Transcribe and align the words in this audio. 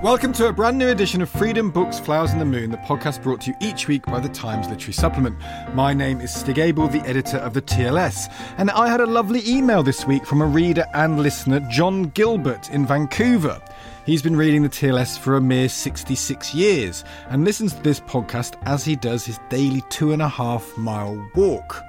Welcome 0.00 0.32
to 0.34 0.46
a 0.46 0.52
brand 0.52 0.78
new 0.78 0.90
edition 0.90 1.22
of 1.22 1.28
Freedom 1.28 1.72
Books, 1.72 1.98
Flowers 1.98 2.30
and 2.30 2.40
the 2.40 2.44
Moon, 2.44 2.70
the 2.70 2.76
podcast 2.76 3.20
brought 3.20 3.40
to 3.40 3.50
you 3.50 3.56
each 3.60 3.88
week 3.88 4.06
by 4.06 4.20
the 4.20 4.28
Times 4.28 4.68
Literary 4.68 4.92
Supplement. 4.92 5.36
My 5.74 5.92
name 5.92 6.20
is 6.20 6.32
Stig 6.32 6.56
Abell, 6.60 6.86
the 6.86 7.00
editor 7.00 7.38
of 7.38 7.52
the 7.52 7.60
TLS, 7.60 8.32
and 8.58 8.70
I 8.70 8.88
had 8.88 9.00
a 9.00 9.06
lovely 9.06 9.42
email 9.44 9.82
this 9.82 10.06
week 10.06 10.24
from 10.24 10.40
a 10.40 10.46
reader 10.46 10.86
and 10.94 11.18
listener, 11.18 11.58
John 11.68 12.10
Gilbert 12.10 12.70
in 12.70 12.86
Vancouver. 12.86 13.60
He's 14.06 14.22
been 14.22 14.36
reading 14.36 14.62
the 14.62 14.68
TLS 14.68 15.18
for 15.18 15.34
a 15.34 15.40
mere 15.40 15.68
66 15.68 16.54
years 16.54 17.02
and 17.28 17.44
listens 17.44 17.72
to 17.72 17.82
this 17.82 17.98
podcast 17.98 18.54
as 18.66 18.84
he 18.84 18.94
does 18.94 19.26
his 19.26 19.40
daily 19.48 19.82
two 19.90 20.12
and 20.12 20.22
a 20.22 20.28
half 20.28 20.78
mile 20.78 21.28
walk 21.34 21.82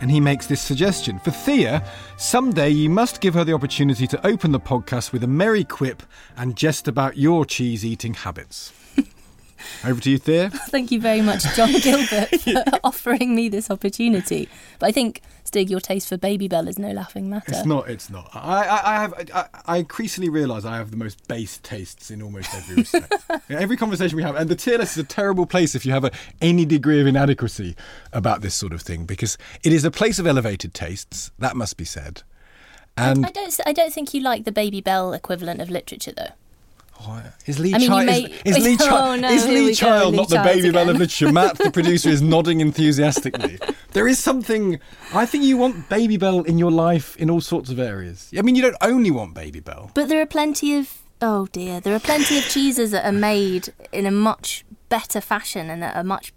and 0.00 0.10
he 0.10 0.20
makes 0.20 0.46
this 0.46 0.60
suggestion. 0.60 1.18
For 1.18 1.30
Thea, 1.30 1.82
someday 2.16 2.70
you 2.70 2.90
must 2.90 3.20
give 3.20 3.34
her 3.34 3.44
the 3.44 3.52
opportunity 3.52 4.06
to 4.06 4.26
open 4.26 4.52
the 4.52 4.60
podcast 4.60 5.12
with 5.12 5.24
a 5.24 5.28
merry 5.28 5.64
quip 5.64 6.02
and 6.36 6.56
jest 6.56 6.88
about 6.88 7.16
your 7.16 7.44
cheese 7.44 7.84
eating 7.84 8.14
habits. 8.14 8.72
Over 9.84 10.00
to 10.00 10.10
you, 10.10 10.18
Thea. 10.18 10.50
Thank 10.68 10.90
you 10.90 11.00
very 11.00 11.22
much, 11.22 11.44
John 11.54 11.72
Gilbert, 11.82 12.40
for 12.40 12.64
offering 12.84 13.34
me 13.34 13.48
this 13.48 13.70
opportunity. 13.70 14.48
But 14.78 14.88
I 14.88 14.92
think, 14.92 15.22
Stig, 15.44 15.70
your 15.70 15.80
taste 15.80 16.08
for 16.08 16.16
Babybel 16.16 16.68
is 16.68 16.78
no 16.78 16.90
laughing 16.90 17.30
matter. 17.30 17.52
It's 17.52 17.64
not. 17.64 17.88
It's 17.88 18.10
not. 18.10 18.30
I, 18.34 18.64
I, 18.64 18.94
I 18.94 19.00
have. 19.00 19.30
I, 19.34 19.48
I 19.66 19.76
increasingly 19.78 20.28
realise 20.28 20.64
I 20.64 20.76
have 20.76 20.90
the 20.90 20.96
most 20.96 21.26
base 21.28 21.58
tastes 21.58 22.10
in 22.10 22.22
almost 22.22 22.54
every 22.54 22.76
respect. 22.76 23.14
Every 23.48 23.76
conversation 23.76 24.16
we 24.16 24.22
have, 24.22 24.36
and 24.36 24.48
the 24.48 24.56
TLS 24.56 24.82
is 24.82 24.98
a 24.98 25.04
terrible 25.04 25.46
place 25.46 25.74
if 25.74 25.86
you 25.86 25.92
have 25.92 26.04
a, 26.04 26.10
any 26.40 26.64
degree 26.64 27.00
of 27.00 27.06
inadequacy 27.06 27.76
about 28.12 28.40
this 28.40 28.54
sort 28.54 28.72
of 28.72 28.82
thing, 28.82 29.04
because 29.06 29.38
it 29.62 29.72
is 29.72 29.84
a 29.84 29.90
place 29.90 30.18
of 30.18 30.26
elevated 30.26 30.74
tastes. 30.74 31.30
That 31.38 31.56
must 31.56 31.76
be 31.76 31.84
said. 31.84 32.22
And 32.96 33.26
I 33.26 33.30
don't. 33.30 33.60
I 33.66 33.72
don't 33.72 33.92
think 33.92 34.14
you 34.14 34.20
like 34.20 34.44
the 34.44 34.52
Babybel 34.52 35.14
equivalent 35.14 35.60
of 35.60 35.70
literature, 35.70 36.12
though. 36.16 36.32
Oh, 37.00 37.22
is 37.46 37.58
Lee, 37.58 37.74
I 37.74 37.78
mean, 37.78 37.82
you 37.82 37.88
Child, 37.88 38.06
may- 38.06 38.22
is, 38.44 38.56
is 38.56 38.64
Lee, 38.64 38.76
Oh, 38.80 39.16
no, 39.16 39.28
is 39.30 39.46
Lee 39.46 39.74
Child 39.74 40.12
Lee 40.12 40.16
not 40.16 40.28
the 40.28 40.36
Babybel 40.36 40.82
of 40.88 40.96
literature? 40.96 41.32
Matt, 41.32 41.58
the 41.58 41.70
producer, 41.72 42.08
is 42.08 42.22
nodding 42.22 42.60
enthusiastically. 42.60 43.58
There 43.92 44.08
is 44.08 44.18
something. 44.18 44.78
I 45.14 45.26
think 45.26 45.44
you 45.44 45.56
want 45.56 45.88
Babybel 45.88 46.46
in 46.46 46.58
your 46.58 46.70
life 46.70 47.16
in 47.16 47.30
all 47.30 47.40
sorts 47.40 47.70
of 47.70 47.78
areas. 47.78 48.30
I 48.36 48.42
mean, 48.42 48.54
you 48.56 48.62
don't 48.62 48.76
only 48.80 49.10
want 49.10 49.34
Baby 49.34 49.60
Bell. 49.60 49.90
But 49.94 50.08
there 50.08 50.20
are 50.20 50.26
plenty 50.26 50.76
of. 50.76 50.98
Oh 51.22 51.46
dear, 51.52 51.80
there 51.80 51.94
are 51.94 52.00
plenty 52.00 52.36
of 52.38 52.44
cheeses 52.44 52.90
that 52.90 53.06
are 53.06 53.12
made 53.12 53.72
in 53.92 54.04
a 54.04 54.10
much 54.10 54.64
better 54.88 55.20
fashion 55.20 55.70
and 55.70 55.82
that 55.82 55.96
are 55.96 56.04
much 56.04 56.32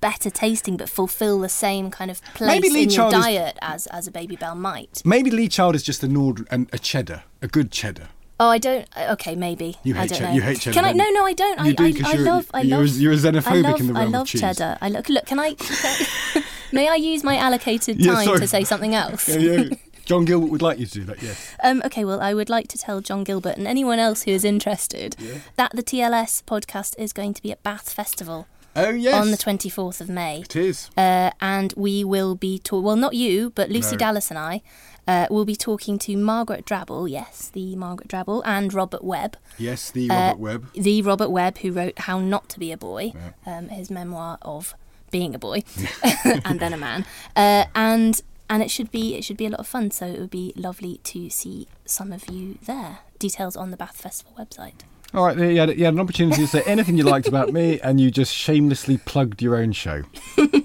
better 0.00 0.28
tasting, 0.28 0.76
but 0.76 0.88
fulfil 0.88 1.38
the 1.38 1.48
same 1.48 1.88
kind 1.90 2.10
of 2.10 2.20
place 2.34 2.48
Maybe 2.48 2.68
Lee 2.68 2.82
in 2.82 2.90
your 2.90 3.06
is- 3.06 3.12
diet 3.12 3.58
as 3.62 3.86
as 3.88 4.06
a 4.08 4.10
Babybel 4.10 4.56
might. 4.56 5.02
Maybe 5.04 5.30
Lee 5.30 5.48
Child 5.48 5.74
is 5.76 5.82
just 5.84 6.02
a 6.02 6.08
Nord 6.08 6.46
and 6.50 6.68
a 6.72 6.78
cheddar, 6.78 7.22
a 7.42 7.46
good 7.48 7.70
cheddar. 7.70 8.08
Oh, 8.40 8.48
I 8.48 8.58
don't. 8.58 8.86
Okay, 8.96 9.36
maybe. 9.36 9.76
You 9.84 9.96
I 9.96 10.06
don't 10.08 10.20
know. 10.20 10.32
you 10.32 10.42
hate 10.42 10.60
cheddar, 10.60 10.74
Can 10.74 10.84
I? 10.84 10.92
No, 10.92 11.08
no, 11.10 11.24
I 11.24 11.32
don't. 11.34 11.58
You 11.60 11.70
I, 11.70 11.72
do, 11.72 11.84
I, 11.84 11.86
I 11.86 12.12
you're- 12.14 12.24
love. 12.24 12.50
I 12.52 12.60
you're- 12.62 12.84
love. 12.86 12.96
you're 12.96 13.14
xenophobic 13.14 13.46
I 13.46 13.60
love, 13.70 13.80
in 13.80 13.86
the 13.86 13.92
realm 13.92 13.96
I 13.96 14.06
of 14.06 14.10
love 14.12 14.26
cheese. 14.26 14.40
cheddar. 14.40 14.76
I 14.80 14.88
look. 14.88 15.08
Look. 15.08 15.26
Can 15.26 15.38
I? 15.38 15.54
Can, 15.54 16.42
may 16.72 16.88
I 16.88 16.96
use 16.96 17.22
my 17.22 17.36
allocated 17.36 18.02
time 18.02 18.24
sorry. 18.24 18.40
to 18.40 18.48
say 18.48 18.64
something 18.64 18.94
else? 18.94 19.28
Yeah, 19.28 19.38
yeah. 19.38 19.64
John 20.04 20.24
Gilbert 20.26 20.50
would 20.50 20.60
like 20.62 20.78
you 20.78 20.84
to 20.86 20.92
do 20.92 21.04
that. 21.04 21.22
Yes. 21.22 21.54
Um, 21.62 21.80
okay, 21.86 22.04
well, 22.04 22.20
I 22.20 22.34
would 22.34 22.50
like 22.50 22.68
to 22.68 22.78
tell 22.78 23.00
John 23.00 23.24
Gilbert 23.24 23.56
and 23.56 23.66
anyone 23.66 23.98
else 23.98 24.24
who 24.24 24.32
is 24.32 24.44
interested 24.44 25.16
that 25.56 25.70
the 25.74 25.82
TLS 25.82 26.44
podcast 26.44 26.94
is 26.98 27.14
going 27.14 27.32
to 27.32 27.40
be 27.40 27.50
at 27.52 27.62
Bath 27.62 27.90
Festival 27.90 28.46
Oh 28.76 28.90
yes. 28.90 29.14
on 29.14 29.30
the 29.30 29.38
24th 29.38 30.02
of 30.02 30.10
May. 30.10 30.40
It 30.40 30.56
is. 30.56 30.90
Uh, 30.94 31.30
and 31.40 31.72
we 31.74 32.04
will 32.04 32.34
be 32.34 32.58
talking, 32.58 32.82
well, 32.84 32.96
not 32.96 33.14
you, 33.14 33.50
but 33.54 33.70
Lucy 33.70 33.92
No. 33.92 33.98
Dallas 34.00 34.28
and 34.30 34.36
I 34.38 34.60
uh, 35.06 35.26
will 35.30 35.44
be 35.44 35.56
talking 35.56 35.98
to 36.00 36.16
Margaret 36.16 36.64
Drabble, 36.64 37.08
yes, 37.10 37.50
the 37.52 37.76
Margaret 37.76 38.08
Drabble, 38.08 38.42
and 38.44 38.72
Robert 38.72 39.04
Webb. 39.04 39.36
Yes, 39.58 39.90
the 39.90 40.10
Uh, 40.10 40.14
Robert 40.14 40.38
Webb. 40.40 40.72
The 40.74 41.02
Robert 41.02 41.30
Webb 41.30 41.58
who 41.58 41.72
wrote 41.72 41.98
How 42.00 42.18
Not 42.20 42.48
to 42.50 42.58
Be 42.58 42.72
a 42.72 42.76
Boy, 42.76 43.12
um, 43.46 43.68
his 43.68 43.90
memoir 43.90 44.38
of 44.42 44.74
being 45.10 45.34
a 45.34 45.38
boy 45.38 45.62
and 46.44 46.58
then 46.58 46.72
a 46.72 46.76
man. 46.76 47.04
Uh, 47.36 47.66
and 47.74 48.20
and 48.50 48.62
it 48.62 48.70
should 48.70 48.90
be 48.90 49.14
it 49.14 49.24
should 49.24 49.36
be 49.36 49.46
a 49.46 49.50
lot 49.50 49.60
of 49.60 49.66
fun. 49.66 49.90
So 49.90 50.06
it 50.06 50.18
would 50.18 50.30
be 50.30 50.52
lovely 50.56 50.98
to 51.04 51.30
see 51.30 51.68
some 51.84 52.12
of 52.12 52.28
you 52.28 52.58
there. 52.66 52.98
Details 53.18 53.56
on 53.56 53.70
the 53.70 53.76
Bath 53.76 53.96
Festival 54.00 54.32
website. 54.38 54.80
All 55.14 55.24
right, 55.24 55.38
you 55.38 55.60
had, 55.60 55.78
you 55.78 55.84
had 55.84 55.94
an 55.94 56.00
opportunity 56.00 56.42
to 56.42 56.48
say 56.48 56.62
anything 56.66 56.96
you 56.98 57.04
liked 57.04 57.28
about 57.28 57.52
me, 57.52 57.78
and 57.80 58.00
you 58.00 58.10
just 58.10 58.34
shamelessly 58.34 58.98
plugged 58.98 59.40
your 59.40 59.54
own 59.54 59.70
show. 59.70 60.02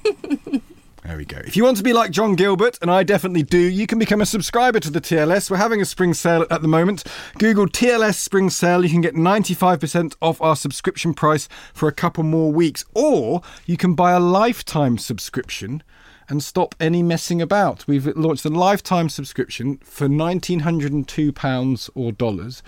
There 1.09 1.17
we 1.17 1.25
go. 1.25 1.39
If 1.39 1.57
you 1.57 1.63
want 1.63 1.75
to 1.77 1.83
be 1.83 1.91
like 1.91 2.11
John 2.11 2.35
Gilbert, 2.35 2.77
and 2.83 2.91
I 2.91 3.01
definitely 3.01 3.41
do, 3.41 3.57
you 3.57 3.87
can 3.87 3.97
become 3.97 4.21
a 4.21 4.27
subscriber 4.27 4.79
to 4.79 4.91
the 4.91 5.01
TLS. 5.01 5.49
We're 5.49 5.57
having 5.57 5.81
a 5.81 5.85
spring 5.85 6.13
sale 6.13 6.45
at 6.51 6.61
the 6.61 6.67
moment. 6.67 7.03
Google 7.39 7.65
TLS 7.65 8.13
Spring 8.13 8.51
Sale. 8.51 8.83
You 8.83 8.91
can 8.91 9.01
get 9.01 9.15
95% 9.15 10.15
off 10.21 10.39
our 10.39 10.55
subscription 10.55 11.15
price 11.15 11.49
for 11.73 11.89
a 11.89 11.91
couple 11.91 12.23
more 12.23 12.51
weeks. 12.51 12.85
Or 12.93 13.41
you 13.65 13.75
can 13.75 13.95
buy 13.95 14.11
a 14.11 14.19
lifetime 14.19 14.99
subscription 14.99 15.81
and 16.27 16.43
stop 16.43 16.75
any 16.79 17.01
messing 17.01 17.41
about. 17.41 17.87
We've 17.87 18.05
launched 18.15 18.45
a 18.45 18.49
lifetime 18.49 19.09
subscription 19.09 19.79
for 19.79 20.07
£1,902 20.07 21.89
or 21.95 22.11
dollars, 22.11 22.61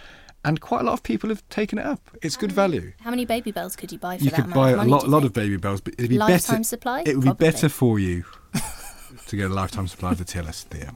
and 0.44 0.60
quite 0.60 0.82
a 0.82 0.84
lot 0.84 0.94
of 0.94 1.04
people 1.04 1.30
have 1.30 1.48
taken 1.50 1.78
it 1.78 1.86
up. 1.86 2.02
It's 2.22 2.36
good 2.36 2.52
mm. 2.52 2.54
value. 2.54 2.94
How 3.02 3.10
many 3.10 3.26
Babybels 3.26 3.78
could 3.78 3.92
you 3.92 3.98
buy 3.98 4.18
for 4.18 4.24
You 4.24 4.32
that 4.32 4.46
could 4.46 4.54
buy 4.54 4.72
a 4.72 4.84
lot, 4.84 5.08
lot 5.08 5.24
of 5.24 5.34
Babybels, 5.34 5.84
but 5.84 5.94
it'd 5.98 6.10
be 6.10 6.18
Lifetime 6.18 6.58
better. 6.58 6.64
supply? 6.64 7.02
It 7.02 7.16
would 7.16 7.26
Probably. 7.26 7.48
be 7.48 7.52
better 7.52 7.70
for 7.70 8.00
you 8.00 8.24
to 9.28 9.36
get 9.36 9.52
a 9.52 9.54
lifetime 9.54 9.88
supply 9.88 10.12
of 10.12 10.18
the 10.18 10.26
TLS 10.26 10.68
there. 10.70 10.92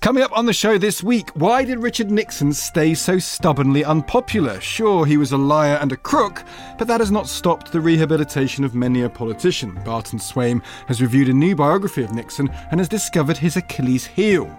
Coming 0.00 0.22
up 0.22 0.36
on 0.36 0.46
the 0.46 0.52
show 0.52 0.78
this 0.78 1.02
week, 1.02 1.30
why 1.30 1.64
did 1.64 1.78
Richard 1.80 2.10
Nixon 2.10 2.52
stay 2.52 2.94
so 2.94 3.18
stubbornly 3.18 3.84
unpopular? 3.84 4.60
Sure, 4.60 5.04
he 5.04 5.16
was 5.16 5.32
a 5.32 5.36
liar 5.36 5.78
and 5.80 5.92
a 5.92 5.96
crook, 5.96 6.44
but 6.78 6.88
that 6.88 7.00
has 7.00 7.10
not 7.10 7.28
stopped 7.28 7.72
the 7.72 7.80
rehabilitation 7.80 8.64
of 8.64 8.74
many 8.74 9.02
a 9.02 9.08
politician. 9.10 9.78
Barton 9.84 10.18
Swaim 10.18 10.62
has 10.86 11.02
reviewed 11.02 11.28
a 11.28 11.34
new 11.34 11.56
biography 11.56 12.02
of 12.02 12.12
Nixon 12.12 12.48
and 12.70 12.80
has 12.80 12.88
discovered 12.88 13.36
his 13.36 13.56
Achilles 13.56 14.06
heel 14.06 14.56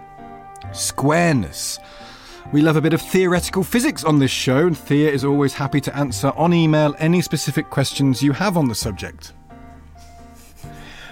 squareness. 0.72 1.78
We 2.52 2.62
love 2.62 2.76
a 2.76 2.80
bit 2.80 2.92
of 2.92 3.00
theoretical 3.00 3.62
physics 3.62 4.02
on 4.02 4.18
this 4.18 4.30
show, 4.30 4.66
and 4.66 4.76
Thea 4.76 5.10
is 5.10 5.24
always 5.24 5.54
happy 5.54 5.80
to 5.82 5.96
answer 5.96 6.32
on 6.36 6.52
email 6.52 6.94
any 6.98 7.22
specific 7.22 7.70
questions 7.70 8.22
you 8.22 8.32
have 8.32 8.56
on 8.56 8.68
the 8.68 8.74
subject. 8.74 9.32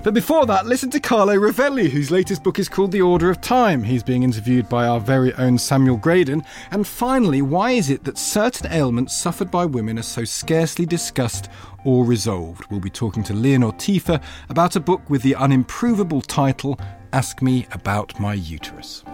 But 0.05 0.15
before 0.15 0.47
that, 0.47 0.67
listen 0.67 0.91
to 0.91 1.01
Carlo 1.01 1.35
Rovelli, 1.35 1.91
whose 1.91 2.11
latest 2.11 2.45
book 2.45 2.59
is 2.59 2.69
called 2.69 2.93
The 2.93 3.03
Order 3.03 3.31
of 3.31 3.41
Time. 3.41 3.83
He's 3.83 4.03
being 4.03 4.23
interviewed 4.23 4.69
by 4.69 4.87
our 4.87 5.01
very 5.01 5.35
own 5.35 5.59
Samuel 5.59 5.97
Graydon. 5.97 6.45
And 6.71 6.87
finally, 6.87 7.43
why 7.43 7.73
is 7.73 7.91
it 7.91 8.05
that 8.05 8.17
certain 8.17 8.71
ailments 8.73 9.17
suffered 9.17 9.51
by 9.51 9.65
women 9.65 9.99
are 9.99 10.03
so 10.03 10.25
scarcely 10.25 10.87
discussed 10.87 11.51
or 11.85 12.05
resolved? 12.05 12.71
We'll 12.71 12.81
be 12.81 12.91
talking 12.91 13.25
to 13.25 13.35
Leonore 13.35 13.73
Tiefer 13.73 14.23
about 14.49 14.77
a 14.77 14.81
book 14.81 15.09
with 15.11 15.23
the 15.23 15.35
unimprovable 15.35 16.25
title 16.27 16.79
Ask 17.13 17.43
Me 17.43 17.67
About 17.73 18.19
My 18.21 18.35
Uterus. 18.35 19.05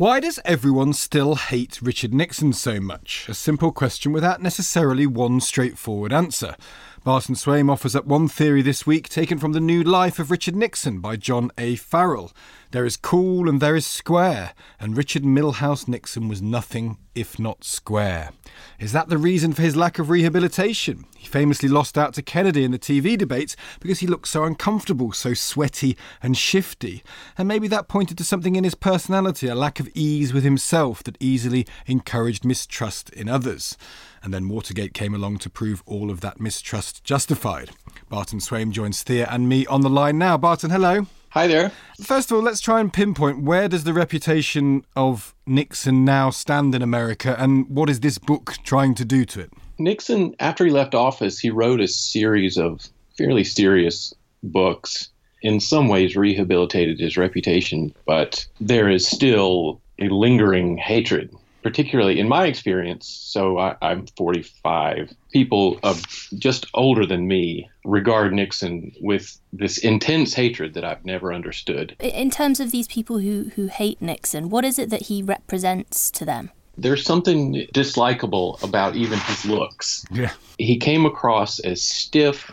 Why 0.00 0.18
does 0.18 0.40
everyone 0.46 0.94
still 0.94 1.34
hate 1.34 1.82
Richard 1.82 2.14
Nixon 2.14 2.54
so 2.54 2.80
much? 2.80 3.26
A 3.28 3.34
simple 3.34 3.70
question 3.70 4.12
without 4.12 4.40
necessarily 4.40 5.06
one 5.06 5.40
straightforward 5.40 6.10
answer. 6.10 6.56
Barton 7.04 7.34
Swaim 7.34 7.70
offers 7.70 7.94
up 7.94 8.06
one 8.06 8.26
theory 8.26 8.62
this 8.62 8.86
week 8.86 9.10
taken 9.10 9.36
from 9.36 9.52
The 9.52 9.60
New 9.60 9.82
Life 9.82 10.18
of 10.18 10.30
Richard 10.30 10.56
Nixon 10.56 11.00
by 11.00 11.16
John 11.16 11.50
A. 11.58 11.76
Farrell. 11.76 12.32
There 12.72 12.86
is 12.86 12.96
cool 12.96 13.48
and 13.48 13.60
there 13.60 13.74
is 13.74 13.84
square, 13.84 14.54
and 14.78 14.96
Richard 14.96 15.24
Milhous 15.24 15.88
Nixon 15.88 16.28
was 16.28 16.40
nothing 16.40 16.98
if 17.16 17.36
not 17.36 17.64
square. 17.64 18.30
Is 18.78 18.92
that 18.92 19.08
the 19.08 19.18
reason 19.18 19.52
for 19.52 19.62
his 19.62 19.74
lack 19.74 19.98
of 19.98 20.08
rehabilitation? 20.08 21.04
He 21.16 21.26
famously 21.26 21.68
lost 21.68 21.98
out 21.98 22.14
to 22.14 22.22
Kennedy 22.22 22.62
in 22.62 22.70
the 22.70 22.78
TV 22.78 23.18
debates 23.18 23.56
because 23.80 23.98
he 23.98 24.06
looked 24.06 24.28
so 24.28 24.44
uncomfortable, 24.44 25.10
so 25.10 25.34
sweaty 25.34 25.96
and 26.22 26.36
shifty. 26.36 27.02
And 27.36 27.48
maybe 27.48 27.66
that 27.66 27.88
pointed 27.88 28.16
to 28.18 28.24
something 28.24 28.54
in 28.54 28.62
his 28.62 28.76
personality, 28.76 29.48
a 29.48 29.56
lack 29.56 29.80
of 29.80 29.88
ease 29.92 30.32
with 30.32 30.44
himself 30.44 31.02
that 31.02 31.16
easily 31.18 31.66
encouraged 31.86 32.44
mistrust 32.44 33.10
in 33.10 33.28
others. 33.28 33.76
And 34.22 34.32
then 34.32 34.48
Watergate 34.48 34.94
came 34.94 35.14
along 35.14 35.38
to 35.38 35.50
prove 35.50 35.82
all 35.86 36.08
of 36.08 36.20
that 36.20 36.40
mistrust 36.40 37.02
justified. 37.02 37.70
Barton 38.08 38.38
Swaim 38.38 38.70
joins 38.70 39.02
Thea 39.02 39.26
and 39.28 39.48
me 39.48 39.66
on 39.66 39.80
the 39.80 39.90
line 39.90 40.18
now. 40.18 40.38
Barton, 40.38 40.70
hello. 40.70 41.06
Hi 41.32 41.46
there. 41.46 41.70
First 42.02 42.32
of 42.32 42.36
all, 42.36 42.42
let's 42.42 42.60
try 42.60 42.80
and 42.80 42.92
pinpoint 42.92 43.44
where 43.44 43.68
does 43.68 43.84
the 43.84 43.92
reputation 43.92 44.84
of 44.96 45.32
Nixon 45.46 46.04
now 46.04 46.30
stand 46.30 46.74
in 46.74 46.82
America 46.82 47.36
and 47.38 47.68
what 47.68 47.88
is 47.88 48.00
this 48.00 48.18
book 48.18 48.54
trying 48.64 48.96
to 48.96 49.04
do 49.04 49.24
to 49.26 49.42
it? 49.42 49.52
Nixon, 49.78 50.34
after 50.40 50.64
he 50.64 50.72
left 50.72 50.92
office, 50.92 51.38
he 51.38 51.48
wrote 51.48 51.80
a 51.80 51.86
series 51.86 52.58
of 52.58 52.84
fairly 53.16 53.44
serious 53.44 54.12
books. 54.42 55.10
In 55.40 55.60
some 55.60 55.86
ways, 55.86 56.16
rehabilitated 56.16 56.98
his 56.98 57.16
reputation, 57.16 57.94
but 58.06 58.44
there 58.60 58.88
is 58.88 59.06
still 59.06 59.80
a 60.00 60.08
lingering 60.08 60.78
hatred 60.78 61.32
particularly 61.62 62.18
in 62.18 62.28
my 62.28 62.46
experience, 62.46 63.06
so 63.06 63.58
I, 63.58 63.76
am 63.82 64.06
45, 64.16 65.14
people 65.32 65.78
of 65.82 66.02
just 66.38 66.66
older 66.74 67.06
than 67.06 67.26
me 67.26 67.68
regard 67.84 68.32
Nixon 68.32 68.92
with 69.00 69.38
this 69.52 69.78
intense 69.78 70.34
hatred 70.34 70.74
that 70.74 70.84
I've 70.84 71.04
never 71.04 71.32
understood. 71.32 71.96
In 72.00 72.30
terms 72.30 72.60
of 72.60 72.70
these 72.70 72.88
people 72.88 73.18
who, 73.18 73.50
who 73.56 73.66
hate 73.66 74.00
Nixon, 74.00 74.50
what 74.50 74.64
is 74.64 74.78
it 74.78 74.90
that 74.90 75.02
he 75.02 75.22
represents 75.22 76.10
to 76.12 76.24
them? 76.24 76.50
There's 76.78 77.04
something 77.04 77.66
dislikable 77.74 78.62
about 78.62 78.96
even 78.96 79.18
his 79.18 79.44
looks. 79.44 80.04
Yeah. 80.10 80.32
He 80.58 80.78
came 80.78 81.04
across 81.04 81.58
as 81.60 81.82
stiff, 81.82 82.50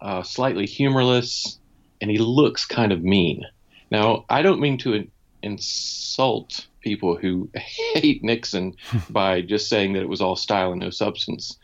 uh, 0.00 0.22
slightly 0.24 0.66
humorless, 0.66 1.58
and 2.00 2.10
he 2.10 2.18
looks 2.18 2.66
kind 2.66 2.90
of 2.90 3.04
mean. 3.04 3.44
Now, 3.92 4.24
I 4.28 4.42
don't 4.42 4.60
mean 4.60 4.78
to 4.78 5.06
insult 5.42 6.66
people 6.80 7.16
who 7.16 7.48
hate 7.54 8.22
Nixon 8.22 8.74
by 9.10 9.40
just 9.40 9.68
saying 9.68 9.92
that 9.94 10.02
it 10.02 10.08
was 10.08 10.20
all 10.20 10.36
style 10.36 10.72
and 10.72 10.80
no 10.80 10.90
substance. 10.90 11.58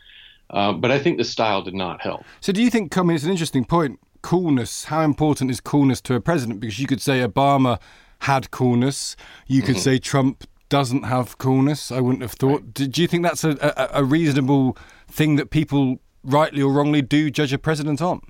Uh, 0.49 0.73
but 0.73 0.89
I 0.89 0.97
think 0.97 1.17
the 1.17 1.23
style 1.23 1.61
did 1.61 1.75
not 1.75 2.01
help. 2.01 2.23
So, 2.41 2.51
do 2.51 2.63
you 2.63 2.71
think, 2.71 2.97
I 2.97 3.03
mean, 3.03 3.15
it's 3.15 3.23
an 3.23 3.31
interesting 3.31 3.65
point. 3.65 3.99
Coolness, 4.21 4.85
how 4.85 5.01
important 5.01 5.51
is 5.51 5.61
coolness 5.61 6.01
to 6.01 6.15
a 6.15 6.19
president? 6.19 6.59
Because 6.59 6.79
you 6.79 6.87
could 6.87 7.01
say 7.01 7.19
Obama 7.25 7.79
had 8.21 8.51
coolness, 8.51 9.15
you 9.47 9.61
could 9.61 9.75
mm-hmm. 9.75 9.81
say 9.81 9.97
Trump 9.97 10.45
doesn't 10.69 11.03
have 11.03 11.37
coolness. 11.37 11.91
I 11.91 11.99
wouldn't 11.99 12.21
have 12.21 12.33
thought. 12.33 12.61
Right. 12.61 12.73
Do, 12.73 12.87
do, 12.87 13.01
you 13.01 13.07
think 13.07 13.23
that's 13.23 13.43
a, 13.43 13.57
a, 13.61 14.01
a 14.01 14.03
reasonable 14.03 14.77
thing 15.07 15.35
that 15.37 15.49
people, 15.49 15.99
rightly 16.23 16.61
or 16.61 16.71
wrongly, 16.71 17.01
do 17.01 17.29
judge 17.29 17.51
a 17.51 17.57
president 17.57 18.01
on? 18.01 18.21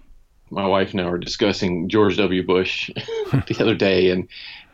My 0.50 0.66
wife 0.66 0.92
and 0.92 1.02
I 1.02 1.10
were 1.10 1.18
discussing 1.18 1.90
George 1.90 2.18
W. 2.18 2.44
Bush 2.44 2.90
the 3.32 3.58
other 3.60 3.76
day, 3.76 4.10
and 4.10 4.28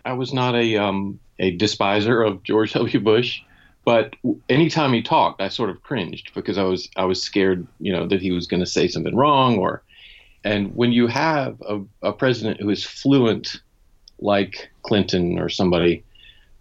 I 0.06 0.14
was 0.14 0.34
not 0.34 0.56
a 0.56 0.78
um, 0.78 1.20
a 1.40 1.52
despiser 1.52 2.22
of 2.22 2.44
George 2.44 2.74
W. 2.74 3.00
Bush, 3.00 3.42
but 3.84 4.16
anytime 4.50 4.94
he 4.94 5.02
talked, 5.02 5.42
I 5.42 5.50
sort 5.50 5.70
of 5.70 5.84
cringed 5.84 6.34
because 6.34 6.58
I 6.58 6.64
was 6.64 6.90
I 6.96 7.06
was 7.06 7.22
scared, 7.22 7.68
you 7.80 7.92
know, 7.92 8.08
that 8.08 8.22
he 8.22 8.32
was 8.32 8.48
going 8.48 8.62
to 8.62 8.66
say 8.66 8.88
something 8.88 9.16
wrong 9.16 9.58
or. 9.58 9.82
And 10.44 10.76
when 10.76 10.92
you 10.92 11.08
have 11.08 11.60
a, 11.68 11.82
a 12.04 12.14
president 12.14 12.62
who 12.62 12.70
is 12.70 12.84
fluent, 12.84 13.60
like 14.20 14.70
Clinton 14.84 15.40
or 15.40 15.50
somebody, 15.50 16.04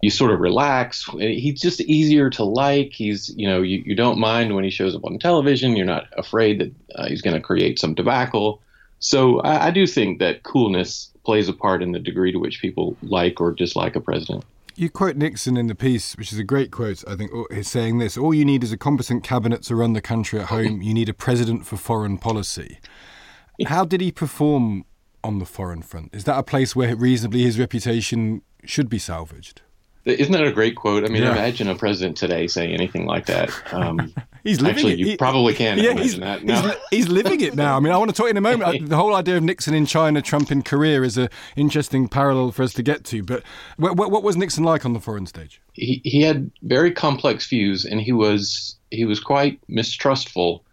you 0.00 0.10
sort 0.10 0.32
of 0.32 0.40
relax. 0.40 1.04
He's 1.18 1.60
just 1.60 1.80
easier 1.82 2.30
to 2.30 2.44
like. 2.44 2.92
He's, 2.92 3.34
you 3.36 3.48
know, 3.48 3.62
you, 3.62 3.82
you 3.86 3.94
don't 3.94 4.18
mind 4.18 4.54
when 4.54 4.64
he 4.64 4.70
shows 4.70 4.94
up 4.94 5.04
on 5.04 5.18
television. 5.18 5.76
You're 5.76 5.86
not 5.86 6.06
afraid 6.16 6.60
that 6.60 6.72
uh, 6.94 7.08
he's 7.08 7.22
going 7.22 7.34
to 7.34 7.40
create 7.40 7.78
some 7.78 7.94
debacle. 7.94 8.60
So 8.98 9.40
I, 9.40 9.66
I, 9.66 9.70
do 9.70 9.86
think 9.86 10.18
that 10.18 10.42
coolness 10.42 11.10
plays 11.24 11.48
a 11.48 11.52
part 11.52 11.82
in 11.82 11.92
the 11.92 11.98
degree 11.98 12.32
to 12.32 12.38
which 12.38 12.60
people 12.60 12.96
like 13.02 13.40
or 13.40 13.52
dislike 13.52 13.96
a 13.96 14.00
president. 14.00 14.44
You 14.76 14.90
quote 14.90 15.16
Nixon 15.16 15.56
in 15.56 15.68
the 15.68 15.74
piece, 15.74 16.16
which 16.16 16.32
is 16.32 16.38
a 16.38 16.44
great 16.44 16.72
quote, 16.72 17.04
I 17.06 17.14
think, 17.14 17.30
oh, 17.32 17.46
he's 17.52 17.70
saying 17.70 17.98
this 17.98 18.16
All 18.16 18.34
you 18.34 18.44
need 18.44 18.64
is 18.64 18.72
a 18.72 18.76
competent 18.76 19.22
cabinet 19.22 19.62
to 19.64 19.76
run 19.76 19.92
the 19.92 20.00
country 20.00 20.40
at 20.40 20.46
home. 20.46 20.82
You 20.82 20.92
need 20.92 21.08
a 21.08 21.14
president 21.14 21.64
for 21.64 21.76
foreign 21.76 22.18
policy. 22.18 22.80
How 23.66 23.84
did 23.84 24.00
he 24.00 24.10
perform 24.10 24.84
on 25.22 25.38
the 25.38 25.44
foreign 25.44 25.82
front? 25.82 26.12
Is 26.12 26.24
that 26.24 26.38
a 26.38 26.42
place 26.42 26.74
where 26.74 26.96
reasonably 26.96 27.42
his 27.42 27.58
reputation 27.58 28.42
should 28.64 28.88
be 28.88 28.98
salvaged? 28.98 29.62
Isn't 30.04 30.32
that 30.32 30.44
a 30.44 30.52
great 30.52 30.76
quote? 30.76 31.04
I 31.04 31.08
mean, 31.08 31.22
yeah. 31.22 31.32
imagine 31.32 31.68
a 31.68 31.74
president 31.74 32.18
today 32.18 32.46
saying 32.46 32.74
anything 32.74 33.06
like 33.06 33.24
that. 33.26 33.50
Um, 33.72 34.12
he's 34.44 34.60
living 34.60 34.76
actually, 34.76 34.92
it. 34.92 34.98
you 34.98 35.06
he, 35.06 35.16
probably 35.16 35.54
can 35.54 35.78
yeah, 35.78 35.92
imagine 35.92 36.20
that. 36.20 36.44
No. 36.44 36.60
He's, 36.60 36.74
he's, 36.90 37.08
living 37.08 37.40
it 37.40 37.54
now. 37.54 37.76
I 37.76 37.80
mean, 37.80 37.90
I 37.90 37.96
want 37.96 38.10
to 38.10 38.16
talk 38.16 38.28
in 38.28 38.36
a 38.36 38.40
moment. 38.42 38.88
the 38.90 38.96
whole 38.96 39.14
idea 39.14 39.38
of 39.38 39.42
Nixon 39.42 39.72
in 39.72 39.86
China, 39.86 40.20
Trump 40.20 40.52
in 40.52 40.62
Korea 40.62 41.02
is 41.02 41.16
an 41.16 41.30
interesting 41.56 42.06
parallel 42.08 42.52
for 42.52 42.62
us 42.62 42.74
to 42.74 42.82
get 42.82 43.04
to. 43.04 43.22
But 43.22 43.44
what, 43.78 43.96
what 43.96 44.22
was 44.22 44.36
Nixon 44.36 44.62
like 44.62 44.84
on 44.84 44.92
the 44.92 45.00
foreign 45.00 45.26
stage? 45.26 45.62
He, 45.72 46.02
he 46.04 46.20
had 46.20 46.50
very 46.62 46.92
complex 46.92 47.48
views, 47.48 47.86
and 47.86 48.00
he 48.00 48.12
was 48.12 48.76
he 48.90 49.06
was 49.06 49.20
quite 49.20 49.58
mistrustful 49.68 50.64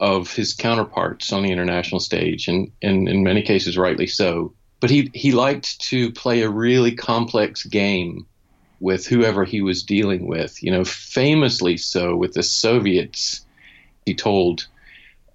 of 0.00 0.32
his 0.32 0.52
counterparts 0.52 1.32
on 1.32 1.44
the 1.44 1.52
international 1.52 2.00
stage, 2.00 2.48
and, 2.48 2.72
and 2.82 3.08
in 3.08 3.22
many 3.22 3.42
cases, 3.42 3.78
rightly 3.78 4.08
so. 4.08 4.52
But 4.80 4.90
he, 4.90 5.10
he 5.14 5.32
liked 5.32 5.80
to 5.82 6.10
play 6.12 6.42
a 6.42 6.50
really 6.50 6.94
complex 6.94 7.64
game 7.64 8.26
with 8.84 9.06
whoever 9.06 9.44
he 9.44 9.62
was 9.62 9.82
dealing 9.82 10.26
with. 10.26 10.62
You 10.62 10.70
know, 10.70 10.84
famously 10.84 11.78
so 11.78 12.14
with 12.14 12.34
the 12.34 12.42
Soviets, 12.42 13.46
he 14.04 14.14
told 14.14 14.66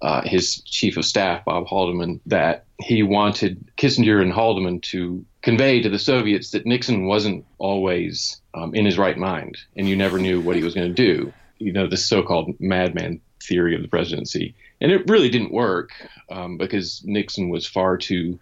uh, 0.02 0.22
his 0.22 0.62
chief 0.62 0.96
of 0.96 1.04
staff, 1.04 1.44
Bob 1.44 1.66
Haldeman, 1.66 2.20
that 2.26 2.64
he 2.78 3.02
wanted 3.02 3.68
Kissinger 3.76 4.22
and 4.22 4.32
Haldeman 4.32 4.80
to 4.82 5.24
convey 5.42 5.82
to 5.82 5.90
the 5.90 5.98
Soviets 5.98 6.52
that 6.52 6.64
Nixon 6.64 7.06
wasn't 7.06 7.44
always 7.58 8.40
um, 8.54 8.72
in 8.72 8.84
his 8.84 8.96
right 8.96 9.18
mind, 9.18 9.58
and 9.76 9.88
you 9.88 9.96
never 9.96 10.20
knew 10.20 10.40
what 10.40 10.54
he 10.54 10.62
was 10.62 10.74
going 10.74 10.94
to 10.94 10.94
do. 10.94 11.32
You 11.58 11.72
know, 11.72 11.88
the 11.88 11.96
so-called 11.96 12.54
madman 12.60 13.20
theory 13.42 13.74
of 13.74 13.82
the 13.82 13.88
presidency, 13.88 14.54
and 14.80 14.92
it 14.92 15.10
really 15.10 15.28
didn't 15.28 15.52
work 15.52 15.90
um, 16.30 16.56
because 16.56 17.02
Nixon 17.04 17.48
was 17.48 17.66
far 17.66 17.96
too 17.96 18.38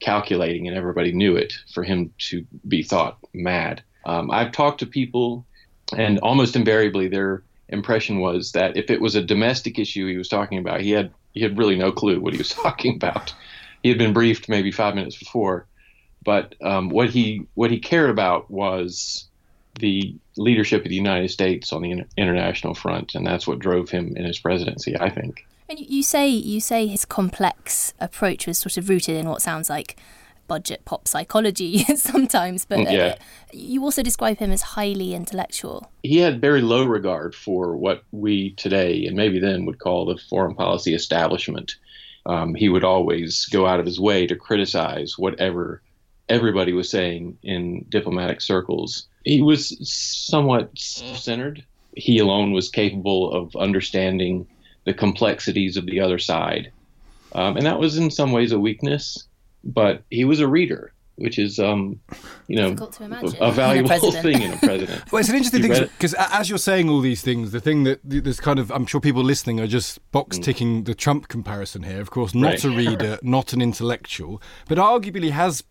calculating, 0.00 0.68
and 0.68 0.76
everybody 0.76 1.12
knew 1.12 1.34
it 1.34 1.54
for 1.72 1.82
him 1.82 2.12
to 2.28 2.46
be 2.68 2.82
thought 2.82 3.16
mad. 3.32 3.82
Um, 4.04 4.30
I've 4.30 4.52
talked 4.52 4.80
to 4.80 4.86
people, 4.86 5.44
and 5.96 6.18
almost 6.20 6.56
invariably 6.56 7.08
their 7.08 7.42
impression 7.68 8.20
was 8.20 8.52
that 8.52 8.76
if 8.76 8.90
it 8.90 9.00
was 9.00 9.14
a 9.14 9.22
domestic 9.22 9.78
issue 9.78 10.06
he 10.08 10.16
was 10.16 10.28
talking 10.28 10.58
about, 10.58 10.80
he 10.80 10.90
had 10.90 11.12
he 11.32 11.40
had 11.40 11.58
really 11.58 11.76
no 11.76 11.92
clue 11.92 12.20
what 12.20 12.32
he 12.32 12.38
was 12.38 12.50
talking 12.54 12.96
about. 12.96 13.32
He 13.82 13.88
had 13.88 13.98
been 13.98 14.12
briefed 14.12 14.48
maybe 14.48 14.72
five 14.72 14.94
minutes 14.94 15.16
before, 15.16 15.66
but 16.24 16.54
um, 16.62 16.88
what 16.88 17.10
he 17.10 17.46
what 17.54 17.70
he 17.70 17.78
cared 17.78 18.10
about 18.10 18.50
was 18.50 19.26
the 19.78 20.14
leadership 20.36 20.82
of 20.84 20.88
the 20.88 20.96
United 20.96 21.30
States 21.30 21.72
on 21.72 21.82
the 21.82 21.92
inter- 21.92 22.06
international 22.16 22.74
front, 22.74 23.14
and 23.14 23.26
that's 23.26 23.46
what 23.46 23.58
drove 23.58 23.88
him 23.88 24.16
in 24.16 24.24
his 24.24 24.38
presidency. 24.38 24.98
I 24.98 25.10
think. 25.10 25.46
And 25.68 25.78
you 25.78 26.02
say 26.02 26.28
you 26.28 26.60
say 26.60 26.88
his 26.88 27.04
complex 27.04 27.94
approach 28.00 28.46
was 28.46 28.58
sort 28.58 28.76
of 28.76 28.88
rooted 28.88 29.16
in 29.16 29.28
what 29.28 29.40
sounds 29.40 29.70
like 29.70 29.96
budget 30.50 30.84
pop 30.84 31.06
psychology 31.06 31.78
sometimes, 31.94 32.64
but 32.64 32.80
uh, 32.80 32.90
yeah. 32.90 33.14
you 33.52 33.84
also 33.84 34.02
describe 34.02 34.38
him 34.38 34.50
as 34.50 34.62
highly 34.62 35.14
intellectual. 35.14 35.88
He 36.02 36.18
had 36.18 36.40
very 36.40 36.60
low 36.60 36.84
regard 36.84 37.36
for 37.36 37.76
what 37.76 38.02
we 38.10 38.50
today 38.54 39.06
and 39.06 39.16
maybe 39.16 39.38
then 39.38 39.64
would 39.66 39.78
call 39.78 40.06
the 40.06 40.20
foreign 40.28 40.56
policy 40.56 40.92
establishment. 40.92 41.76
Um, 42.26 42.56
he 42.56 42.68
would 42.68 42.82
always 42.82 43.46
go 43.46 43.64
out 43.64 43.78
of 43.78 43.86
his 43.86 44.00
way 44.00 44.26
to 44.26 44.34
criticize 44.34 45.16
whatever 45.16 45.82
everybody 46.28 46.72
was 46.72 46.90
saying 46.90 47.38
in 47.44 47.86
diplomatic 47.88 48.40
circles. 48.40 49.06
He 49.24 49.42
was 49.42 49.62
somewhat 49.88 50.76
self 50.76 51.18
centered. 51.18 51.64
He 51.96 52.18
alone 52.18 52.50
was 52.50 52.68
capable 52.68 53.32
of 53.32 53.54
understanding 53.54 54.48
the 54.84 54.94
complexities 54.94 55.76
of 55.76 55.86
the 55.86 56.00
other 56.00 56.18
side. 56.18 56.72
Um, 57.36 57.56
and 57.56 57.66
that 57.66 57.78
was 57.78 57.96
in 57.96 58.10
some 58.10 58.32
ways 58.32 58.50
a 58.50 58.58
weakness 58.58 59.28
but 59.64 60.02
he 60.10 60.24
was 60.24 60.40
a 60.40 60.48
reader. 60.48 60.92
which 61.16 61.38
is, 61.38 61.58
um, 61.58 62.00
you 62.48 62.56
know, 62.56 62.70
Difficult 62.70 62.92
to 62.94 63.04
imagine 63.04 63.36
a 63.42 63.52
valuable 63.52 63.88
president. 63.90 64.22
thing 64.22 64.40
in 64.40 64.52
a 64.54 64.56
president. 64.56 65.12
Well, 65.12 65.20
it's 65.20 65.28
an 65.28 65.34
interesting 65.36 65.60
thing 65.60 65.88
because 65.98 66.14
as 66.14 66.48
you're 66.48 66.56
saying 66.58 66.88
all 66.88 67.02
these 67.02 67.20
things, 67.20 67.52
the 67.52 67.60
thing 67.60 67.84
that 67.84 68.00
there's 68.02 68.40
kind 68.40 68.58
of, 68.58 68.70
I'm 68.70 68.86
sure 68.86 69.02
people 69.02 69.22
listening 69.22 69.60
are 69.60 69.66
just 69.66 69.98
box 70.12 70.38
ticking 70.38 70.84
the 70.84 70.94
Trump 70.94 71.28
comparison 71.28 71.82
here. 71.82 72.00
Of 72.00 72.10
course, 72.10 72.34
not 72.34 72.54
Mm. 72.54 72.54
Right. 72.54 72.64
a 72.64 72.70
reader, 72.90 73.18
not 73.22 73.52
an 73.52 73.60
intellectual, 73.60 74.40
but 74.66 74.78
arguably 74.78 75.28
has 75.30 75.62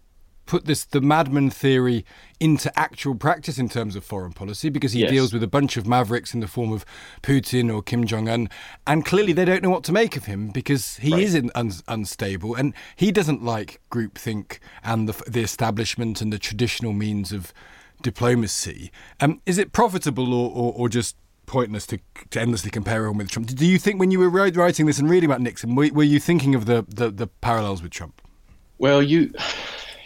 put 0.49 0.65
this 0.65 0.83
the 0.83 0.99
madman 0.99 1.51
theory 1.51 2.03
into 2.39 2.67
actual 2.77 3.13
practice 3.13 3.59
in 3.59 3.69
terms 3.69 3.95
of 3.95 4.03
foreign 4.03 4.33
policy 4.33 4.67
because 4.69 4.93
he 4.93 5.01
Yes. 5.01 5.11
deals 5.11 5.31
with 5.31 5.43
a 5.43 5.47
bunch 5.47 5.77
of 5.77 5.85
mavericks 5.85 6.33
in 6.33 6.39
the 6.39 6.47
form 6.47 6.73
of 6.73 6.83
Putin 7.21 7.71
or 7.71 7.83
Kim 7.83 8.03
Jong 8.07 8.27
Un, 8.27 8.49
and 8.87 9.05
clearly 9.05 9.31
they 9.31 9.45
don't 9.45 9.61
know 9.61 9.69
what 9.69 9.83
to 9.83 9.91
make 9.91 10.17
of 10.17 10.25
him 10.25 10.49
because 10.49 10.97
he 10.97 11.11
Right. 11.13 11.23
is 11.23 11.35
un, 11.35 11.71
unstable 11.87 12.55
and 12.55 12.73
he 12.95 13.11
doesn't 13.11 13.43
like 13.43 13.79
groupthink 13.91 14.57
and 14.83 15.07
the, 15.07 15.23
the 15.29 15.41
establishment 15.41 16.19
and 16.19 16.33
the 16.33 16.39
traditional 16.39 16.93
means 16.93 17.31
of 17.31 17.53
diplomacy. 18.01 18.91
Um, 19.19 19.41
is 19.45 19.59
it 19.59 19.71
profitable 19.71 20.33
or, 20.33 20.49
or, 20.49 20.73
or 20.73 20.89
just 20.89 21.15
pointless 21.45 21.85
to, 21.87 21.99
to 22.31 22.41
endlessly 22.41 22.71
compare 22.71 23.05
him 23.05 23.17
with 23.19 23.29
Trump? 23.29 23.47
Do 23.49 23.67
you 23.67 23.77
think 23.77 23.99
when 23.99 24.09
you 24.09 24.17
were 24.17 24.29
writing 24.29 24.87
this 24.87 24.97
and 24.97 25.07
reading 25.09 25.29
about 25.29 25.41
Nixon, 25.41 25.75
were, 25.75 25.89
were 25.93 26.03
you 26.03 26.19
thinking 26.19 26.55
of 26.55 26.65
the, 26.65 26.85
the, 26.87 27.11
the 27.11 27.27
parallels 27.27 27.83
with 27.83 27.91
Trump? 27.91 28.19
Well, 28.79 29.03
you, 29.03 29.31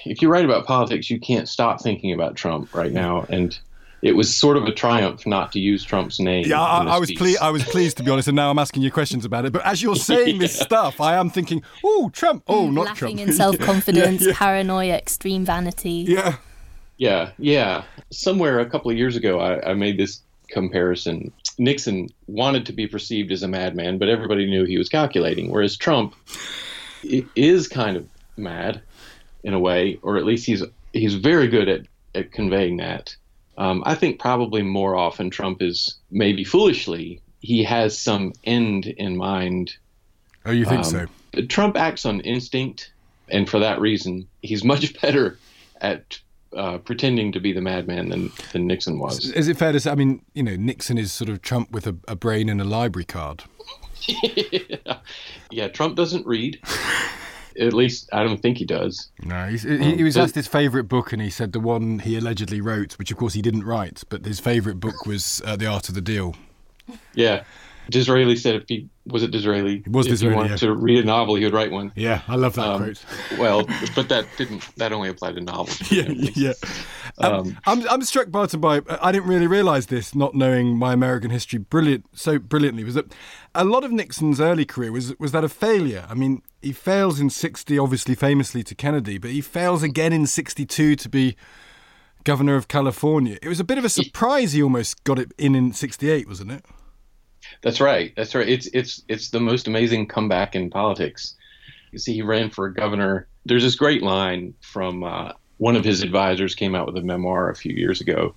if 0.05 0.21
you 0.21 0.29
write 0.29 0.45
about 0.45 0.65
politics, 0.65 1.09
you 1.09 1.19
can't 1.19 1.47
stop 1.47 1.81
thinking 1.81 2.11
about 2.13 2.35
Trump 2.35 2.73
right 2.73 2.91
now, 2.91 3.25
and 3.29 3.57
it 4.01 4.15
was 4.17 4.35
sort 4.35 4.57
of 4.57 4.65
a 4.65 4.71
triumph 4.73 5.25
not 5.25 5.51
to 5.53 5.59
use 5.59 5.83
Trump's 5.83 6.19
name. 6.19 6.45
Yeah, 6.45 6.61
I, 6.61 6.83
I 6.83 6.97
was 6.99 7.09
piece. 7.09 7.17
ple- 7.17 7.37
I 7.41 7.49
was 7.51 7.63
pleased 7.63 7.95
to 7.97 8.03
be 8.03 8.11
honest, 8.11 8.27
and 8.27 8.35
now 8.35 8.49
I'm 8.51 8.59
asking 8.59 8.83
you 8.83 8.91
questions 8.91 9.23
about 9.23 9.45
it. 9.45 9.53
But 9.53 9.65
as 9.65 9.81
you're 9.81 9.95
saying 9.95 10.37
this 10.39 10.59
stuff, 10.59 10.99
I 10.99 11.15
am 11.15 11.29
thinking, 11.29 11.63
oh, 11.85 12.09
Trump, 12.13 12.43
oh, 12.47 12.69
not 12.69 12.85
Lacking 12.87 13.17
Trump. 13.17 13.19
in 13.21 13.33
self 13.33 13.57
confidence, 13.59 14.21
Yeah, 14.25 14.27
yeah. 14.29 14.35
paranoia, 14.37 14.95
extreme 14.95 15.45
vanity. 15.45 16.05
yeah. 16.07 16.35
Yeah, 16.97 17.31
yeah. 17.39 17.83
Somewhere 18.11 18.59
a 18.59 18.69
couple 18.69 18.91
of 18.91 18.97
years 18.97 19.15
ago, 19.15 19.39
I, 19.39 19.71
I 19.71 19.73
made 19.73 19.97
this 19.97 20.19
comparison. 20.49 21.31
Nixon 21.57 22.09
wanted 22.27 22.65
to 22.67 22.71
be 22.73 22.87
perceived 22.87 23.31
as 23.31 23.41
a 23.41 23.47
madman, 23.47 23.97
but 23.97 24.09
everybody 24.09 24.45
knew 24.45 24.63
he 24.65 24.77
was 24.77 24.89
calculating, 24.89 25.49
whereas 25.49 25.75
Trump 25.75 26.13
is 27.03 27.67
kind 27.67 27.97
of 27.97 28.07
mad 28.37 28.81
in 29.43 29.53
a 29.53 29.59
way, 29.59 29.99
or 30.01 30.17
at 30.17 30.25
least 30.25 30.45
he's 30.45 30.63
he's 30.93 31.15
very 31.15 31.47
good 31.47 31.67
at, 31.69 31.81
at 32.15 32.31
conveying 32.31 32.77
that. 32.77 33.15
Um, 33.57 33.83
I 33.85 33.95
think 33.95 34.19
probably 34.19 34.63
more 34.63 34.95
often 34.95 35.29
Trump 35.29 35.61
is 35.61 35.95
maybe 36.09 36.43
foolishly 36.43 37.21
he 37.39 37.63
has 37.63 37.97
some 37.97 38.33
end 38.45 38.87
in 38.87 39.17
mind 39.17 39.75
Oh, 40.45 40.51
you 40.51 40.65
think 40.65 40.79
um, 40.79 40.83
so? 40.83 41.05
Trump 41.47 41.77
acts 41.77 42.05
on 42.05 42.19
instinct, 42.21 42.91
and 43.29 43.49
for 43.49 43.59
that 43.59 43.79
reason, 43.79 44.27
he's 44.41 44.63
much 44.63 44.99
better 45.01 45.37
at 45.81 46.19
uh, 46.55 46.77
pretending 46.79 47.31
to 47.31 47.39
be 47.39 47.53
the 47.53 47.61
madman 47.61 48.09
than, 48.09 48.31
than 48.51 48.67
Nixon 48.67 48.99
was. 48.99 49.31
Is 49.31 49.47
it 49.47 49.57
fair 49.57 49.71
to 49.71 49.79
say? 49.79 49.91
I 49.91 49.95
mean, 49.95 50.21
you 50.33 50.43
know, 50.43 50.55
Nixon 50.55 50.97
is 50.97 51.11
sort 51.11 51.29
of 51.29 51.41
Trump 51.41 51.71
with 51.71 51.87
a, 51.87 51.95
a 52.07 52.15
brain 52.15 52.49
and 52.49 52.61
a 52.61 52.65
library 52.65 53.05
card. 53.05 53.43
yeah, 55.49 55.69
Trump 55.69 55.95
doesn't 55.95 56.25
read. 56.25 56.59
At 57.59 57.73
least 57.73 58.09
I 58.13 58.23
don't 58.23 58.41
think 58.41 58.57
he 58.57 58.65
does. 58.65 59.09
No, 59.23 59.47
he's, 59.47 59.63
he, 59.63 59.95
he 59.95 60.03
was 60.03 60.15
but- 60.15 60.23
asked 60.23 60.35
his 60.35 60.47
favourite 60.47 60.87
book, 60.87 61.13
and 61.13 61.21
he 61.21 61.29
said 61.29 61.51
the 61.53 61.59
one 61.59 61.99
he 61.99 62.17
allegedly 62.17 62.61
wrote, 62.61 62.93
which 62.93 63.11
of 63.11 63.17
course 63.17 63.33
he 63.33 63.41
didn't 63.41 63.63
write, 63.65 64.03
but 64.09 64.25
his 64.25 64.39
favourite 64.39 64.79
book 64.79 65.05
was 65.05 65.41
uh, 65.45 65.55
The 65.55 65.65
Art 65.67 65.89
of 65.89 65.95
the 65.95 66.01
Deal. 66.01 66.35
Yeah, 67.13 67.43
Disraeli 67.89 68.35
said 68.35 68.55
if 68.55 68.63
he 68.67 68.87
was 69.05 69.23
it 69.23 69.31
Disraeli, 69.31 69.83
It 69.85 69.91
was 69.91 70.05
if 70.07 70.13
Disraeli, 70.13 70.33
he 70.33 70.37
wanted 70.37 70.49
yeah. 70.51 70.67
to 70.67 70.73
read 70.73 70.99
a 70.99 71.03
novel, 71.05 71.35
he 71.35 71.43
would 71.43 71.53
write 71.53 71.71
one. 71.71 71.91
Yeah, 71.95 72.21
I 72.27 72.35
love 72.35 72.53
that 72.55 72.65
Um, 72.65 72.81
quote. 72.83 73.05
Well, 73.37 73.65
but 73.95 74.07
that 74.09 74.25
didn't. 74.37 74.63
That 74.77 74.93
only 74.93 75.09
applied 75.09 75.35
to 75.35 75.41
novels. 75.41 75.81
Yeah, 75.91 76.05
yeah. 76.09 76.53
Um, 77.17 77.33
Um, 77.33 77.57
I'm, 77.65 77.89
I'm 77.89 78.01
struck, 78.03 78.31
Barton, 78.31 78.59
by 78.61 78.81
I 79.01 79.11
didn't 79.11 79.27
really 79.27 79.47
realise 79.47 79.85
this, 79.87 80.15
not 80.15 80.33
knowing 80.33 80.77
my 80.77 80.93
American 80.93 81.29
history 81.31 81.59
brilliant 81.59 82.05
so 82.13 82.39
brilliantly, 82.39 82.83
was 82.85 82.95
that 82.95 83.13
a 83.53 83.63
lot 83.65 83.83
of 83.83 83.91
Nixon's 83.91 84.39
early 84.41 84.65
career 84.65 84.91
was 84.91 85.17
was 85.19 85.31
that 85.33 85.43
a 85.43 85.49
failure. 85.49 86.05
I 86.09 86.13
mean, 86.15 86.41
he 86.63 86.71
fails 86.71 87.19
in 87.19 87.29
'60, 87.29 87.77
obviously 87.77 88.15
famously 88.15 88.63
to 88.63 88.75
Kennedy, 88.75 89.17
but 89.17 89.31
he 89.31 89.41
fails 89.41 89.83
again 89.83 90.13
in 90.13 90.25
'62 90.25 90.95
to 90.95 91.09
be 91.09 91.35
governor 92.23 92.55
of 92.55 92.67
California. 92.67 93.37
It 93.41 93.49
was 93.49 93.59
a 93.59 93.63
bit 93.63 93.77
of 93.77 93.85
a 93.85 93.89
surprise 93.89 94.53
he 94.53 94.63
almost 94.63 95.03
got 95.03 95.19
it 95.19 95.33
in 95.37 95.55
in 95.55 95.73
'68, 95.73 96.27
wasn't 96.27 96.51
it? 96.51 96.65
That's 97.61 97.81
right. 97.81 98.13
That's 98.15 98.35
right. 98.35 98.47
It's 98.47 98.67
it's 98.67 99.03
it's 99.07 99.29
the 99.29 99.39
most 99.39 99.67
amazing 99.67 100.07
comeback 100.07 100.55
in 100.55 100.69
politics. 100.69 101.35
You 101.91 101.99
see, 101.99 102.13
he 102.13 102.21
ran 102.21 102.49
for 102.49 102.69
governor. 102.69 103.27
There's 103.45 103.63
this 103.63 103.75
great 103.75 104.01
line 104.01 104.53
from 104.61 105.03
uh, 105.03 105.33
one 105.57 105.75
of 105.75 105.85
his 105.85 106.01
advisors 106.01 106.55
came 106.55 106.75
out 106.75 106.87
with 106.87 106.97
a 106.97 107.01
memoir 107.01 107.49
a 107.49 107.55
few 107.55 107.73
years 107.73 108.01
ago. 108.01 108.35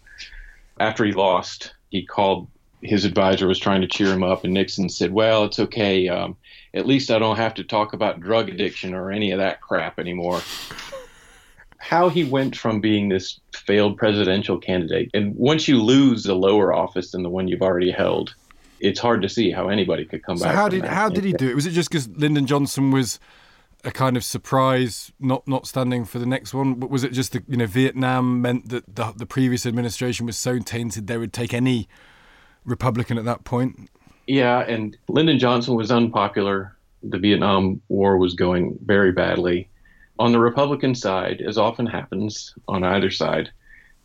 After 0.79 1.05
he 1.05 1.13
lost, 1.13 1.73
he 1.91 2.05
called 2.05 2.49
his 2.83 3.05
advisor 3.05 3.47
was 3.49 3.59
trying 3.59 3.81
to 3.81 3.89
cheer 3.89 4.13
him 4.13 4.23
up, 4.23 4.45
and 4.45 4.53
Nixon 4.53 4.89
said, 4.89 5.13
"Well, 5.13 5.45
it's 5.45 5.59
okay. 5.59 6.09
Um, 6.09 6.37
at 6.77 6.87
least 6.87 7.11
I 7.11 7.19
don't 7.19 7.37
have 7.37 7.55
to 7.55 7.65
talk 7.65 7.93
about 7.95 8.21
drug 8.21 8.49
addiction 8.49 8.95
or 8.95 9.11
any 9.11 9.33
of 9.33 9.39
that 9.39 9.61
crap 9.61 9.99
anymore." 9.99 10.41
How 11.79 12.09
he 12.09 12.25
went 12.25 12.57
from 12.57 12.81
being 12.81 13.09
this 13.11 13.39
failed 13.55 13.97
presidential 13.97 14.59
candidate, 14.59 15.11
and 15.15 15.35
once 15.37 15.69
you 15.69 15.81
lose 15.83 16.27
a 16.27 16.35
lower 16.35 16.73
office 16.75 17.13
than 17.13 17.23
the 17.23 17.29
one 17.29 17.49
you've 17.49 17.63
already 17.63 17.91
held, 17.91 18.35
it's 18.81 18.99
hard 18.99 19.23
to 19.23 19.29
see 19.29 19.51
how 19.51 19.69
anybody 19.69 20.05
could 20.05 20.23
come 20.25 20.37
So 20.37 20.47
back. 20.47 20.55
how 20.55 20.69
did 20.69 20.83
that. 20.83 20.93
how 20.93 21.09
did 21.09 21.25
he 21.25 21.33
do 21.33 21.49
it? 21.49 21.55
Was 21.55 21.67
it 21.67 21.71
just 21.73 21.91
because 21.91 22.09
Lyndon 22.09 22.47
Johnson 22.47 22.91
was 22.91 23.21
a 23.85 23.91
kind 23.93 24.17
of 24.17 24.25
surprise, 24.25 25.13
not 25.21 25.47
not 25.47 25.67
standing 25.67 26.05
for 26.05 26.19
the 26.19 26.27
next 26.27 26.53
one? 26.55 26.75
But 26.75 26.91
was 26.91 27.05
it 27.05 27.13
just 27.13 27.33
that 27.33 27.45
you 27.49 27.57
know 27.59 27.67
Vietnam 27.67 28.41
meant 28.43 28.69
that 28.71 28.97
the 28.97 29.13
the 29.15 29.27
previous 29.27 29.65
administration 29.67 30.27
was 30.27 30.37
so 30.37 30.59
tainted 30.59 31.07
they 31.07 31.19
would 31.19 31.33
take 31.33 31.55
any 31.55 31.89
Republican 32.65 33.17
at 33.19 33.25
that 33.27 33.45
point? 33.45 33.91
Yeah, 34.27 34.61
and 34.61 34.97
Lyndon 35.09 35.39
Johnson 35.39 35.75
was 35.75 35.91
unpopular. 35.91 36.77
The 37.03 37.19
Vietnam 37.19 37.81
War 37.89 38.19
was 38.19 38.35
going 38.35 38.79
very 38.85 39.13
badly. 39.13 39.69
On 40.19 40.33
the 40.33 40.41
Republican 40.41 40.95
side, 40.95 41.41
as 41.41 41.59
often 41.59 41.87
happens 41.87 42.55
on 42.67 42.83
either 42.83 43.11
side, 43.11 43.51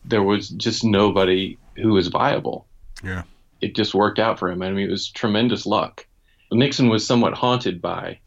there 0.05 0.23
was 0.23 0.49
just 0.49 0.83
nobody 0.83 1.57
who 1.77 1.93
was 1.93 2.07
viable. 2.07 2.67
Yeah. 3.03 3.23
It 3.61 3.75
just 3.75 3.95
worked 3.95 4.19
out 4.19 4.37
for 4.37 4.49
him. 4.49 4.61
I 4.61 4.71
mean, 4.71 4.87
it 4.87 4.91
was 4.91 5.09
tremendous 5.09 5.65
luck. 5.65 6.05
Nixon 6.51 6.89
was 6.89 7.05
somewhat 7.05 7.33
haunted 7.33 7.81
by 7.81 8.19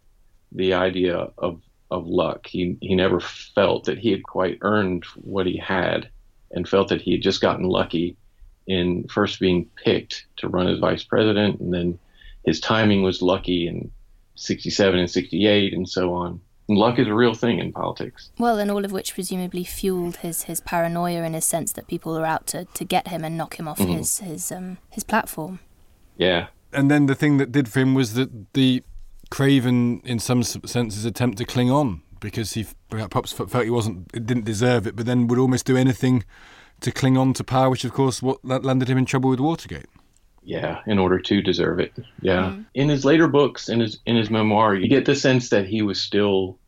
the 0.52 0.74
idea 0.74 1.28
of, 1.38 1.60
of 1.90 2.06
luck. 2.06 2.46
He, 2.46 2.76
he 2.80 2.94
never 2.94 3.20
felt 3.20 3.84
that 3.84 3.98
he 3.98 4.10
had 4.10 4.22
quite 4.22 4.58
earned 4.62 5.04
what 5.16 5.46
he 5.46 5.58
had 5.58 6.08
and 6.52 6.68
felt 6.68 6.88
that 6.88 7.02
he 7.02 7.12
had 7.12 7.22
just 7.22 7.40
gotten 7.40 7.66
lucky 7.66 8.16
in 8.66 9.06
first 9.08 9.40
being 9.40 9.66
picked 9.84 10.26
to 10.38 10.48
run 10.48 10.68
as 10.68 10.78
vice 10.78 11.04
president, 11.04 11.60
and 11.60 11.72
then 11.72 11.98
his 12.44 12.60
timing 12.60 13.02
was 13.02 13.20
lucky 13.22 13.66
in 13.66 13.90
67 14.36 14.98
and 14.98 15.10
68 15.10 15.72
and 15.72 15.88
so 15.88 16.12
on. 16.14 16.40
And 16.68 16.78
luck 16.78 16.98
is 16.98 17.06
a 17.06 17.14
real 17.14 17.34
thing 17.34 17.58
in 17.58 17.72
politics. 17.72 18.30
Well, 18.38 18.58
and 18.58 18.70
all 18.70 18.84
of 18.86 18.92
which 18.92 19.12
presumably 19.12 19.64
fueled 19.64 20.16
his, 20.16 20.44
his 20.44 20.60
paranoia 20.62 21.22
and 21.22 21.34
his 21.34 21.44
sense 21.44 21.72
that 21.72 21.86
people 21.88 22.14
were 22.14 22.24
out 22.24 22.46
to, 22.48 22.64
to 22.64 22.84
get 22.84 23.08
him 23.08 23.22
and 23.22 23.36
knock 23.36 23.56
him 23.58 23.68
off 23.68 23.78
Mm-hmm. 23.78 23.92
his 23.98 24.18
his 24.20 24.50
um 24.50 24.78
his 24.90 25.04
platform. 25.04 25.60
Yeah. 26.16 26.46
And 26.72 26.90
then 26.90 27.06
the 27.06 27.14
thing 27.14 27.36
that 27.36 27.52
did 27.52 27.68
for 27.68 27.80
him 27.80 27.92
was 27.94 28.14
that 28.14 28.52
the 28.54 28.82
Craven, 29.30 30.00
in 30.04 30.18
some 30.18 30.40
s- 30.40 30.56
senses, 30.64 31.04
attempt 31.04 31.38
to 31.38 31.44
cling 31.44 31.70
on 31.70 32.02
because 32.20 32.52
he 32.54 32.66
perhaps 32.88 33.32
felt 33.32 33.52
he 33.64 33.70
wasn't, 33.70 34.08
didn't 34.12 34.44
deserve 34.44 34.86
it, 34.86 34.96
but 34.96 35.04
then 35.06 35.26
would 35.26 35.38
almost 35.38 35.66
do 35.66 35.76
anything 35.76 36.24
to 36.80 36.92
cling 36.92 37.16
on 37.16 37.32
to 37.34 37.44
power, 37.44 37.70
which 37.70 37.84
of 37.84 37.92
course 37.92 38.22
what 38.22 38.38
that 38.44 38.64
landed 38.64 38.88
him 38.88 38.98
in 38.98 39.04
trouble 39.04 39.30
with 39.30 39.40
Watergate. 39.40 39.86
Yeah, 40.42 40.80
in 40.86 40.98
order 40.98 41.18
to 41.18 41.40
deserve 41.40 41.80
it. 41.80 41.94
Yeah. 42.20 42.56
In 42.74 42.90
his 42.90 43.04
later 43.04 43.28
books, 43.28 43.68
in 43.68 43.80
his 43.80 43.98
in 44.04 44.16
his 44.16 44.30
memoir, 44.30 44.74
you 44.74 44.88
get 44.88 45.06
the 45.06 45.16
sense 45.16 45.48
that 45.50 45.66
he 45.66 45.80
was 45.82 46.00
still 46.00 46.58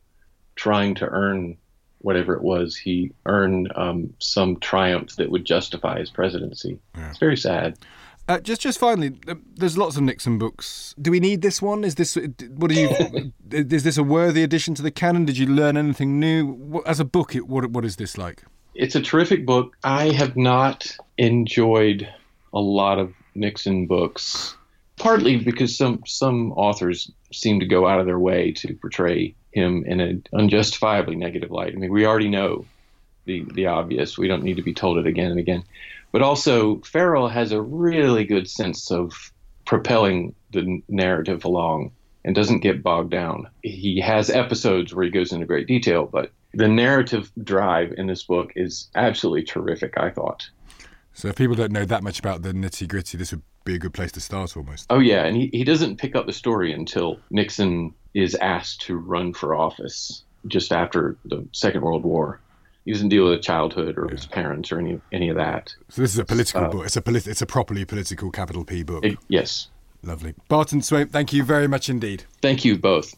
trying 0.55 0.95
to 0.97 1.07
earn 1.07 1.59
whatever 1.99 2.35
it 2.35 2.43
was. 2.43 2.77
He 2.77 3.13
earned 3.27 3.71
um, 3.77 4.15
some 4.19 4.59
triumph 4.61 5.17
that 5.17 5.31
would 5.31 5.45
justify 5.45 5.99
his 5.99 6.11
presidency. 6.11 6.79
It's 6.95 7.19
very 7.19 7.37
sad. 7.37 7.77
Uh, 8.29 8.41
just, 8.41 8.61
just 8.61 8.79
finally, 8.79 9.17
uh, 9.29 9.37
there's 9.55 9.79
lots 9.79 9.97
of 9.97 10.03
Nixon 10.03 10.37
books. 10.37 10.95
Do 11.01 11.13
we 11.13 11.21
need 11.21 11.43
this 11.43 11.63
one? 11.63 11.85
Is 11.85 11.95
this 11.95 12.17
what 12.17 12.71
do 12.71 12.75
you? 12.75 13.33
is 13.51 13.85
this 13.85 13.97
a 13.97 14.03
worthy 14.03 14.43
addition 14.43 14.75
to 14.77 14.83
the 14.83 14.91
canon? 14.91 15.27
Did 15.27 15.39
you 15.39 15.47
learn 15.47 15.77
anything 15.77 16.19
new? 16.19 16.83
As 16.87 16.99
a 16.99 17.05
book, 17.05 17.37
it, 17.37 17.47
what 17.47 17.71
what 17.71 17.85
is 17.85 17.97
this 17.97 18.19
like? 18.19 18.43
It's 18.79 18.95
a 18.95 19.01
terrific 19.01 19.47
book. 19.47 19.77
I 19.83 20.11
have 20.11 20.37
not 20.37 20.97
enjoyed 21.17 22.09
a 22.53 22.61
lot 22.61 22.99
of 22.99 23.15
Nixon 23.35 23.87
books, 23.87 24.57
partly 24.97 25.37
because 25.37 25.77
some 25.77 26.03
some 26.07 26.53
authors 26.53 27.11
seem 27.33 27.61
to 27.61 27.67
go 27.67 27.87
out 27.87 28.01
of 28.01 28.07
their 28.07 28.19
way 28.19 28.53
to 28.53 28.75
portray 28.75 29.35
him 29.53 29.85
in 29.87 30.01
an 30.01 30.25
unjustifiably 30.33 31.17
negative 31.17 31.51
light. 31.51 31.73
I 31.73 31.77
mean, 31.77 31.93
we 31.93 32.07
already 32.07 32.29
know 32.29 32.67
the 33.25 33.45
the 33.55 33.67
obvious. 33.67 34.19
We 34.19 34.29
don't 34.29 34.45
need 34.45 34.57
to 34.57 34.63
be 34.63 34.75
told 34.75 34.99
it 34.99 35.07
again 35.07 35.31
and 35.31 35.41
again. 35.41 35.65
But 36.13 36.23
also, 36.23 36.81
Farrell 36.81 37.29
has 37.29 37.53
a 37.53 37.61
really 37.61 38.25
good 38.25 38.49
sense 38.49 38.91
of 38.91 39.33
propelling 39.65 40.35
the 40.53 40.83
narrative 40.89 41.45
along 41.45 41.93
and 42.25 42.35
doesn't 42.35 42.61
get 42.61 42.83
bogged 42.83 43.11
down. 43.11 43.49
He 43.63 44.01
has 44.01 44.31
episodes 44.31 44.95
where 44.95 45.05
he 45.05 45.11
goes 45.11 45.33
into 45.33 45.47
great 45.47 45.67
detail, 45.67 46.07
but 46.07 46.33
the 46.57 46.69
narrative 46.69 47.31
drive 47.45 47.93
in 47.97 48.07
this 48.07 48.25
book 48.25 48.53
is 48.57 48.89
absolutely 48.95 49.45
terrific. 49.45 49.95
I 49.99 50.11
thought. 50.11 50.49
So 51.13 51.29
if 51.29 51.37
people 51.37 51.57
don't 51.57 51.73
know 51.73 51.85
that 51.87 52.03
much 52.03 52.19
about 52.19 52.43
the 52.43 52.53
nitty 52.53 52.87
gritty, 52.89 53.17
this 53.17 53.31
would 53.33 53.43
be 53.65 53.75
a 53.75 53.79
good 53.79 53.95
place 53.95 54.13
to 54.13 54.21
start 54.21 54.57
almost. 54.57 54.87
Oh 54.91 54.99
yeah, 54.99 55.25
and 55.25 55.37
he, 55.37 55.49
he 55.53 55.65
doesn't 55.65 55.97
pick 55.97 56.15
up 56.15 56.27
the 56.27 56.33
story 56.33 56.73
until 56.73 57.19
Nixon 57.31 57.95
is 58.15 58.35
asked 58.37 58.83
to 58.83 58.97
run 58.97 59.33
for 59.33 59.55
office 59.55 60.25
just 60.47 60.73
after 60.73 61.17
the 61.25 61.47
Second 61.53 61.81
World 61.83 62.05
War. 62.05 62.41
He 62.85 62.93
doesn't 62.93 63.09
deal 63.09 63.25
with 63.25 63.39
his 63.39 63.47
childhood 63.47 63.99
or 63.99 64.09
his 64.09 64.27
parents 64.27 64.71
or 64.71 64.79
any 64.79 65.01
any 65.11 65.29
of 65.29 65.37
that. 65.37 65.75
So 65.89 66.03
this 66.03 66.13
is 66.13 66.19
a 66.19 66.25
political 66.25 66.65
Uh, 66.65 66.69
book. 66.71 66.87
It's 66.87 66.97
a 66.97 67.03
polit- 67.03 67.27
It's 67.27 67.43
a 67.43 67.47
properly 67.47 67.85
political 67.85 68.31
capital 68.31 68.65
P 68.65 68.83
book. 68.85 69.05
It- 69.05 69.19
yes. 69.29 69.69
Lovely. 70.03 70.35
Barton 70.49 70.81
Swaim, 70.83 71.11
thank 71.11 71.33
you 71.33 71.43
very 71.43 71.67
much 71.67 71.89
indeed. 71.89 72.25
Thank 72.43 72.65
you 72.65 72.79
both. 72.79 73.17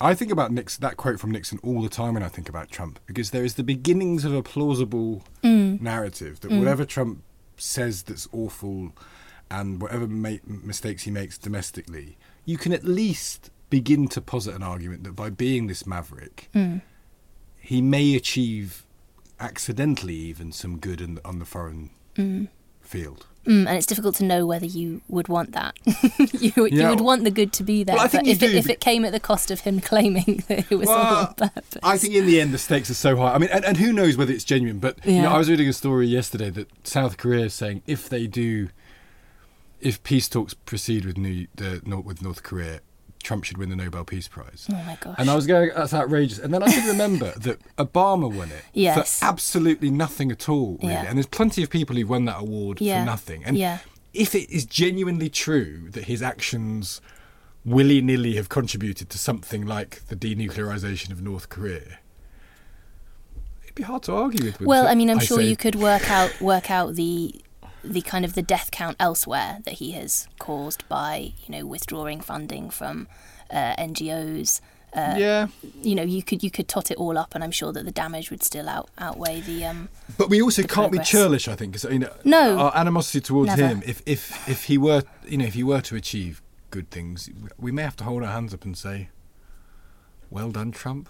I 0.00 0.14
think 0.14 0.30
about 0.30 0.50
Nixon, 0.50 0.80
that 0.82 0.96
quote 0.96 1.20
from 1.20 1.30
Nixon 1.30 1.60
all 1.62 1.82
the 1.82 1.88
time 1.88 2.14
when 2.14 2.22
I 2.22 2.28
think 2.28 2.48
about 2.48 2.70
Trump 2.70 2.98
because 3.06 3.30
there 3.30 3.44
is 3.44 3.54
the 3.54 3.62
beginnings 3.62 4.24
of 4.24 4.32
a 4.32 4.42
plausible 4.42 5.22
mm. 5.42 5.80
narrative 5.80 6.40
that 6.40 6.50
mm. 6.50 6.58
whatever 6.58 6.84
Trump 6.84 7.22
says 7.56 8.02
that's 8.04 8.26
awful 8.32 8.92
and 9.50 9.82
whatever 9.82 10.06
ma- 10.06 10.36
mistakes 10.46 11.02
he 11.02 11.10
makes 11.10 11.36
domestically, 11.36 12.16
you 12.46 12.56
can 12.56 12.72
at 12.72 12.84
least 12.84 13.50
begin 13.68 14.08
to 14.08 14.20
posit 14.20 14.54
an 14.54 14.62
argument 14.62 15.04
that 15.04 15.14
by 15.14 15.28
being 15.28 15.66
this 15.66 15.86
maverick, 15.86 16.48
mm. 16.54 16.80
he 17.60 17.82
may 17.82 18.14
achieve 18.14 18.86
accidentally 19.38 20.14
even 20.14 20.50
some 20.52 20.78
good 20.78 21.00
in, 21.00 21.18
on 21.24 21.38
the 21.38 21.44
foreign 21.44 21.90
field. 22.80 23.26
Mm, 23.50 23.66
and 23.66 23.76
it's 23.76 23.86
difficult 23.86 24.14
to 24.16 24.24
know 24.24 24.46
whether 24.46 24.64
you 24.64 25.00
would 25.08 25.26
want 25.26 25.52
that. 25.52 25.76
you, 26.40 26.66
you 26.66 26.88
would 26.88 27.00
want 27.00 27.24
the 27.24 27.32
good 27.32 27.52
to 27.54 27.64
be 27.64 27.82
there, 27.82 27.96
Well, 27.96 28.04
I 28.04 28.06
think 28.06 28.24
but 28.24 28.30
if 28.30 28.42
it, 28.44 28.54
if 28.54 28.70
it 28.70 28.78
came 28.78 29.04
at 29.04 29.10
the 29.10 29.18
cost 29.18 29.50
of 29.50 29.60
him 29.60 29.80
claiming 29.90 30.44
that 30.46 30.70
it 30.70 30.76
was 30.78 30.88
all 30.88 30.94
Well, 30.94 31.26
on 31.26 31.34
purpose. 31.34 31.80
I 31.82 31.98
think 31.98 32.14
in 32.14 32.26
the 32.26 32.40
end 32.40 32.54
the 32.54 32.58
stakes 32.58 32.90
are 32.90 32.94
so 32.94 33.16
high. 33.16 33.34
I 33.34 33.38
mean, 33.38 33.50
and, 33.52 33.64
and 33.64 33.76
who 33.76 33.92
knows 33.92 34.16
whether 34.16 34.32
it's 34.32 34.44
genuine? 34.44 34.78
But 34.78 35.04
you 35.04 35.22
know, 35.22 35.30
I 35.30 35.38
was 35.38 35.50
reading 35.50 35.68
a 35.68 35.72
story 35.72 36.06
yesterday 36.06 36.50
that 36.50 36.86
South 36.86 37.16
Korea 37.16 37.46
is 37.46 37.54
saying 37.54 37.82
if 37.88 38.08
they 38.08 38.28
do, 38.28 38.68
if 39.80 40.00
peace 40.04 40.28
talks 40.28 40.54
proceed 40.54 41.04
with 41.04 41.18
New 41.18 41.48
the 41.56 41.82
with 42.04 42.22
North 42.22 42.44
Korea, 42.44 42.82
Trump 43.22 43.44
should 43.44 43.58
win 43.58 43.68
the 43.70 43.76
Nobel 43.76 44.04
Peace 44.04 44.28
Prize. 44.28 44.66
oh 44.70 44.74
my 44.86 44.96
gosh. 45.00 45.14
And 45.18 45.28
I 45.30 45.34
was 45.34 45.46
going, 45.46 45.70
that's 45.76 45.92
outrageous. 45.94 46.38
And 46.38 46.52
then 46.54 46.62
I 46.62 46.72
could 46.72 46.84
remember 46.86 47.32
that 47.38 47.60
Obama 47.76 48.32
won 48.34 48.50
it 48.50 48.64
Yes. 48.72 49.18
for 49.18 49.24
absolutely 49.26 49.90
nothing 49.90 50.32
at 50.32 50.48
all, 50.48 50.78
really. 50.82 50.94
Yeah. 50.94 51.04
And 51.06 51.16
there's 51.18 51.26
plenty 51.26 51.62
of 51.62 51.70
people 51.70 51.96
who've 51.96 52.08
won 52.08 52.24
that 52.24 52.40
award 52.40 52.80
Yeah. 52.80 53.00
for 53.02 53.06
nothing. 53.06 53.44
And 53.44 53.56
Yeah. 53.58 53.78
if 54.14 54.34
it 54.34 54.48
is 54.50 54.64
genuinely 54.64 55.28
true 55.28 55.90
that 55.90 56.04
his 56.04 56.22
actions 56.22 57.00
willy 57.64 58.00
nilly 58.00 58.36
have 58.36 58.48
contributed 58.48 59.10
to 59.10 59.18
something 59.18 59.66
like 59.66 60.06
the 60.08 60.16
denuclearization 60.16 61.10
of 61.10 61.20
North 61.22 61.50
Korea, 61.50 61.98
it'd 63.62 63.74
be 63.74 63.82
hard 63.82 64.02
to 64.04 64.14
argue 64.14 64.46
with. 64.46 64.60
Well, 64.62 64.86
I 64.86 64.94
mean, 64.94 65.10
I'm 65.10 65.18
sure 65.20 65.38
say- 65.38 65.48
you 65.48 65.56
could 65.56 65.74
work 65.74 66.10
out 66.10 66.40
work 66.40 66.70
out 66.70 66.94
the 66.94 67.34
the 67.84 68.00
kind 68.02 68.24
of 68.24 68.34
the 68.34 68.42
death 68.42 68.70
count 68.70 68.96
elsewhere 69.00 69.58
that 69.64 69.74
he 69.74 69.92
has 69.92 70.28
caused 70.38 70.88
by 70.88 71.32
you 71.46 71.52
know 71.58 71.66
withdrawing 71.66 72.20
funding 72.20 72.70
from 72.70 73.08
uh, 73.50 73.74
NGOs. 73.76 74.60
Uh, 74.92 75.14
yeah, 75.16 75.46
You 75.82 75.94
know, 75.94 76.02
you 76.02 76.20
could 76.20 76.42
you 76.42 76.50
could 76.50 76.66
tot 76.66 76.90
it 76.90 76.96
all 76.98 77.16
up, 77.16 77.36
and 77.36 77.44
I'm 77.44 77.52
sure 77.52 77.72
that 77.72 77.84
the 77.84 77.92
damage 77.92 78.28
would 78.30 78.42
still 78.42 78.68
out 78.68 78.90
outweigh 78.98 79.40
the. 79.40 79.64
Um, 79.64 79.88
but 80.18 80.28
we 80.28 80.42
also 80.42 80.62
can't 80.62 80.90
progress. 80.90 81.08
be 81.12 81.16
churlish. 81.18 81.46
I 81.46 81.54
think, 81.54 81.80
you 81.84 82.00
know, 82.00 82.12
No. 82.24 82.58
our 82.58 82.72
animosity 82.76 83.20
towards 83.20 83.50
Never. 83.56 83.68
him. 83.68 83.82
If 83.86 84.02
if 84.04 84.48
if 84.48 84.64
he 84.64 84.76
were, 84.78 85.04
you 85.28 85.36
know, 85.38 85.44
if 85.44 85.54
he 85.54 85.62
were 85.62 85.80
to 85.82 85.94
achieve 85.94 86.42
good 86.70 86.90
things, 86.90 87.30
we 87.56 87.70
may 87.70 87.82
have 87.82 87.94
to 87.98 88.04
hold 88.04 88.24
our 88.24 88.32
hands 88.32 88.52
up 88.52 88.64
and 88.64 88.76
say, 88.76 89.10
"Well 90.28 90.50
done, 90.50 90.72
Trump." 90.72 91.08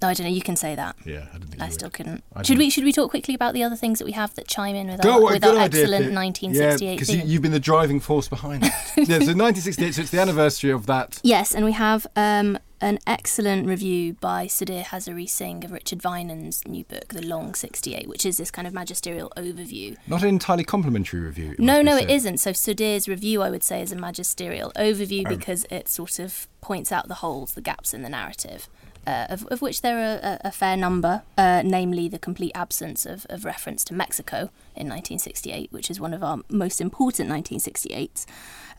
No, 0.00 0.08
I 0.08 0.14
don't 0.14 0.26
know. 0.26 0.32
You 0.32 0.42
can 0.42 0.56
say 0.56 0.74
that. 0.74 0.96
Yeah, 1.04 1.26
I 1.34 1.38
didn't 1.38 1.48
think 1.50 1.62
I 1.62 1.66
you 1.66 1.72
still 1.72 1.86
would. 1.86 1.92
couldn't. 1.94 2.24
I 2.34 2.40
should 2.42 2.46
didn't. 2.54 2.58
we 2.58 2.70
should 2.70 2.84
we 2.84 2.92
talk 2.92 3.10
quickly 3.10 3.34
about 3.34 3.54
the 3.54 3.62
other 3.62 3.76
things 3.76 3.98
that 3.98 4.04
we 4.04 4.12
have 4.12 4.34
that 4.36 4.46
chime 4.48 4.74
in 4.76 4.88
with 4.88 5.00
Go, 5.02 5.12
our, 5.14 5.20
what 5.22 5.30
a 5.30 5.34
with 5.34 5.42
good 5.42 5.56
our 5.56 5.62
idea, 5.64 5.80
excellent 5.82 6.04
Pete. 6.06 6.14
1968 6.14 6.86
Yeah, 6.88 6.94
because 6.94 7.14
you, 7.14 7.22
you've 7.24 7.42
been 7.42 7.52
the 7.52 7.60
driving 7.60 8.00
force 8.00 8.28
behind 8.28 8.64
it. 8.64 8.72
yeah, 8.96 9.18
so 9.18 9.34
1968, 9.34 9.94
so 9.94 10.02
it's 10.02 10.10
the 10.10 10.20
anniversary 10.20 10.70
of 10.70 10.86
that. 10.86 11.20
Yes, 11.22 11.54
and 11.54 11.64
we 11.64 11.72
have 11.72 12.06
um, 12.16 12.58
an 12.80 12.98
excellent 13.08 13.66
review 13.66 14.14
by 14.14 14.46
Sudhir 14.46 14.84
Hazareesingh 14.84 15.64
of 15.64 15.72
Richard 15.72 16.00
Vinen's 16.00 16.66
new 16.66 16.84
book, 16.84 17.08
The 17.08 17.26
Long 17.26 17.54
68, 17.54 18.08
which 18.08 18.24
is 18.24 18.36
this 18.36 18.50
kind 18.52 18.68
of 18.68 18.74
magisterial 18.74 19.32
overview. 19.36 19.96
Not 20.06 20.22
an 20.22 20.28
entirely 20.28 20.62
complimentary 20.64 21.20
review. 21.20 21.56
No, 21.58 21.82
no, 21.82 21.96
it 21.96 22.02
said. 22.02 22.10
isn't. 22.10 22.38
So 22.38 22.50
Sudhir's 22.52 23.08
review, 23.08 23.42
I 23.42 23.50
would 23.50 23.64
say, 23.64 23.82
is 23.82 23.90
a 23.90 23.96
magisterial 23.96 24.72
overview 24.76 25.24
Oh. 25.26 25.30
because 25.30 25.66
it 25.70 25.88
sort 25.88 26.18
of 26.20 26.46
points 26.60 26.92
out 26.92 27.08
the 27.08 27.14
holes, 27.14 27.52
the 27.54 27.60
gaps 27.60 27.92
in 27.92 28.02
the 28.02 28.08
narrative. 28.08 28.68
Uh, 29.08 29.26
of, 29.30 29.46
of 29.46 29.62
which 29.62 29.80
there 29.80 29.98
are 29.98 30.18
a, 30.22 30.48
a 30.48 30.52
fair 30.52 30.76
number, 30.76 31.22
uh, 31.38 31.62
namely 31.64 32.08
the 32.08 32.18
complete 32.18 32.52
absence 32.54 33.06
of, 33.06 33.24
of 33.30 33.44
reference 33.52 33.82
to 33.84 33.94
Mexico 33.94 34.38
in 34.76 34.86
1968, 34.88 35.72
which 35.72 35.90
is 35.90 35.98
one 35.98 36.12
of 36.12 36.22
our 36.22 36.38
most 36.50 36.78
important 36.80 37.26
1968s. 37.30 38.26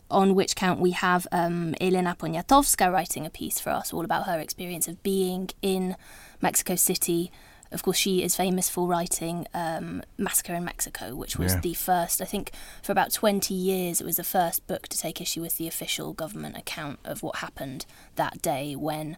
On 0.08 0.34
which 0.34 0.54
count 0.54 0.78
we 0.80 0.92
have 0.92 1.26
um, 1.32 1.74
Elena 1.80 2.16
Poniatowska 2.18 2.92
writing 2.92 3.26
a 3.26 3.30
piece 3.30 3.58
for 3.60 3.70
us 3.70 3.92
all 3.92 4.04
about 4.04 4.26
her 4.26 4.38
experience 4.38 4.86
of 4.88 5.02
being 5.02 5.50
in 5.62 5.96
Mexico 6.40 6.74
City. 6.76 7.30
Of 7.72 7.82
course, 7.84 7.96
she 7.96 8.22
is 8.22 8.34
famous 8.36 8.68
for 8.68 8.88
writing 8.88 9.46
um, 9.54 10.02
Massacre 10.18 10.54
in 10.54 10.64
Mexico, 10.64 11.14
which 11.14 11.36
was 11.38 11.54
Yeah. 11.54 11.60
the 11.60 11.74
first, 11.74 12.20
I 12.20 12.24
think, 12.24 12.50
for 12.82 12.90
about 12.92 13.12
20 13.12 13.54
years, 13.54 14.00
it 14.00 14.04
was 14.04 14.16
the 14.16 14.24
first 14.38 14.66
book 14.68 14.86
to 14.88 14.98
take 14.98 15.20
issue 15.20 15.40
with 15.40 15.56
the 15.58 15.68
official 15.68 16.12
government 16.12 16.56
account 16.56 16.98
of 17.04 17.22
what 17.22 17.36
happened 17.36 17.86
that 18.16 18.42
day 18.42 18.74
when, 18.74 19.16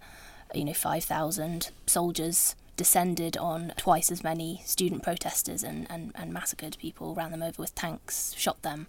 you 0.54 0.64
know, 0.64 0.72
5,000 0.72 1.70
soldiers 1.86 2.56
descended 2.76 3.36
on 3.36 3.72
twice 3.76 4.10
as 4.10 4.24
many 4.24 4.62
student 4.64 5.02
protesters 5.02 5.62
and, 5.62 5.86
and, 5.90 6.12
and 6.14 6.32
massacred 6.32 6.76
people, 6.78 7.14
ran 7.14 7.30
them 7.30 7.42
over 7.42 7.60
with 7.60 7.74
tanks, 7.74 8.34
shot 8.36 8.62
them. 8.62 8.86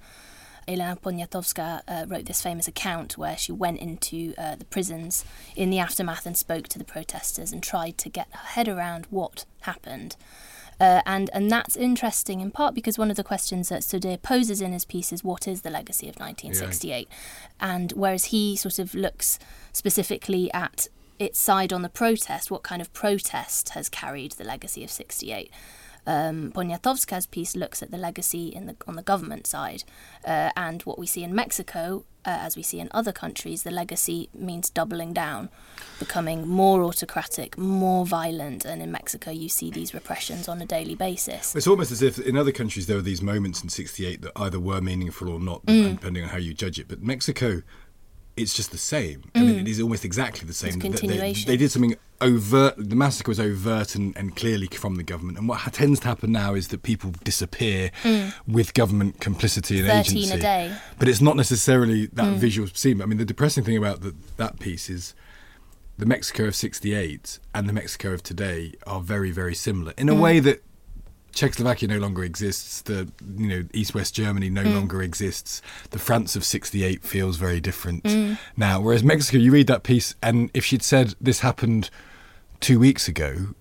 Elena 0.67 0.95
Poniatowska 0.95 1.81
uh, 1.87 2.05
wrote 2.07 2.25
this 2.25 2.41
famous 2.41 2.67
account 2.67 3.17
where 3.17 3.35
she 3.37 3.51
went 3.51 3.79
into 3.79 4.33
uh, 4.37 4.55
the 4.55 4.65
prisons 4.65 5.25
in 5.55 5.69
the 5.69 5.79
aftermath 5.79 6.25
and 6.25 6.37
spoke 6.37 6.69
to 6.69 6.79
the 6.79 6.85
protesters 6.85 7.51
and 7.51 7.61
tried 7.61 7.97
to 7.97 8.09
get 8.09 8.27
her 8.31 8.47
head 8.47 8.67
around 8.69 9.05
what 9.09 9.45
happened. 9.61 10.15
Uh, 10.79 11.01
and 11.05 11.29
and 11.33 11.51
that's 11.51 11.75
interesting 11.75 12.41
in 12.41 12.49
part 12.49 12.73
because 12.73 12.97
one 12.97 13.11
of 13.11 13.17
the 13.17 13.23
questions 13.23 13.69
that 13.69 13.81
Sudhir 13.81 14.21
poses 14.21 14.59
in 14.59 14.71
his 14.71 14.85
piece 14.85 15.13
is 15.13 15.23
what 15.23 15.47
is 15.47 15.61
the 15.61 15.69
legacy 15.69 16.09
of 16.09 16.15
1968, 16.15 17.07
and 17.59 17.91
whereas 17.91 18.25
he 18.25 18.55
sort 18.55 18.79
of 18.79 18.95
looks 18.95 19.37
specifically 19.71 20.51
at 20.51 20.87
its 21.19 21.39
side 21.39 21.71
on 21.73 21.81
the 21.81 21.89
protest, 21.89 22.49
what 22.51 22.63
kind 22.63 22.81
of 22.81 22.91
protest 22.93 23.69
has 23.69 23.89
carried 23.89 24.33
the 24.33 24.43
legacy 24.43 24.83
of 24.83 24.89
68. 24.91 25.51
Um, 26.05 26.51
Poniatowska's 26.53 27.25
piece 27.27 27.55
looks 27.55 27.81
at 27.81 27.89
the 27.91 27.97
legacy 27.97 28.49
in 28.49 28.65
the, 28.65 28.75
on 28.87 28.97
the 28.97 29.03
government 29.03 29.47
side, 29.47 29.85
uh, 30.27 30.49
and 30.57 30.81
what 30.81 30.99
we 30.99 31.07
see 31.07 31.23
in 31.23 31.33
Mexico, 31.33 32.03
uh, 32.25 32.39
as 32.41 32.57
we 32.57 32.63
see 32.63 32.81
in 32.81 32.89
other 32.91 33.13
countries, 33.13 33.63
the 33.63 33.71
legacy 33.71 34.27
means 34.33 34.69
doubling 34.69 35.13
down, 35.13 35.47
becoming 35.99 36.45
more 36.45 36.83
autocratic, 36.83 37.57
more 37.57 38.05
violent, 38.05 38.65
and 38.65 38.81
in 38.81 38.91
Mexico 38.91 39.31
you 39.31 39.47
see 39.47 39.71
these 39.71 39.93
repressions 39.93 40.49
on 40.49 40.61
a 40.61 40.65
daily 40.65 40.95
basis. 40.95 41.55
It's 41.55 41.67
almost 41.67 41.91
as 41.91 42.01
if 42.01 42.19
in 42.19 42.35
other 42.35 42.51
countries 42.51 42.87
there 42.87 42.97
were 42.97 43.01
these 43.01 43.21
moments 43.21 43.63
in 43.63 43.69
'68 43.69 44.21
that 44.23 44.33
either 44.35 44.59
were 44.59 44.81
meaningful 44.81 45.29
or 45.29 45.39
not, 45.39 45.65
Mm. 45.67 45.95
depending 45.95 46.23
on 46.23 46.29
how 46.29 46.37
you 46.37 46.53
judge 46.53 46.79
it. 46.79 46.89
But 46.89 47.01
Mexico, 47.01 47.61
it's 48.35 48.53
just 48.53 48.71
the 48.71 48.77
same. 48.77 49.23
I 49.35 49.39
mean, 49.41 49.59
it 49.59 49.67
is 49.67 49.79
almost 49.79 50.03
exactly 50.05 50.47
the 50.47 50.53
same. 50.53 50.73
Mm. 50.73 50.75
It's 50.75 50.83
They- 50.83 50.89
they- 50.89 50.97
continuation. 51.13 51.47
They, 51.47 51.57
did 51.57 51.71
something 51.71 51.95
overt. 52.19 52.75
The 52.77 52.95
massacre 52.95 53.29
was 53.29 53.39
overt 53.39 53.95
and, 53.95 54.15
and 54.17 54.35
clearly 54.35 54.67
from 54.67 54.95
the 54.95 55.03
government. 55.03 55.37
And 55.37 55.47
what 55.47 55.59
ha- 55.59 55.69
tends 55.71 55.99
to 56.01 56.07
happen 56.07 56.31
now 56.31 56.53
is 56.55 56.69
that 56.69 56.81
people 56.83 57.11
disappear 57.23 57.91
with 58.47 58.73
government 58.73 59.19
complicity 59.19 59.79
and 59.79 59.87
13 59.87 59.99
agency. 60.17 60.33
Mm. 60.35 60.37
a 60.37 60.41
day. 60.41 60.75
But 60.97 61.07
it's 61.09 61.21
not 61.21 61.35
necessarily 61.35 62.07
that 62.07 62.25
Mm. 62.33 62.37
visual 62.37 62.67
scene. 62.73 63.01
I 63.01 63.05
mean, 63.05 63.17
the 63.19 63.25
depressing 63.25 63.63
thing 63.63 63.77
about 63.77 64.01
the, 64.01 64.15
that 64.37 64.59
piece 64.59 64.89
is 64.89 65.13
the 65.97 66.05
Mexico 66.07 66.45
of 66.45 66.55
68 66.55 67.37
and 67.53 67.69
the 67.69 67.73
Mexico 67.73 68.13
of 68.13 68.23
today 68.23 68.73
are 68.87 68.99
very, 69.01 69.29
very 69.31 69.53
similar 69.53 69.91
Mm. 69.93 69.99
in 69.99 70.09
a 70.09 70.15
way 70.15 70.39
that 70.39 70.63
Czechoslovakia 71.33 71.87
no 71.87 71.97
longer 71.97 72.23
exists. 72.23 72.81
The 72.81 73.07
you 73.37 73.47
know 73.47 73.63
East 73.73 73.93
West 73.95 74.15
Germany 74.15 74.49
no 74.49 74.61
Mm. 74.63 74.73
longer 74.73 75.01
exists. 75.01 75.61
The 75.89 75.99
France 75.99 76.35
of 76.39 76.43
'68 76.45 77.03
feels 77.03 77.37
very 77.37 77.59
different 77.59 78.03
Mm. 78.03 78.37
now. 78.55 78.79
Whereas 78.81 79.03
Mexico, 79.03 79.37
you 79.37 79.51
read 79.51 79.67
that 79.67 79.83
piece, 79.83 80.15
and 80.21 80.49
if 80.53 80.65
she'd 80.65 80.83
said 80.83 81.15
this 81.23 81.39
happened 81.41 81.89
two 82.59 82.79
weeks 82.79 83.07
ago, 83.07 83.53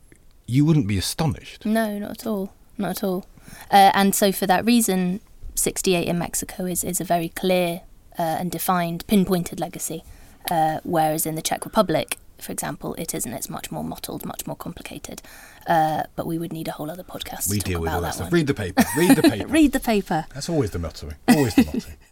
you 0.47 0.65
wouldn't 0.67 0.87
be 0.87 0.99
astonished. 0.99 1.65
No, 1.65 1.99
not 1.99 2.11
at 2.11 2.27
all. 2.27 2.53
Not 2.79 2.91
at 2.91 3.05
all. 3.05 3.25
Uh, 3.71 3.91
and 3.95 4.15
so, 4.15 4.33
for 4.33 4.47
that 4.47 4.65
reason, 4.67 5.21
68 5.55 6.07
in 6.09 6.19
Mexico 6.19 6.65
is, 6.67 6.85
is 6.85 7.01
a 7.01 7.05
very 7.05 7.29
clear 7.29 7.81
uh, 8.19 8.23
and 8.41 8.51
defined, 8.51 9.05
pinpointed 9.07 9.59
legacy. 9.61 10.03
Uh, 10.51 10.79
whereas 10.85 11.25
in 11.27 11.35
the 11.35 11.43
Czech 11.43 11.65
Republic, 11.65 12.19
for 12.43 12.53
example, 12.53 12.95
it 12.95 13.15
isn't. 13.15 13.33
It's 13.33 13.49
much 13.49 13.71
more 13.71 13.85
mottled, 13.85 14.25
much 14.27 14.47
more 14.47 14.57
complicated. 14.57 15.23
Uh, 15.67 16.03
but 16.17 16.27
we 16.27 16.39
would 16.39 16.53
need 16.53 16.69
a 16.69 16.73
whole 16.73 16.91
other 16.91 17.05
podcast 17.05 17.49
We 17.51 17.59
deal 17.61 17.81
with 17.81 17.89
about 17.89 17.97
all 17.97 18.01
that 18.03 18.09
that 18.09 18.15
stuff. 18.15 18.25
one. 18.27 18.33
Read 18.33 18.47
the 18.49 18.55
paper. 18.55 18.85
Read 18.97 19.17
the 19.17 19.23
paper. 19.23 19.47
Read 19.59 19.73
the 19.73 19.81
paper. 19.81 20.27
That's 20.35 20.49
always 20.49 20.71
the 20.73 20.79
motto. 20.79 21.11
Always 21.29 21.55
the 21.55 21.65
motto. 21.65 21.81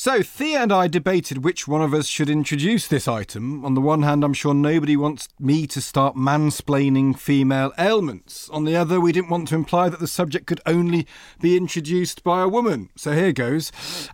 So, 0.00 0.22
Thea 0.22 0.62
and 0.62 0.72
I 0.72 0.86
debated 0.86 1.42
which 1.42 1.66
one 1.66 1.82
of 1.82 1.92
us 1.92 2.06
should 2.06 2.30
introduce 2.30 2.86
this 2.86 3.08
item. 3.08 3.64
On 3.64 3.74
the 3.74 3.80
one 3.80 4.02
hand, 4.02 4.22
I'm 4.22 4.32
sure 4.32 4.54
nobody 4.54 4.96
wants 4.96 5.26
me 5.40 5.66
to 5.66 5.80
start 5.80 6.14
mansplaining 6.14 7.18
female 7.18 7.72
ailments. 7.76 8.48
On 8.50 8.64
the 8.64 8.76
other, 8.76 9.00
we 9.00 9.10
didn't 9.10 9.30
want 9.30 9.48
to 9.48 9.56
imply 9.56 9.88
that 9.88 9.98
the 9.98 10.06
subject 10.06 10.46
could 10.46 10.60
only 10.66 11.04
be 11.40 11.56
introduced 11.56 12.22
by 12.22 12.42
a 12.42 12.48
woman. 12.48 12.90
So, 12.94 13.10
here 13.10 13.32
goes. 13.32 13.72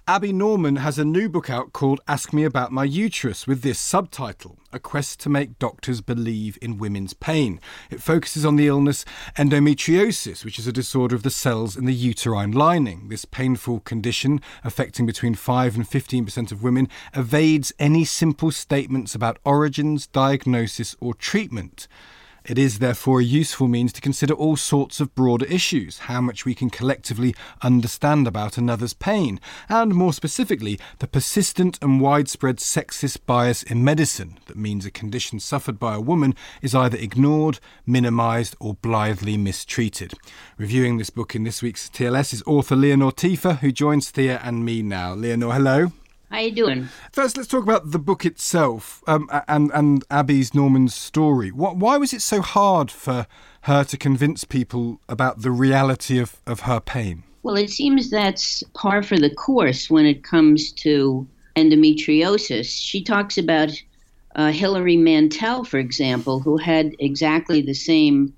Abby 0.09 0.33
Norman 0.33 0.77
has 0.77 0.99
a 0.99 1.05
new 1.05 1.29
book 1.29 1.51
out 1.51 1.75
called 1.75 2.01
Ask 2.09 2.33
Me 2.33 2.45
About 2.45 2.73
My 2.73 2.85
Uterus 2.85 3.47
with 3.47 3.61
this 3.61 3.79
subtitle 3.79 4.57
A 4.75 4.81
Quest 4.81 5.21
to 5.21 5.29
Make 5.29 5.61
Doctors 5.61 6.01
Believe 6.01 6.59
in 6.61 6.79
Women's 6.79 7.15
Pain. 7.15 7.61
It 7.93 8.03
focuses 8.03 8.45
on 8.45 8.57
the 8.57 8.67
illness 8.67 9.05
endometriosis, 9.37 10.45
which 10.45 10.59
is 10.59 10.67
a 10.67 10.73
disorder 10.73 11.15
of 11.15 11.23
the 11.23 11.31
cells 11.31 11.77
in 11.77 11.85
the 11.85 11.95
uterine 11.95 12.51
lining. 12.51 13.09
This 13.09 13.25
painful 13.25 13.81
condition, 13.81 14.41
affecting 14.65 15.07
between 15.07 15.37
5 15.37 15.77
and 15.77 15.89
15% 15.89 16.51
of 16.51 16.65
women, 16.65 16.89
evades 17.15 17.73
any 17.79 18.05
simple 18.05 18.51
statements 18.51 19.15
about 19.15 19.39
origins, 19.45 20.09
diagnosis, 20.09 20.97
or 20.99 21.15
treatment. 21.15 21.87
It 22.47 22.59
is 22.59 22.79
therefore 22.79 23.21
a 23.21 23.25
useful 23.25 23.69
means 23.69 23.91
to 23.95 24.03
consider 24.03 24.35
all 24.35 24.57
sorts 24.57 25.01
of 25.01 25.15
broader 25.15 25.47
issues, 25.47 26.01
how 26.01 26.21
much 26.21 26.45
we 26.45 26.55
can 26.55 26.69
collectively 26.69 27.35
understand 27.63 28.27
about 28.27 28.59
another's 28.59 28.93
pain, 28.93 29.41
and 29.67 29.95
more 29.95 30.13
specifically, 30.13 30.79
the 30.99 31.07
persistent 31.07 31.79
and 31.81 32.03
widespread 32.03 32.59
sexist 32.59 33.25
bias 33.25 33.63
in 33.63 33.83
medicine 33.83 34.39
that 34.45 34.59
means 34.59 34.85
a 34.85 34.91
condition 34.91 35.41
suffered 35.41 35.79
by 35.79 35.95
a 35.95 36.01
woman 36.01 36.35
is 36.61 36.75
either 36.75 36.99
ignored, 36.99 37.61
minimised, 37.87 38.55
or 38.61 38.75
blithely 38.75 39.39
mistreated. 39.39 40.13
Reviewing 40.59 40.99
this 40.99 41.09
book 41.09 41.35
in 41.35 41.45
this 41.45 41.63
week's 41.63 41.89
TLS 41.89 42.35
is 42.35 42.43
author 42.47 42.77
Leonore 42.77 43.11
Tiefer, 43.11 43.61
who 43.61 43.73
joins 43.73 44.11
Thea 44.11 44.39
and 44.45 44.67
me 44.67 44.83
now. 44.83 45.15
Leonore, 45.15 45.55
hello. 45.55 45.93
How 46.35 46.41
you 46.41 46.51
doing? 46.51 46.89
First, 47.13 47.37
let's 47.37 47.49
talk 47.49 47.63
about 47.63 47.93
the 47.93 47.99
book 48.01 48.27
itself 48.27 49.05
um, 49.07 49.31
and 49.47 49.71
and 49.73 50.03
Abby's 50.11 50.53
Norman's 50.53 50.93
story. 50.93 51.53
What, 51.53 51.77
why 51.77 51.97
was 51.97 52.13
it 52.13 52.23
so 52.23 52.43
hard 52.43 52.91
for 52.91 53.29
her 53.63 53.85
to 53.85 53.97
convince 53.97 54.43
people 54.43 55.01
about 55.09 55.43
the 55.43 55.53
reality 55.53 56.19
of, 56.19 56.41
of 56.45 56.61
her 56.63 56.81
pain? 56.81 57.23
Well, 57.45 57.55
it 57.55 57.71
seems 57.71 58.11
that's 58.11 58.65
par 58.75 59.05
for 59.05 59.17
the 59.17 59.31
course 59.31 59.89
when 59.89 60.07
it 60.07 60.25
comes 60.25 60.73
to 60.73 61.25
endometriosis. 61.55 62.67
She 62.67 63.05
talks 63.05 63.39
about 63.39 63.71
uh, 64.35 64.51
Hilary 64.51 64.97
Mantel, 64.97 65.63
for 65.63 65.79
example, 65.79 66.41
who 66.41 66.57
had 66.57 66.97
exactly 66.99 67.63
the 67.63 67.75
same 67.75 68.35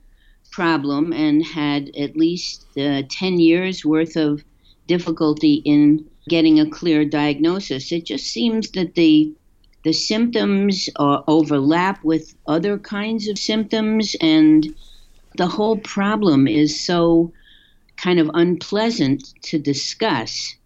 problem 0.51 1.15
and 1.15 1.43
had 1.47 1.97
at 1.97 2.15
least 2.15 2.67
uh, 2.77 3.05
10 3.09 3.41
years 3.41 3.87
worth 3.87 4.17
of 4.17 4.45
difficulty 4.87 5.63
in 5.65 6.05
getting 6.29 6.59
a 6.61 6.69
clear 6.69 7.05
diagnosis. 7.05 7.93
It 7.93 8.05
just 8.05 8.27
seems 8.27 8.71
that 8.73 8.95
the 8.95 9.33
the 9.85 9.93
symptoms 9.93 10.89
uh, 10.97 11.23
overlap 11.29 12.03
with 12.03 12.35
other 12.49 12.77
kinds 12.77 13.29
of 13.29 13.39
symptoms, 13.39 14.17
and 14.21 14.75
the 15.37 15.47
whole 15.47 15.79
problem 15.79 16.49
is 16.49 16.79
so 16.79 17.33
kind 17.97 18.19
of 18.19 18.29
unpleasant 18.35 19.33
to 19.43 19.59
discuss 19.59 20.57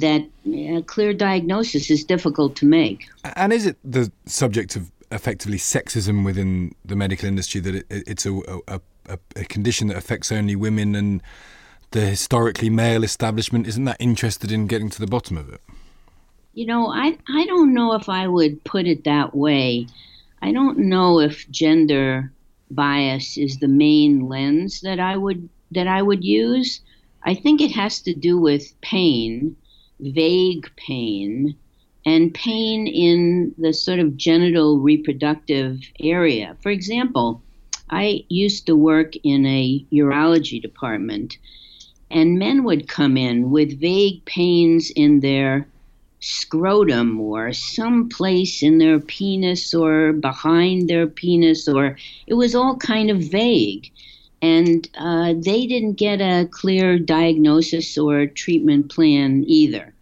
that 0.00 0.22
a 0.46 0.82
clear 0.82 1.12
diagnosis 1.12 1.88
is 1.88 2.02
difficult 2.02 2.56
to 2.56 2.66
make. 2.66 3.06
And 3.36 3.52
is 3.52 3.64
it 3.64 3.76
the 3.84 4.10
subject 4.26 4.74
of 4.74 4.90
effectively 5.12 5.58
sexism 5.58 6.24
within 6.24 6.74
the 6.84 6.96
medical 6.96 7.28
industry 7.28 7.60
that 7.60 7.74
it, 7.76 7.86
it's 7.88 8.26
a, 8.26 8.32
a, 8.66 8.80
a, 9.08 9.18
a 9.36 9.44
condition 9.44 9.86
that 9.88 9.96
affects 9.96 10.32
only 10.32 10.56
women 10.56 10.96
and 10.96 11.22
the 11.94 12.00
historically 12.00 12.68
male 12.68 13.04
establishment 13.04 13.68
isn't 13.68 13.84
that 13.84 13.96
interested 14.00 14.50
in 14.50 14.66
getting 14.66 14.90
to 14.90 14.98
the 14.98 15.06
bottom 15.06 15.38
of 15.38 15.48
it? 15.48 15.60
You 16.52 16.66
know, 16.66 16.88
I 16.88 17.16
I 17.28 17.46
don't 17.46 17.72
know 17.72 17.94
if 17.94 18.08
I 18.08 18.26
would 18.26 18.64
put 18.64 18.86
it 18.86 19.04
that 19.04 19.34
way. 19.34 19.86
I 20.42 20.50
don't 20.50 20.78
know 20.78 21.20
if 21.20 21.48
gender 21.52 22.32
bias 22.68 23.38
is 23.38 23.58
the 23.58 23.68
main 23.68 24.28
lens 24.28 24.80
that 24.80 24.98
I 24.98 25.16
would 25.16 25.48
that 25.70 25.86
I 25.86 26.02
would 26.02 26.24
use. 26.24 26.80
I 27.22 27.34
think 27.34 27.60
it 27.60 27.70
has 27.70 28.00
to 28.02 28.12
do 28.12 28.38
with 28.38 28.74
pain, 28.80 29.54
vague 30.00 30.68
pain, 30.76 31.54
and 32.04 32.34
pain 32.34 32.88
in 32.88 33.54
the 33.56 33.72
sort 33.72 34.00
of 34.00 34.16
genital 34.16 34.80
reproductive 34.80 35.80
area. 36.00 36.56
For 36.60 36.70
example, 36.70 37.40
I 37.88 38.24
used 38.28 38.66
to 38.66 38.74
work 38.74 39.14
in 39.22 39.46
a 39.46 39.86
urology 39.92 40.60
department 40.60 41.38
and 42.14 42.38
men 42.38 42.62
would 42.62 42.86
come 42.86 43.16
in 43.16 43.50
with 43.50 43.80
vague 43.80 44.24
pains 44.24 44.90
in 44.94 45.18
their 45.18 45.66
scrotum 46.20 47.20
or 47.20 47.52
some 47.52 48.08
place 48.08 48.62
in 48.62 48.78
their 48.78 49.00
penis 49.00 49.74
or 49.74 50.12
behind 50.12 50.88
their 50.88 51.08
penis 51.08 51.68
or 51.68 51.98
it 52.28 52.34
was 52.34 52.54
all 52.54 52.76
kind 52.76 53.10
of 53.10 53.18
vague. 53.18 53.90
And 54.40 54.88
uh, 54.96 55.34
they 55.36 55.66
didn't 55.66 55.94
get 55.94 56.20
a 56.20 56.48
clear 56.50 56.98
diagnosis 56.98 57.98
or 57.98 58.26
treatment 58.26 58.90
plan 58.90 59.44
either. 59.46 59.92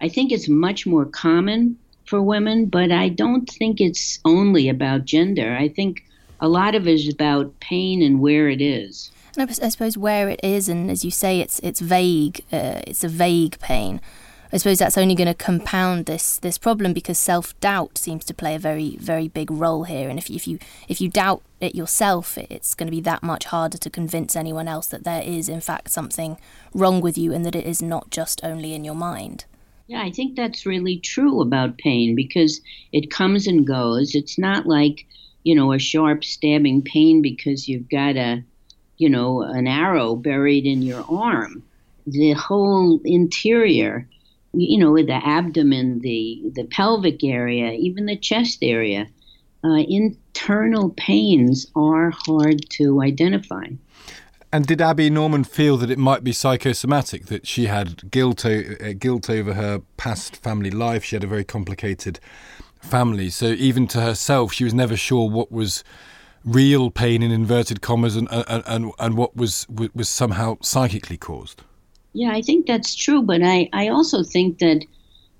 I 0.00 0.08
think 0.08 0.32
it's 0.32 0.48
much 0.48 0.86
more 0.86 1.04
common 1.04 1.78
for 2.06 2.20
women 2.20 2.66
but 2.66 2.90
i 2.90 3.08
don't 3.08 3.48
think 3.48 3.80
it's 3.80 4.18
only 4.24 4.68
about 4.68 5.04
gender. 5.04 5.56
I 5.56 5.68
think 5.68 6.04
a 6.40 6.48
lot 6.48 6.74
of 6.74 6.88
it 6.88 6.94
is 6.94 7.08
about 7.08 7.60
pain 7.60 8.02
and 8.02 8.20
where 8.20 8.48
it 8.48 8.60
is 8.60 9.12
and 9.36 9.50
I, 9.50 9.68
suppose 9.68 9.96
where 9.96 10.28
it 10.28 10.40
is, 10.42 10.68
and 10.68 10.90
as 10.90 11.04
you 11.04 11.10
say, 11.10 11.40
it's 11.40 11.58
it's 11.60 11.80
vague. 11.80 12.44
Uh, 12.52 12.80
it's 12.86 13.04
a 13.04 13.08
vague 13.08 13.58
pain. 13.60 14.00
I 14.52 14.56
suppose 14.56 14.80
that's 14.80 14.98
only 14.98 15.14
going 15.14 15.28
to 15.28 15.34
compound 15.34 16.06
this 16.06 16.38
this 16.38 16.58
problem 16.58 16.92
because 16.92 17.18
self 17.18 17.58
doubt 17.60 17.98
seems 17.98 18.24
to 18.24 18.34
play 18.34 18.56
a 18.56 18.58
very 18.58 18.96
very 18.96 19.28
big 19.28 19.50
role 19.50 19.84
here. 19.84 20.08
And 20.08 20.18
if 20.18 20.28
if 20.28 20.48
you 20.48 20.58
if 20.88 21.00
you 21.00 21.08
doubt 21.08 21.42
it 21.60 21.74
yourself, 21.74 22.36
it's 22.36 22.74
going 22.74 22.88
to 22.88 22.96
be 22.96 23.00
that 23.02 23.22
much 23.22 23.44
harder 23.44 23.78
to 23.78 23.90
convince 23.90 24.34
anyone 24.34 24.66
else 24.66 24.88
that 24.88 25.04
there 25.04 25.22
is 25.22 25.48
in 25.48 25.60
fact 25.60 25.90
something 25.90 26.36
wrong 26.74 27.00
with 27.00 27.16
you 27.16 27.32
and 27.32 27.46
that 27.46 27.54
it 27.54 27.66
is 27.66 27.80
not 27.80 28.10
just 28.10 28.42
only 28.42 28.74
in 28.74 28.84
your 28.84 28.94
mind. 28.94 29.44
Yeah, 29.86 30.02
I 30.02 30.10
think 30.10 30.36
that's 30.36 30.66
really 30.66 30.98
true 30.98 31.40
about 31.40 31.78
pain 31.78 32.16
because 32.16 32.60
it 32.92 33.10
comes 33.10 33.46
and 33.46 33.66
goes. 33.66 34.14
It's 34.16 34.38
not 34.38 34.66
like 34.66 35.06
you 35.44 35.54
know 35.54 35.72
a 35.72 35.78
sharp 35.78 36.24
stabbing 36.24 36.82
pain 36.82 37.22
because 37.22 37.68
you've 37.68 37.88
got 37.88 38.16
a 38.16 38.42
you 39.00 39.08
know, 39.08 39.40
an 39.40 39.66
arrow 39.66 40.14
buried 40.14 40.66
in 40.66 40.82
your 40.82 41.04
arm. 41.08 41.62
The 42.06 42.32
whole 42.32 43.00
interior, 43.02 44.06
you 44.52 44.76
know, 44.78 44.92
with 44.92 45.06
the 45.06 45.26
abdomen, 45.26 46.00
the, 46.00 46.42
the 46.54 46.64
pelvic 46.64 47.24
area, 47.24 47.72
even 47.72 48.04
the 48.04 48.18
chest 48.18 48.58
area, 48.60 49.08
uh, 49.64 49.82
internal 49.88 50.90
pains 50.90 51.66
are 51.74 52.12
hard 52.26 52.68
to 52.72 53.00
identify. 53.00 53.64
And 54.52 54.66
did 54.66 54.82
Abby 54.82 55.08
Norman 55.08 55.44
feel 55.44 55.78
that 55.78 55.90
it 55.90 55.98
might 55.98 56.22
be 56.22 56.32
psychosomatic, 56.32 57.26
that 57.26 57.46
she 57.46 57.66
had 57.66 58.10
guilt, 58.10 58.44
o- 58.44 58.74
uh, 58.80 58.92
guilt 58.98 59.30
over 59.30 59.54
her 59.54 59.80
past 59.96 60.36
family 60.36 60.70
life? 60.70 61.04
She 61.04 61.16
had 61.16 61.24
a 61.24 61.28
very 61.28 61.44
complicated 61.44 62.20
family. 62.82 63.30
So 63.30 63.46
even 63.46 63.86
to 63.88 64.02
herself, 64.02 64.52
she 64.52 64.64
was 64.64 64.74
never 64.74 64.96
sure 64.96 65.30
what 65.30 65.50
was 65.50 65.84
real 66.44 66.90
pain 66.90 67.22
in 67.22 67.30
inverted 67.30 67.80
commas 67.80 68.16
and 68.16 68.28
and, 68.30 68.62
and, 68.66 68.92
and 68.98 69.16
what 69.16 69.36
was 69.36 69.66
was 69.68 70.08
somehow 70.08 70.56
psychically 70.60 71.16
caused. 71.16 71.62
Yeah, 72.12 72.32
I 72.32 72.42
think 72.42 72.66
that's 72.66 72.94
true, 72.94 73.22
but 73.22 73.42
I, 73.42 73.68
I 73.72 73.88
also 73.88 74.24
think 74.24 74.58
that, 74.58 74.84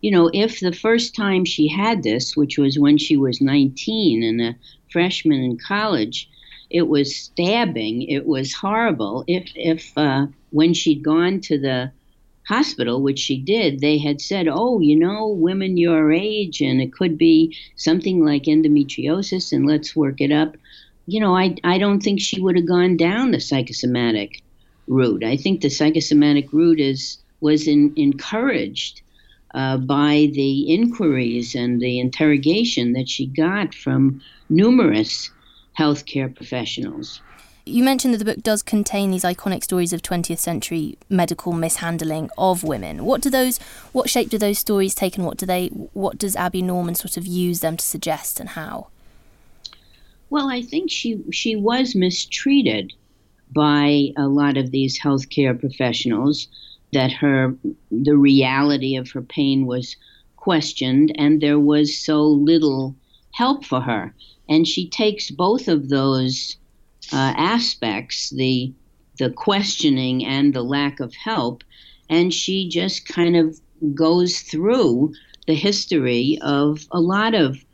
you 0.02 0.10
know, 0.10 0.30
if 0.32 0.60
the 0.60 0.72
first 0.72 1.16
time 1.16 1.44
she 1.44 1.66
had 1.66 2.02
this, 2.02 2.36
which 2.36 2.58
was 2.58 2.78
when 2.78 2.96
she 2.96 3.16
was 3.16 3.40
19 3.40 4.22
and 4.22 4.40
a 4.40 4.56
freshman 4.92 5.42
in 5.42 5.58
college, 5.58 6.28
it 6.70 6.86
was 6.86 7.16
stabbing, 7.16 8.02
it 8.02 8.26
was 8.26 8.52
horrible. 8.52 9.24
If, 9.26 9.50
if 9.56 9.92
uh, 9.96 10.26
when 10.50 10.72
she'd 10.72 11.02
gone 11.02 11.40
to 11.42 11.58
the 11.58 11.90
hospital, 12.46 13.02
which 13.02 13.18
she 13.18 13.36
did, 13.36 13.80
they 13.80 13.98
had 13.98 14.20
said, 14.20 14.46
oh, 14.48 14.78
you 14.78 14.94
know, 14.94 15.26
women 15.26 15.76
your 15.76 16.12
age, 16.12 16.60
and 16.60 16.80
it 16.80 16.92
could 16.92 17.18
be 17.18 17.56
something 17.74 18.24
like 18.24 18.44
endometriosis, 18.44 19.52
and 19.52 19.66
let's 19.66 19.96
work 19.96 20.20
it 20.20 20.30
up 20.30 20.56
you 21.12 21.20
know, 21.20 21.36
I, 21.36 21.56
I 21.64 21.78
don't 21.78 22.00
think 22.00 22.20
she 22.20 22.40
would 22.40 22.56
have 22.56 22.68
gone 22.68 22.96
down 22.96 23.32
the 23.32 23.40
psychosomatic 23.40 24.42
route. 24.86 25.24
I 25.24 25.36
think 25.36 25.60
the 25.60 25.70
psychosomatic 25.70 26.52
route 26.52 26.80
is 26.80 27.18
was 27.40 27.66
in, 27.66 27.92
encouraged 27.96 29.00
uh, 29.54 29.78
by 29.78 30.30
the 30.32 30.72
inquiries 30.72 31.54
and 31.54 31.80
the 31.80 31.98
interrogation 31.98 32.92
that 32.92 33.08
she 33.08 33.26
got 33.26 33.74
from 33.74 34.20
numerous 34.48 35.30
healthcare 35.78 36.34
professionals. 36.34 37.20
You 37.66 37.82
mentioned 37.82 38.14
that 38.14 38.18
the 38.18 38.24
book 38.24 38.42
does 38.42 38.62
contain 38.62 39.10
these 39.10 39.24
iconic 39.24 39.64
stories 39.64 39.92
of 39.92 40.02
20th 40.02 40.38
century 40.38 40.98
medical 41.08 41.52
mishandling 41.52 42.30
of 42.36 42.62
women. 42.62 43.04
What 43.04 43.20
do 43.20 43.30
those 43.30 43.58
what 43.92 44.10
shape 44.10 44.28
do 44.28 44.38
those 44.38 44.58
stories 44.58 44.94
take 44.94 45.16
and 45.16 45.26
what 45.26 45.38
do 45.38 45.46
they 45.46 45.68
what 45.68 46.18
does 46.18 46.36
Abby 46.36 46.62
Norman 46.62 46.94
sort 46.94 47.16
of 47.16 47.26
use 47.26 47.60
them 47.60 47.76
to 47.76 47.84
suggest 47.84 48.38
and 48.38 48.50
how? 48.50 48.88
Well, 50.30 50.48
I 50.48 50.62
think 50.62 50.90
she 50.90 51.20
she 51.32 51.56
was 51.56 51.96
mistreated 51.96 52.92
by 53.52 54.10
a 54.16 54.28
lot 54.28 54.56
of 54.56 54.70
these 54.70 54.98
healthcare 54.98 55.58
professionals. 55.58 56.48
That 56.92 57.12
her 57.12 57.56
the 57.90 58.16
reality 58.16 58.96
of 58.96 59.10
her 59.10 59.22
pain 59.22 59.66
was 59.66 59.96
questioned 60.36 61.12
and 61.16 61.40
there 61.40 61.60
was 61.60 61.96
so 61.96 62.22
little 62.22 62.96
help 63.32 63.64
for 63.64 63.80
her. 63.80 64.14
And 64.48 64.66
she 64.66 64.88
takes 64.88 65.30
both 65.30 65.68
of 65.68 65.88
those 65.88 66.56
uh, 67.12 67.34
aspects, 67.36 68.30
the 68.30 68.72
the 69.18 69.30
questioning 69.30 70.24
and 70.24 70.54
the 70.54 70.62
lack 70.62 71.00
of 71.00 71.14
help, 71.14 71.62
and 72.08 72.32
she 72.32 72.68
just 72.68 73.06
kind 73.06 73.36
of 73.36 73.60
goes 73.94 74.40
through 74.40 75.12
the 75.46 75.54
history 75.54 76.38
of 76.40 76.86
a 76.92 77.00
lot 77.00 77.34
of 77.34 77.64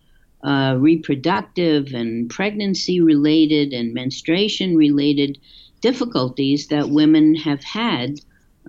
uh, 0.47 0.77
reproductive 0.79 1.93
and 1.93 2.31
pregnancy 2.31 3.01
related 3.01 3.73
and 3.73 3.93
menstruation 3.93 4.77
related 4.77 5.39
difficulties 5.81 6.69
that 6.69 6.89
women 6.89 7.35
have 7.35 7.65
had, 7.65 8.21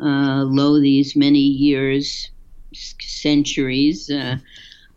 uh, 0.01 0.43
lo, 0.43 0.81
these 0.81 1.15
many 1.15 1.39
years, 1.39 2.31
centuries, 2.73 4.09
uh, 4.09 4.37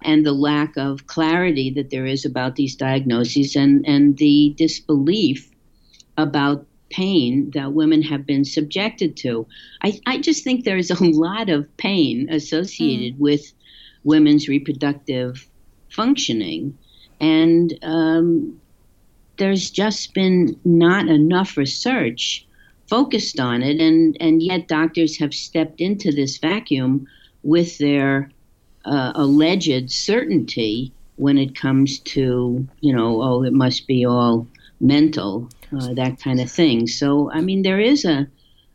and 0.02 0.24
the 0.24 0.32
lack 0.32 0.74
of 0.78 1.06
clarity 1.06 1.70
that 1.70 1.90
there 1.90 2.06
is 2.06 2.24
about 2.24 2.56
these 2.56 2.74
diagnoses 2.76 3.56
and, 3.56 3.86
and 3.86 4.16
the 4.16 4.54
disbelief 4.56 5.50
about 6.16 6.66
pain 6.88 7.50
that 7.50 7.74
women 7.74 8.00
have 8.00 8.24
been 8.24 8.44
subjected 8.44 9.18
to. 9.18 9.46
I, 9.82 10.00
I 10.06 10.18
just 10.18 10.44
think 10.44 10.64
there's 10.64 10.90
a 10.90 11.04
lot 11.04 11.50
of 11.50 11.76
pain 11.76 12.30
associated 12.30 13.16
mm. 13.16 13.20
with 13.20 13.52
women's 14.02 14.48
reproductive 14.48 15.46
functioning. 15.90 16.76
And 17.20 17.78
um, 17.82 18.60
there's 19.36 19.70
just 19.70 20.14
been 20.14 20.58
not 20.64 21.08
enough 21.08 21.56
research 21.56 22.46
focused 22.88 23.38
on 23.38 23.62
it. 23.62 23.80
And, 23.80 24.16
and 24.20 24.42
yet, 24.42 24.68
doctors 24.68 25.18
have 25.18 25.32
stepped 25.32 25.80
into 25.80 26.12
this 26.12 26.38
vacuum 26.38 27.06
with 27.42 27.78
their 27.78 28.30
uh, 28.84 29.12
alleged 29.14 29.90
certainty 29.90 30.92
when 31.16 31.38
it 31.38 31.54
comes 31.54 31.98
to, 32.00 32.66
you 32.80 32.92
know, 32.94 33.22
oh, 33.22 33.42
it 33.42 33.52
must 33.52 33.86
be 33.86 34.04
all 34.06 34.46
mental, 34.80 35.48
uh, 35.78 35.92
that 35.94 36.18
kind 36.18 36.40
of 36.40 36.50
thing. 36.50 36.86
So, 36.86 37.30
I 37.30 37.40
mean, 37.42 37.62
there 37.62 37.78
is 37.78 38.04
a, 38.04 38.26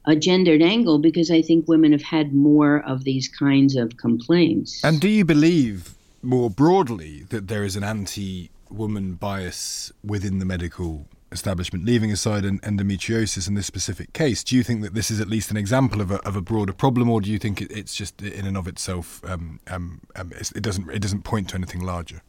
a 0.06 0.16
gendered 0.16 0.62
angle 0.62 1.00
because 1.00 1.32
I 1.32 1.42
think 1.42 1.68
women 1.68 1.92
have 1.92 2.04
had 2.04 2.34
more 2.34 2.84
of 2.84 3.04
these 3.04 3.28
kinds 3.28 3.76
of 3.76 3.98
complaints. 3.98 4.84
And 4.84 5.02
do 5.02 5.10
you 5.10 5.26
believe 5.26 5.95
more 6.26 6.50
broadly 6.50 7.24
that 7.30 7.48
there 7.48 7.64
is 7.64 7.76
an 7.76 7.84
anti 7.84 8.52
woman 8.70 9.14
bias 9.14 9.92
within 10.04 10.40
the 10.40 10.46
medical 10.46 11.08
establishment, 11.32 11.86
leaving 11.86 12.12
aside 12.12 12.46
an 12.46 12.60
endometriosis 12.60 13.48
in 13.48 13.54
this 13.54 13.68
specific 13.68 14.14
case, 14.14 14.44
do 14.44 14.56
you 14.56 14.64
think 14.64 14.82
that 14.82 14.94
this 14.94 15.12
is 15.12 15.20
at 15.20 15.28
least 15.28 15.52
an 15.52 15.58
example 15.58 16.02
of 16.02 16.12
a, 16.12 16.16
of 16.26 16.36
a 16.36 16.42
broader 16.42 16.74
problem, 16.74 17.10
or 17.10 17.22
do 17.22 17.30
you 17.30 17.38
think 17.38 17.62
it, 17.62 17.72
it's 17.72 17.96
just 17.96 18.22
in 18.22 18.46
and 18.46 18.58
of 18.58 18.68
itself 18.68 19.24
um, 19.26 19.60
um, 19.68 20.02
um, 20.16 20.32
it 20.34 20.62
doesn't 20.62 20.90
it 20.90 21.00
doesn't 21.00 21.24
point 21.24 21.50
to 21.50 21.56
anything 21.56 21.82
larger? 21.82 22.22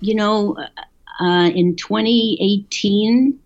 You 0.00 0.14
know, 0.14 0.56
uh, 1.20 1.50
in 1.54 1.76
2018, 1.76 3.38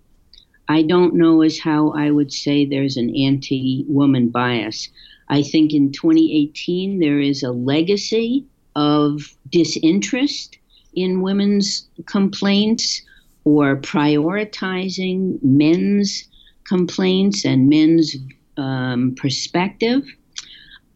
I 0.69 0.83
don't 0.83 1.15
know 1.15 1.43
as 1.43 1.59
how 1.59 1.93
I 1.93 2.11
would 2.11 2.33
say 2.33 2.65
there's 2.65 2.97
an 2.97 3.15
anti-woman 3.15 4.29
bias. 4.29 4.89
I 5.29 5.43
think 5.43 5.73
in 5.73 5.93
2018 5.93 7.01
there 7.01 7.21
is 7.21 7.43
a 7.43 7.53
legacy 7.53 8.47
of 8.79 9.37
disinterest 9.51 10.57
in 10.95 11.21
women's 11.21 11.89
complaints 12.07 13.03
or 13.43 13.77
prioritizing 13.77 15.43
men's 15.43 16.29
complaints 16.65 17.45
and 17.45 17.69
men's 17.69 18.17
um, 18.57 19.17
perspective. 19.17 20.05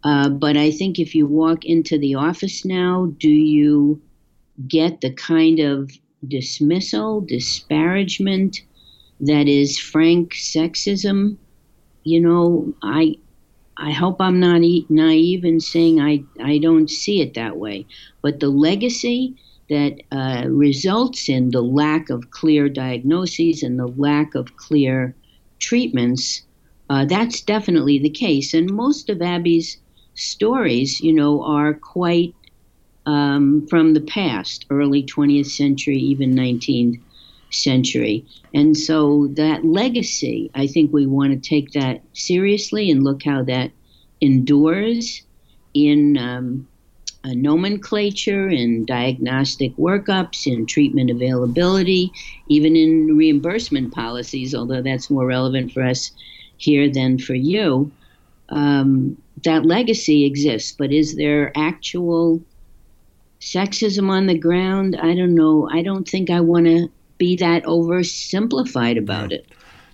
Uh, 0.04 0.28
but 0.28 0.56
I 0.56 0.70
think 0.70 1.00
if 1.00 1.12
you 1.12 1.26
walk 1.26 1.64
into 1.64 1.98
the 1.98 2.14
office 2.14 2.64
now, 2.64 3.12
do 3.18 3.28
you 3.28 4.00
get 4.68 5.00
the 5.00 5.12
kind 5.12 5.58
of 5.58 5.90
dismissal, 6.28 7.20
disparagement 7.22 8.60
that 9.20 9.48
is 9.48 9.76
frank 9.76 10.34
sexism? 10.34 11.36
You 12.04 12.20
know, 12.20 12.74
I 12.82 13.16
I 13.76 13.90
hope 13.90 14.20
I'm 14.20 14.38
not 14.38 14.60
naive 14.88 15.44
in 15.44 15.60
saying 15.60 16.00
I, 16.00 16.24
I 16.40 16.58
don't 16.58 16.90
see 16.90 17.20
it 17.20 17.34
that 17.34 17.56
way. 17.56 17.86
But 18.20 18.40
the 18.40 18.48
legacy 18.48 19.34
that 19.70 20.02
uh, 20.12 20.48
results 20.48 21.28
in 21.28 21.50
the 21.50 21.62
lack 21.62 22.10
of 22.10 22.30
clear 22.30 22.68
diagnoses 22.68 23.62
and 23.62 23.78
the 23.78 23.86
lack 23.86 24.34
of 24.34 24.56
clear 24.56 25.14
treatments, 25.58 26.42
uh, 26.90 27.06
that's 27.06 27.40
definitely 27.40 27.98
the 27.98 28.10
case. 28.10 28.52
And 28.52 28.70
most 28.70 29.08
of 29.08 29.22
Abby's 29.22 29.78
stories, 30.14 31.00
you 31.00 31.12
know, 31.12 31.42
are 31.42 31.72
quite 31.72 32.34
um, 33.06 33.66
from 33.68 33.94
the 33.94 34.00
past, 34.00 34.66
early 34.70 35.02
20th 35.02 35.46
century, 35.46 35.96
even 35.96 36.34
19th 36.34 37.00
century. 37.54 38.24
And 38.54 38.76
so 38.76 39.28
that 39.32 39.64
legacy, 39.64 40.50
I 40.54 40.66
think 40.66 40.92
we 40.92 41.06
want 41.06 41.32
to 41.32 41.48
take 41.48 41.72
that 41.72 42.02
seriously 42.12 42.90
and 42.90 43.04
look 43.04 43.22
how 43.22 43.42
that 43.44 43.70
endures 44.20 45.22
in 45.74 46.18
um, 46.18 46.68
nomenclature, 47.24 48.48
in 48.48 48.84
diagnostic 48.84 49.74
workups, 49.76 50.46
in 50.46 50.66
treatment 50.66 51.10
availability, 51.10 52.12
even 52.48 52.76
in 52.76 53.16
reimbursement 53.16 53.92
policies, 53.94 54.54
although 54.54 54.82
that's 54.82 55.10
more 55.10 55.26
relevant 55.26 55.72
for 55.72 55.82
us 55.82 56.10
here 56.56 56.90
than 56.90 57.18
for 57.18 57.34
you. 57.34 57.90
Um, 58.48 59.16
that 59.44 59.64
legacy 59.64 60.24
exists, 60.24 60.72
but 60.72 60.92
is 60.92 61.16
there 61.16 61.52
actual 61.56 62.42
sexism 63.40 64.10
on 64.10 64.26
the 64.26 64.38
ground? 64.38 64.96
I 64.96 65.14
don't 65.14 65.34
know. 65.34 65.68
I 65.72 65.82
don't 65.82 66.08
think 66.08 66.30
I 66.30 66.40
want 66.40 66.66
to 66.66 66.90
be 67.22 67.36
that 67.36 67.62
oversimplified 67.64 68.98
about 68.98 69.30
yeah. 69.30 69.38
it. 69.38 69.46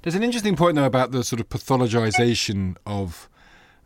There's 0.03 0.15
an 0.15 0.23
interesting 0.23 0.57
point, 0.57 0.77
though, 0.77 0.87
about 0.87 1.11
the 1.11 1.23
sort 1.23 1.41
of 1.41 1.49
pathologization 1.51 2.77
of 2.87 3.29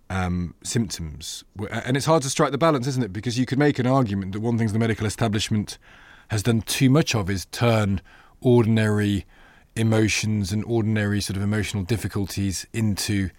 um, 0.08 0.54
symptoms. 0.62 1.42
And 1.68 1.96
it's 1.96 2.06
hard 2.06 2.22
to 2.22 2.30
strike 2.30 2.52
the 2.52 2.58
balance, 2.58 2.86
isn't 2.86 3.02
it? 3.02 3.12
Because 3.12 3.36
you 3.40 3.46
could 3.46 3.58
make 3.58 3.80
an 3.80 3.86
argument 3.86 4.32
that 4.32 4.40
one 4.40 4.58
thing 4.58 4.68
the 4.68 4.78
medical 4.78 5.06
establishment 5.06 5.78
has 6.28 6.44
done 6.44 6.62
too 6.62 6.88
much 6.88 7.16
of 7.16 7.28
is 7.28 7.46
turn 7.46 8.00
ordinary 8.40 9.26
emotions 9.74 10.52
and 10.52 10.64
ordinary 10.64 11.20
sort 11.20 11.36
of 11.36 11.42
emotional 11.42 11.82
difficulties 11.82 12.66
into 12.72 13.30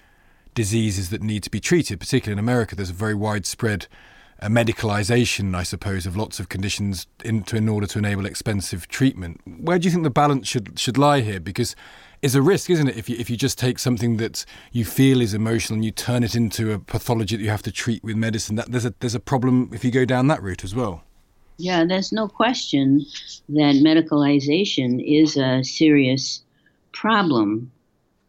diseases 0.54 1.12
that 1.12 1.22
need 1.22 1.44
to 1.44 1.50
be 1.50 1.62
treated. 1.62 1.98
Particularly 1.98 2.34
in 2.34 2.40
America, 2.40 2.76
there's 2.76 2.90
a 2.90 2.94
very 2.94 3.16
widespread 3.16 3.88
uh, 4.44 4.48
medicalization, 4.48 5.56
I 5.56 5.64
suppose, 5.64 6.06
of 6.06 6.18
lots 6.18 6.40
of 6.40 6.50
conditions 6.50 7.08
in, 7.24 7.44
to, 7.44 7.56
in 7.56 7.70
order 7.70 7.88
to 7.88 8.00
enable 8.00 8.26
expensive 8.26 8.90
treatment. 8.90 9.40
Where 9.46 9.80
do 9.80 9.86
you 9.86 9.92
think 9.92 10.04
the 10.04 10.10
balance 10.10 10.48
should 10.48 10.78
should 10.78 10.98
lie 10.98 11.22
here? 11.22 11.40
Because 11.40 11.76
is 12.22 12.36
a 12.36 12.42
risk, 12.42 12.70
isn't 12.70 12.88
it? 12.90 12.98
If 12.98 13.10
you 13.10 13.16
if 13.18 13.30
you 13.30 13.38
just 13.38 13.58
take 13.58 13.80
something 13.80 14.18
that 14.18 14.46
you 14.72 14.84
feel 14.84 15.22
is 15.22 15.34
emotional 15.34 15.76
and 15.76 15.86
you 15.86 15.92
turn 15.92 16.24
it 16.24 16.36
into 16.36 16.74
a 16.74 16.80
pathology 16.80 17.38
that 17.38 17.44
you 17.44 17.50
have 17.50 17.62
to 17.64 17.72
treat 17.72 18.04
with 18.04 18.18
medicine, 18.18 18.58
that 18.58 18.72
there's 18.72 18.86
a 18.86 18.94
there's 19.00 19.16
a 19.16 19.20
problem 19.20 19.70
if 19.74 19.86
you 19.86 19.92
go 19.92 20.04
down 20.04 20.28
that 20.28 20.44
route 20.44 20.64
as 20.64 20.76
well. 20.76 21.04
Yeah, 21.58 21.86
there's 21.86 22.12
no 22.12 22.28
question 22.28 23.06
that 23.50 23.76
medicalization 23.76 25.02
is 25.06 25.38
a 25.38 25.64
serious 25.64 26.44
problem. 26.92 27.72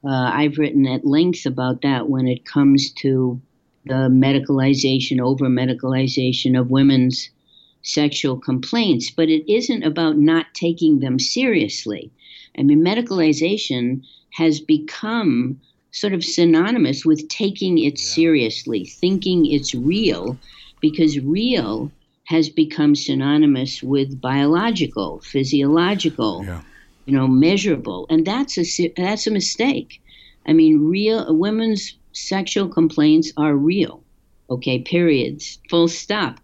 Uh, 0.05 0.31
I've 0.33 0.59
written 0.59 0.87
at 0.87 1.05
length 1.05 1.46
about 1.46 1.83
that 1.83 2.09
when 2.09 2.29
it 2.29 2.44
comes 2.44 2.92
to 3.03 3.40
the 3.87 4.09
medicalization, 4.09 5.20
over 5.20 5.47
medicalization 5.47 6.59
of 6.59 6.70
women's 6.70 7.31
sexual 7.83 8.38
complaints, 8.38 9.11
but 9.11 9.29
it 9.29 9.51
isn't 9.51 9.83
about 9.83 10.16
not 10.16 10.47
taking 10.55 11.01
them 11.01 11.18
seriously. 11.18 12.11
I 12.59 12.62
mean, 12.62 12.83
medicalization 12.83 14.03
has 14.31 14.61
become 14.61 15.61
sort 15.90 16.12
of 16.12 16.25
synonymous 16.25 17.05
with 17.05 17.29
taking 17.29 17.79
it 17.79 17.99
yeah. 17.99 18.14
seriously, 18.14 18.85
thinking 18.85 19.47
it's 19.47 19.75
real, 19.75 20.37
because 20.81 21.18
real 21.20 21.92
has 22.25 22.49
become 22.49 22.94
synonymous 22.94 23.83
with 23.83 24.20
biological, 24.20 25.20
physiological, 25.20 26.42
yeah. 26.44 26.62
you 27.05 27.14
know, 27.14 27.29
measurable, 27.29 28.07
and 28.09 28.27
that's 28.27 28.59
a 28.59 28.92
that's 28.97 29.27
a 29.27 29.31
mistake. 29.31 30.01
I 30.47 30.53
mean, 30.53 30.88
real 30.88 31.37
women's 31.37 31.97
sexual 32.14 32.68
complaints 32.68 33.33
are 33.37 33.55
real. 33.55 34.03
Okay, 34.48 34.81
periods, 34.81 35.59
full 35.68 35.88
stop. 35.88 36.40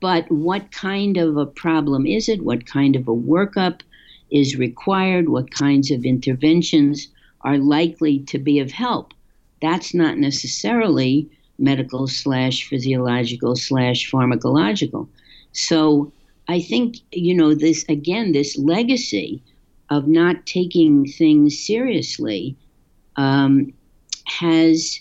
But 0.00 0.30
what 0.30 0.72
kind 0.72 1.16
of 1.16 1.36
a 1.36 1.46
problem 1.46 2.06
is 2.06 2.28
it? 2.28 2.42
What 2.42 2.66
kind 2.66 2.96
of 2.96 3.06
a 3.06 3.14
workup? 3.14 3.82
is 4.30 4.56
required, 4.56 5.28
what 5.28 5.50
kinds 5.50 5.90
of 5.90 6.04
interventions 6.04 7.08
are 7.42 7.58
likely 7.58 8.20
to 8.20 8.38
be 8.38 8.58
of 8.58 8.70
help. 8.70 9.12
That's 9.60 9.94
not 9.94 10.18
necessarily 10.18 11.28
medical 11.58 12.06
slash 12.06 12.68
physiological 12.68 13.56
slash 13.56 14.10
pharmacological. 14.10 15.08
So 15.52 16.12
I 16.48 16.60
think, 16.60 16.96
you 17.12 17.34
know, 17.34 17.54
this 17.54 17.84
again, 17.88 18.32
this 18.32 18.56
legacy 18.56 19.42
of 19.90 20.06
not 20.06 20.46
taking 20.46 21.06
things 21.06 21.58
seriously 21.58 22.56
um, 23.16 23.72
has 24.26 25.00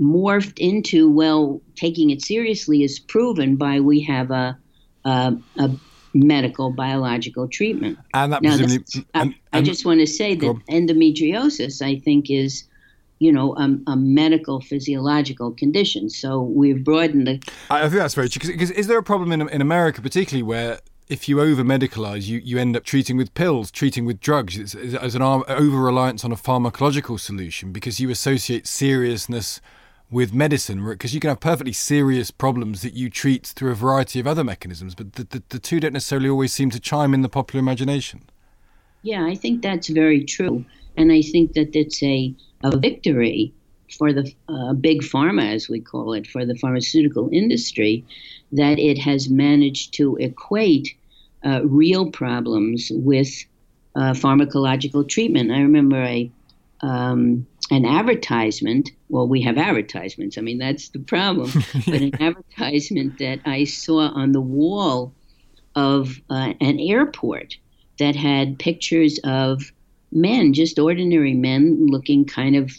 morphed 0.00 0.58
into, 0.58 1.10
well, 1.10 1.60
taking 1.76 2.10
it 2.10 2.22
seriously 2.22 2.82
is 2.82 2.98
proven 2.98 3.56
by 3.56 3.80
we 3.80 4.00
have 4.02 4.30
a 4.30 4.58
uh, 5.04 5.32
a 5.58 5.70
medical 6.12 6.72
biological 6.72 7.48
treatment. 7.48 7.98
And 8.14 8.32
that 8.32 8.42
Now, 8.42 8.56
presumably, 8.56 9.06
and- 9.14 9.34
I, 9.52 9.58
I 9.58 9.62
just 9.62 9.84
want 9.84 10.00
to 10.00 10.06
say 10.06 10.34
that 10.34 10.56
endometriosis, 10.68 11.82
I 11.82 11.98
think, 11.98 12.30
is 12.30 12.64
you 13.18 13.30
know 13.30 13.54
a, 13.56 13.78
a 13.86 13.96
medical 13.96 14.60
physiological 14.60 15.52
condition. 15.52 16.08
So 16.10 16.42
we've 16.42 16.82
broadened 16.82 17.26
the 17.26 17.52
I 17.68 17.82
think 17.82 17.94
that's 17.94 18.14
very 18.14 18.28
true. 18.28 18.50
Because 18.50 18.70
is 18.70 18.86
there 18.86 18.98
a 18.98 19.02
problem 19.02 19.32
in, 19.32 19.48
in 19.48 19.60
America, 19.60 20.00
particularly, 20.00 20.42
where 20.42 20.80
if 21.08 21.28
you 21.28 21.40
over 21.40 21.64
medicalize, 21.64 22.28
you, 22.28 22.38
you 22.38 22.56
end 22.56 22.76
up 22.76 22.84
treating 22.84 23.16
with 23.16 23.34
pills, 23.34 23.72
treating 23.72 24.04
with 24.04 24.20
drugs, 24.20 24.56
it's, 24.56 24.76
it's, 24.76 24.94
as 24.94 25.16
an 25.16 25.22
over 25.22 25.76
reliance 25.80 26.24
on 26.24 26.30
a 26.30 26.36
pharmacological 26.36 27.18
solution 27.18 27.72
because 27.72 27.98
you 27.98 28.10
associate 28.10 28.64
seriousness 28.64 29.60
with 30.10 30.32
medicine? 30.32 30.84
Because 30.84 31.14
you 31.14 31.20
can 31.20 31.28
have 31.28 31.40
perfectly 31.40 31.72
serious 31.72 32.30
problems 32.30 32.82
that 32.82 32.94
you 32.94 33.10
treat 33.10 33.46
through 33.46 33.72
a 33.72 33.74
variety 33.74 34.20
of 34.20 34.26
other 34.26 34.44
mechanisms, 34.44 34.94
but 34.94 35.14
the, 35.14 35.24
the, 35.24 35.42
the 35.48 35.58
two 35.58 35.80
don't 35.80 35.92
necessarily 35.92 36.28
always 36.28 36.52
seem 36.52 36.70
to 36.70 36.80
chime 36.80 37.14
in 37.14 37.22
the 37.22 37.28
popular 37.28 37.60
imagination. 37.60 38.22
Yeah, 39.02 39.24
I 39.24 39.34
think 39.34 39.62
that's 39.62 39.88
very 39.88 40.24
true, 40.24 40.64
and 40.96 41.10
I 41.10 41.22
think 41.22 41.52
that 41.54 41.74
it's 41.74 42.02
a 42.02 42.34
a 42.62 42.76
victory 42.76 43.52
for 43.98 44.12
the 44.12 44.32
uh, 44.48 44.72
big 44.74 45.02
pharma, 45.02 45.54
as 45.54 45.68
we 45.68 45.80
call 45.80 46.12
it, 46.12 46.26
for 46.26 46.44
the 46.44 46.54
pharmaceutical 46.56 47.28
industry, 47.32 48.04
that 48.52 48.78
it 48.78 48.98
has 48.98 49.28
managed 49.28 49.94
to 49.94 50.16
equate 50.16 50.94
uh, 51.44 51.60
real 51.64 52.10
problems 52.10 52.90
with 52.94 53.28
uh, 53.96 54.12
pharmacological 54.12 55.08
treatment. 55.08 55.50
I 55.50 55.60
remember 55.60 55.96
a 55.96 56.30
um, 56.82 57.46
an 57.70 57.84
advertisement. 57.84 58.90
Well, 59.08 59.28
we 59.28 59.42
have 59.42 59.58
advertisements. 59.58 60.38
I 60.38 60.40
mean, 60.40 60.58
that's 60.58 60.88
the 60.88 60.98
problem. 60.98 61.50
but 61.86 62.00
an 62.00 62.20
advertisement 62.20 63.18
that 63.18 63.40
I 63.44 63.64
saw 63.64 64.08
on 64.08 64.32
the 64.32 64.40
wall 64.40 65.12
of 65.74 66.20
uh, 66.30 66.54
an 66.60 66.80
airport 66.80 67.56
that 67.98 68.16
had 68.16 68.58
pictures 68.58 69.18
of 69.24 69.72
men, 70.10 70.52
just 70.52 70.78
ordinary 70.78 71.34
men, 71.34 71.86
looking 71.86 72.24
kind 72.24 72.56
of 72.56 72.72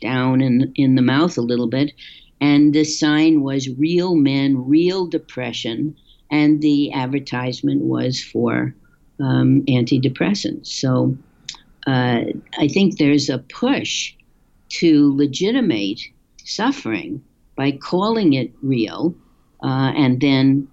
down 0.00 0.40
in 0.40 0.72
in 0.74 0.94
the 0.94 1.02
mouth 1.02 1.36
a 1.36 1.42
little 1.42 1.66
bit, 1.66 1.92
and 2.40 2.74
the 2.74 2.84
sign 2.84 3.42
was 3.42 3.68
"Real 3.68 4.14
Men, 4.14 4.66
Real 4.66 5.06
Depression," 5.06 5.96
and 6.30 6.60
the 6.62 6.92
advertisement 6.92 7.82
was 7.82 8.22
for 8.22 8.74
um, 9.20 9.62
antidepressants. 9.62 10.68
So 10.68 11.16
uh, 11.88 12.24
I 12.58 12.68
think 12.68 12.98
there's 12.98 13.30
a 13.30 13.38
push 13.38 14.12
to 14.80 15.16
legitimate 15.16 16.00
suffering 16.44 17.24
by 17.56 17.72
calling 17.72 18.34
it 18.34 18.52
real, 18.62 19.14
uh, 19.62 19.92
and 19.96 20.20
then, 20.20 20.68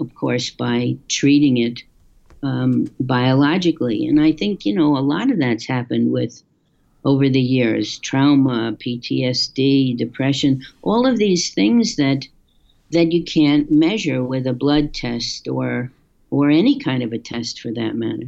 of 0.00 0.12
course, 0.16 0.50
by 0.50 0.96
treating 1.06 1.58
it 1.58 1.82
um, 2.42 2.90
biologically. 2.98 4.04
And 4.06 4.20
I 4.20 4.32
think, 4.32 4.66
you 4.66 4.74
know, 4.74 4.96
a 4.96 5.00
lot 5.14 5.30
of 5.30 5.38
that's 5.38 5.66
happened 5.66 6.10
with 6.10 6.42
over 7.04 7.28
the 7.28 7.40
years 7.40 7.98
trauma, 8.00 8.76
PTSD, 8.84 9.96
depression, 9.96 10.64
all 10.82 11.06
of 11.06 11.18
these 11.18 11.54
things 11.54 11.94
that 11.96 12.26
that 12.90 13.12
you 13.12 13.22
can't 13.22 13.70
measure 13.70 14.24
with 14.24 14.46
a 14.46 14.52
blood 14.52 14.92
test 14.92 15.46
or 15.46 15.92
or 16.30 16.50
any 16.50 16.80
kind 16.80 17.04
of 17.04 17.12
a 17.12 17.18
test 17.18 17.60
for 17.60 17.70
that 17.72 17.94
matter. 17.94 18.26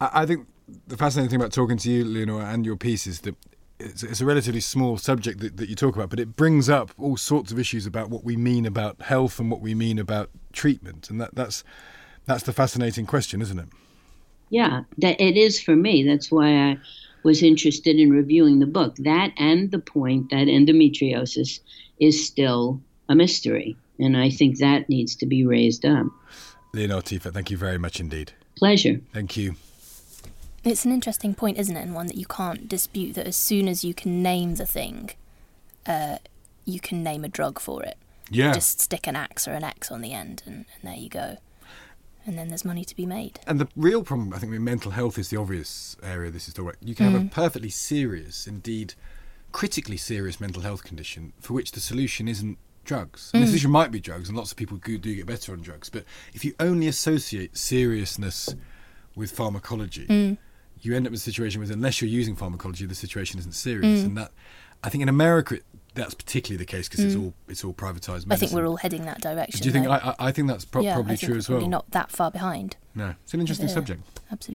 I 0.00 0.26
think 0.26 0.46
the 0.86 0.96
fascinating 0.96 1.30
thing 1.30 1.40
about 1.40 1.52
talking 1.52 1.76
to 1.78 1.90
you, 1.90 2.04
Leonore, 2.04 2.42
and 2.42 2.64
your 2.64 2.76
piece 2.76 3.06
is 3.06 3.20
that 3.20 3.36
it's, 3.78 4.02
it's 4.02 4.20
a 4.20 4.26
relatively 4.26 4.60
small 4.60 4.98
subject 4.98 5.40
that, 5.40 5.56
that 5.56 5.68
you 5.68 5.74
talk 5.74 5.96
about, 5.96 6.10
but 6.10 6.20
it 6.20 6.36
brings 6.36 6.68
up 6.68 6.90
all 6.98 7.16
sorts 7.16 7.50
of 7.50 7.58
issues 7.58 7.86
about 7.86 8.10
what 8.10 8.24
we 8.24 8.36
mean 8.36 8.66
about 8.66 9.00
health 9.02 9.38
and 9.40 9.50
what 9.50 9.60
we 9.60 9.74
mean 9.74 9.98
about 9.98 10.30
treatment, 10.52 11.10
and 11.10 11.20
that, 11.20 11.34
that's 11.34 11.64
that's 12.26 12.44
the 12.44 12.52
fascinating 12.52 13.06
question, 13.06 13.40
isn't 13.42 13.58
it? 13.58 13.68
Yeah, 14.50 14.82
that 14.98 15.20
it 15.20 15.36
is 15.36 15.60
for 15.60 15.74
me. 15.74 16.04
That's 16.04 16.30
why 16.30 16.52
I 16.52 16.78
was 17.22 17.42
interested 17.42 17.96
in 17.96 18.10
reviewing 18.10 18.58
the 18.58 18.66
book. 18.66 18.96
That 18.96 19.32
and 19.36 19.70
the 19.70 19.78
point 19.78 20.30
that 20.30 20.46
endometriosis 20.46 21.60
is 21.98 22.26
still 22.26 22.80
a 23.08 23.14
mystery, 23.14 23.76
and 23.98 24.16
I 24.16 24.30
think 24.30 24.58
that 24.58 24.88
needs 24.88 25.16
to 25.16 25.26
be 25.26 25.46
raised 25.46 25.84
up. 25.84 26.06
Leonore 26.74 27.02
Tiefer, 27.02 27.32
thank 27.32 27.50
you 27.50 27.56
very 27.56 27.78
much 27.78 27.98
indeed. 27.98 28.32
Pleasure. 28.56 29.00
Thank 29.12 29.36
you. 29.36 29.56
It's 30.62 30.84
an 30.84 30.92
interesting 30.92 31.34
point, 31.34 31.58
isn't 31.58 31.76
it? 31.76 31.82
And 31.82 31.94
one 31.94 32.06
that 32.06 32.16
you 32.16 32.26
can't 32.26 32.68
dispute 32.68 33.14
that 33.14 33.26
as 33.26 33.36
soon 33.36 33.66
as 33.68 33.82
you 33.82 33.94
can 33.94 34.22
name 34.22 34.56
the 34.56 34.66
thing, 34.66 35.10
uh, 35.86 36.18
you 36.64 36.80
can 36.80 37.02
name 37.02 37.24
a 37.24 37.28
drug 37.28 37.58
for 37.58 37.82
it. 37.82 37.96
Yeah. 38.30 38.52
Just 38.52 38.80
stick 38.80 39.06
an 39.06 39.16
X 39.16 39.48
or 39.48 39.52
an 39.52 39.64
X 39.64 39.90
on 39.90 40.02
the 40.02 40.12
end, 40.12 40.42
and, 40.46 40.66
and 40.74 40.90
there 40.90 40.98
you 40.98 41.08
go. 41.08 41.38
And 42.26 42.38
then 42.38 42.48
there's 42.48 42.64
money 42.64 42.84
to 42.84 42.94
be 42.94 43.06
made. 43.06 43.40
And 43.46 43.58
the 43.58 43.68
real 43.74 44.04
problem, 44.04 44.34
I 44.34 44.38
think, 44.38 44.52
with 44.52 44.60
mental 44.60 44.92
health 44.92 45.18
is 45.18 45.30
the 45.30 45.38
obvious 45.38 45.96
area 46.02 46.30
this 46.30 46.46
is 46.46 46.54
talking 46.54 46.70
about. 46.70 46.82
You 46.82 46.94
can 46.94 47.10
have 47.10 47.20
a 47.20 47.24
mm. 47.24 47.30
perfectly 47.30 47.70
serious, 47.70 48.46
indeed 48.46 48.94
critically 49.52 49.96
serious 49.96 50.40
mental 50.40 50.62
health 50.62 50.84
condition 50.84 51.32
for 51.40 51.54
which 51.54 51.72
the 51.72 51.80
solution 51.80 52.28
isn't 52.28 52.58
drugs. 52.84 53.30
And 53.32 53.42
the 53.42 53.46
mm. 53.46 53.48
solution 53.48 53.70
might 53.70 53.90
be 53.90 54.00
drugs, 54.00 54.28
and 54.28 54.36
lots 54.36 54.52
of 54.52 54.58
people 54.58 54.76
do 54.76 54.98
do 54.98 55.14
get 55.14 55.26
better 55.26 55.52
on 55.52 55.62
drugs. 55.62 55.88
But 55.88 56.04
if 56.34 56.44
you 56.44 56.54
only 56.60 56.86
associate 56.86 57.56
seriousness 57.56 58.54
with 59.16 59.32
pharmacology, 59.32 60.06
mm. 60.06 60.38
You 60.82 60.96
end 60.96 61.06
up 61.06 61.10
with 61.10 61.20
a 61.20 61.22
situation 61.22 61.60
where, 61.60 61.70
unless 61.72 62.00
you're 62.00 62.10
using 62.10 62.36
pharmacology, 62.36 62.86
the 62.86 62.94
situation 62.94 63.38
isn't 63.38 63.52
serious. 63.52 64.00
Mm. 64.00 64.06
And 64.06 64.16
that, 64.16 64.32
I 64.82 64.88
think, 64.88 65.02
in 65.02 65.08
America, 65.08 65.58
that's 65.94 66.14
particularly 66.14 66.56
the 66.56 66.66
case 66.66 66.88
because 66.88 67.04
it's 67.04 67.14
mm. 67.14 67.24
all 67.24 67.34
it's 67.48 67.64
all 67.64 67.72
privatized 67.72 68.26
medicine. 68.26 68.32
I 68.32 68.36
think 68.36 68.52
we're 68.52 68.66
all 68.66 68.76
heading 68.76 69.04
that 69.06 69.20
direction. 69.20 69.60
Do 69.60 69.68
you 69.68 69.72
think? 69.72 69.86
I, 69.86 70.14
I 70.18 70.32
think 70.32 70.48
that's 70.48 70.64
pro- 70.64 70.82
yeah, 70.82 70.94
probably 70.94 71.16
think 71.16 71.30
true 71.30 71.38
as 71.38 71.48
well. 71.48 71.58
Probably 71.58 71.70
not 71.70 71.90
that 71.90 72.10
far 72.10 72.30
behind. 72.30 72.76
No, 72.94 73.14
it's 73.22 73.34
an 73.34 73.40
interesting 73.40 73.68
Yeah. 73.68 73.74
subject. 73.74 74.02
Absolutely. 74.30 74.54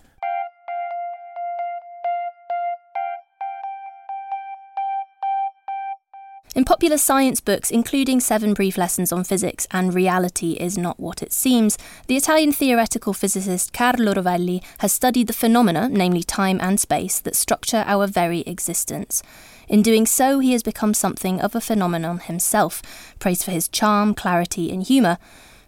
In 6.53 6.65
popular 6.65 6.97
science 6.97 7.39
books, 7.39 7.71
including 7.71 8.19
Seven 8.19 8.53
Brief 8.53 8.77
Lessons 8.77 9.13
on 9.13 9.23
Physics 9.23 9.65
and 9.71 9.93
Reality 9.93 10.57
is 10.59 10.77
Not 10.77 10.99
What 10.99 11.23
It 11.23 11.31
Seems, 11.31 11.77
the 12.07 12.17
Italian 12.17 12.51
theoretical 12.51 13.13
physicist 13.13 13.71
Carlo 13.71 14.13
Rovelli 14.13 14.61
has 14.79 14.91
studied 14.91 15.27
the 15.27 15.33
phenomena, 15.33 15.87
namely 15.89 16.23
time 16.23 16.59
and 16.61 16.77
space, 16.77 17.19
that 17.21 17.37
structure 17.37 17.85
our 17.87 18.05
very 18.05 18.41
existence. 18.41 19.23
In 19.69 19.81
doing 19.81 20.05
so, 20.05 20.39
he 20.39 20.51
has 20.51 20.61
become 20.61 20.93
something 20.93 21.39
of 21.39 21.55
a 21.55 21.61
phenomenon 21.61 22.19
himself, 22.19 22.81
praised 23.17 23.45
for 23.45 23.51
his 23.51 23.69
charm, 23.69 24.13
clarity, 24.13 24.73
and 24.73 24.83
humour, 24.83 25.19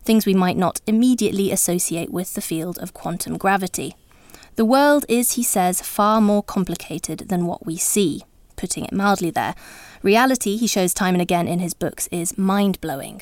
things 0.04 0.26
we 0.26 0.34
might 0.34 0.58
not 0.58 0.82
immediately 0.86 1.50
associate 1.50 2.12
with 2.12 2.34
the 2.34 2.42
field 2.42 2.78
of 2.80 2.94
quantum 2.94 3.38
gravity. 3.38 3.96
The 4.58 4.66
world 4.66 5.06
is, 5.08 5.32
he 5.32 5.44
says, 5.44 5.82
far 5.82 6.20
more 6.20 6.44
complicated 6.44 7.30
than 7.30 7.46
what 7.46 7.66
we 7.66 7.78
see, 7.78 8.24
putting 8.64 8.86
it 8.86 8.94
mildly 8.94 9.30
there. 9.30 9.56
Reality, 10.04 10.56
he 10.56 10.68
shows 10.68 10.94
time 10.94 11.16
and 11.16 11.22
again 11.22 11.50
in 11.50 11.60
his 11.60 11.74
books, 11.74 12.08
is 12.14 12.38
mind 12.38 12.80
blowing. 12.80 13.22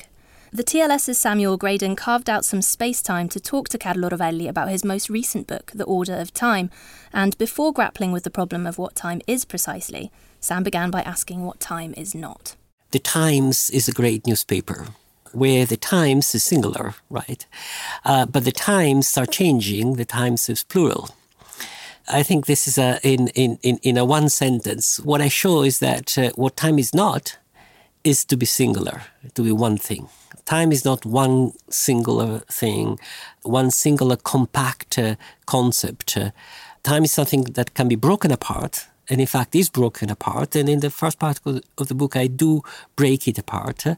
The 0.52 0.62
TLS's 0.62 1.18
Samuel 1.18 1.56
Graydon 1.56 1.96
carved 1.96 2.30
out 2.30 2.44
some 2.44 2.62
space 2.62 3.02
time 3.02 3.28
to 3.30 3.40
talk 3.40 3.68
to 3.70 3.78
Carlo 3.78 4.08
Rovelli 4.08 4.48
about 4.48 4.68
his 4.68 4.84
most 4.84 5.10
recent 5.10 5.48
book, 5.48 5.72
The 5.74 5.82
Order 5.82 6.14
of 6.14 6.32
Time, 6.32 6.70
and 7.12 7.36
before 7.38 7.72
grappling 7.72 8.12
with 8.12 8.22
the 8.22 8.30
problem 8.30 8.68
of 8.68 8.78
what 8.78 8.94
time 8.94 9.20
is 9.26 9.44
precisely, 9.44 10.12
Sam 10.38 10.62
began 10.62 10.92
by 10.92 11.02
asking 11.02 11.44
what 11.44 11.58
time 11.58 11.92
is 11.96 12.14
not. 12.14 12.54
The 12.92 13.00
Times 13.00 13.68
is 13.70 13.88
a 13.88 13.92
great 13.92 14.28
newspaper 14.28 14.86
where 15.32 15.66
the 15.66 15.76
Times 15.76 16.36
is 16.36 16.44
singular, 16.44 16.94
right? 17.10 17.44
Uh, 18.04 18.26
but 18.26 18.44
the 18.44 18.52
Times 18.52 19.18
are 19.18 19.26
changing, 19.26 19.96
the 19.96 20.04
Times 20.04 20.48
is 20.48 20.62
plural. 20.62 21.08
I 22.08 22.22
think 22.22 22.46
this 22.46 22.66
is 22.66 22.78
a, 22.78 22.98
in, 23.02 23.28
in, 23.28 23.58
in, 23.62 23.78
in 23.82 23.96
a 23.96 24.04
one 24.04 24.28
sentence. 24.28 24.98
What 25.00 25.20
I 25.20 25.28
show 25.28 25.62
is 25.62 25.78
that 25.78 26.18
uh, 26.18 26.30
what 26.34 26.56
time 26.56 26.78
is 26.78 26.94
not 26.94 27.38
is 28.04 28.24
to 28.26 28.36
be 28.36 28.46
singular, 28.46 29.02
to 29.34 29.42
be 29.42 29.52
one 29.52 29.78
thing. 29.78 30.08
Time 30.44 30.72
is 30.72 30.84
not 30.84 31.06
one 31.06 31.52
singular 31.70 32.40
thing, 32.50 32.98
one 33.42 33.70
singular 33.70 34.16
compact 34.16 34.98
uh, 34.98 35.14
concept. 35.46 36.16
Uh, 36.16 36.30
time 36.82 37.04
is 37.04 37.12
something 37.12 37.44
that 37.44 37.74
can 37.74 37.86
be 37.86 37.94
broken 37.94 38.32
apart 38.32 38.88
and 39.08 39.20
in 39.20 39.26
fact 39.26 39.54
is 39.54 39.68
broken 39.68 40.10
apart. 40.10 40.56
And 40.56 40.68
in 40.68 40.80
the 40.80 40.90
first 40.90 41.18
part 41.18 41.40
of 41.78 41.88
the 41.88 41.94
book, 41.94 42.16
I 42.16 42.26
do 42.26 42.62
break 42.96 43.28
it 43.28 43.38
apart 43.38 43.86
uh, 43.86 43.96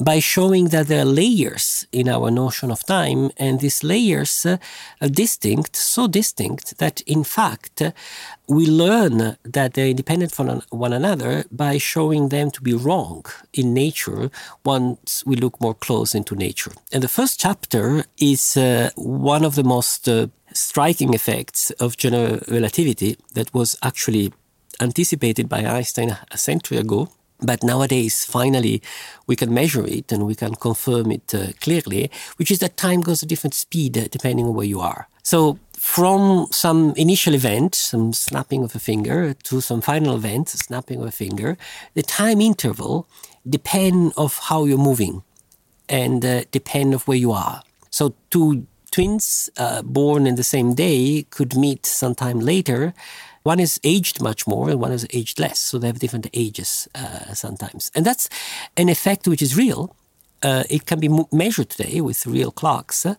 by 0.00 0.18
showing 0.18 0.68
that 0.68 0.88
there 0.88 1.02
are 1.02 1.16
layers 1.22 1.86
in 1.92 2.08
our 2.08 2.30
notion 2.30 2.70
of 2.70 2.84
time, 2.84 3.30
and 3.36 3.60
these 3.60 3.84
layers 3.84 4.44
uh, 4.46 4.56
are 5.00 5.08
distinct, 5.08 5.76
so 5.76 6.06
distinct 6.06 6.78
that 6.78 7.00
in 7.02 7.24
fact 7.24 7.80
uh, 7.80 7.92
we 8.48 8.66
learn 8.66 9.36
that 9.44 9.74
they're 9.74 9.88
independent 9.88 10.32
from 10.32 10.62
one 10.70 10.92
another 10.92 11.44
by 11.50 11.78
showing 11.78 12.28
them 12.28 12.50
to 12.50 12.60
be 12.60 12.74
wrong 12.74 13.24
in 13.52 13.72
nature 13.72 14.30
once 14.64 15.22
we 15.24 15.36
look 15.36 15.60
more 15.60 15.74
close 15.74 16.14
into 16.14 16.34
nature. 16.34 16.72
And 16.92 17.02
the 17.02 17.08
first 17.08 17.40
chapter 17.40 18.04
is 18.18 18.56
uh, 18.56 18.90
one 18.96 19.44
of 19.44 19.54
the 19.54 19.64
most 19.64 20.08
uh, 20.08 20.26
striking 20.54 21.14
effects 21.14 21.70
of 21.72 21.96
general 21.96 22.40
relativity 22.48 23.16
that 23.34 23.52
was 23.52 23.76
actually 23.82 24.32
anticipated 24.80 25.48
by 25.48 25.64
Einstein 25.64 26.16
a 26.30 26.38
century 26.38 26.78
ago. 26.78 27.08
But 27.40 27.62
nowadays, 27.62 28.24
finally, 28.24 28.80
we 29.26 29.36
can 29.36 29.52
measure 29.52 29.86
it 29.86 30.12
and 30.12 30.24
we 30.26 30.34
can 30.34 30.54
confirm 30.54 31.10
it 31.10 31.34
uh, 31.34 31.48
clearly, 31.60 32.10
which 32.36 32.50
is 32.50 32.60
that 32.60 32.76
time 32.76 33.00
goes 33.00 33.22
at 33.22 33.28
different 33.28 33.54
speed 33.54 33.98
uh, 33.98 34.08
depending 34.10 34.46
on 34.46 34.54
where 34.54 34.66
you 34.66 34.80
are. 34.80 35.08
So, 35.22 35.58
from 35.72 36.46
some 36.50 36.94
initial 36.96 37.34
event, 37.34 37.74
some 37.74 38.14
snapping 38.14 38.64
of 38.64 38.74
a 38.74 38.78
finger, 38.78 39.34
to 39.34 39.60
some 39.60 39.82
final 39.82 40.14
event, 40.14 40.48
snapping 40.48 41.00
of 41.00 41.06
a 41.06 41.10
finger, 41.10 41.58
the 41.92 42.02
time 42.02 42.40
interval 42.40 43.06
depend 43.46 44.14
of 44.16 44.38
how 44.38 44.64
you're 44.64 44.78
moving 44.78 45.22
and 45.88 46.24
uh, 46.24 46.44
depend 46.50 46.94
of 46.94 47.06
where 47.06 47.18
you 47.18 47.32
are. 47.32 47.62
So, 47.90 48.14
two 48.30 48.66
twins 48.94 49.50
uh, 49.56 49.82
born 49.82 50.26
in 50.26 50.36
the 50.36 50.44
same 50.44 50.74
day 50.74 51.26
could 51.30 51.56
meet 51.56 51.84
sometime 51.84 52.38
later. 52.38 52.94
One 53.42 53.60
is 53.60 53.80
aged 53.82 54.22
much 54.22 54.46
more 54.46 54.70
and 54.70 54.80
one 54.80 54.92
is 54.92 55.06
aged 55.12 55.40
less, 55.40 55.58
so 55.58 55.78
they 55.78 55.88
have 55.88 55.98
different 55.98 56.28
ages 56.32 56.88
uh, 56.94 57.34
sometimes. 57.34 57.90
And 57.94 58.06
that's 58.06 58.28
an 58.76 58.88
effect 58.88 59.26
which 59.26 59.42
is 59.42 59.56
real. 59.56 59.96
Uh, 60.42 60.62
it 60.70 60.86
can 60.86 61.00
be 61.00 61.10
measured 61.32 61.70
today 61.70 62.00
with 62.00 62.26
real 62.26 62.52
clocks. 62.52 63.04
Uh, 63.04 63.16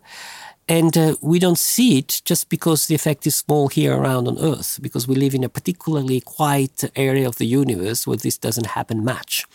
and 0.68 0.98
uh, 0.98 1.16
we 1.22 1.40
don't 1.40 1.60
see 1.60 1.98
it 2.00 2.22
just 2.26 2.50
because 2.50 2.88
the 2.88 2.96
effect 2.96 3.28
is 3.28 3.36
small 3.36 3.68
here 3.68 3.94
around 3.94 4.28
on 4.28 4.40
Earth, 4.40 4.80
because 4.82 5.08
we 5.08 5.16
live 5.16 5.36
in 5.36 5.44
a 5.44 5.50
particularly 5.50 6.22
quiet 6.22 6.90
area 6.96 7.28
of 7.28 7.36
the 7.36 7.46
universe 7.46 8.08
where 8.08 8.18
this 8.18 8.38
doesn't 8.38 8.68
happen 8.68 9.04
much. 9.04 9.46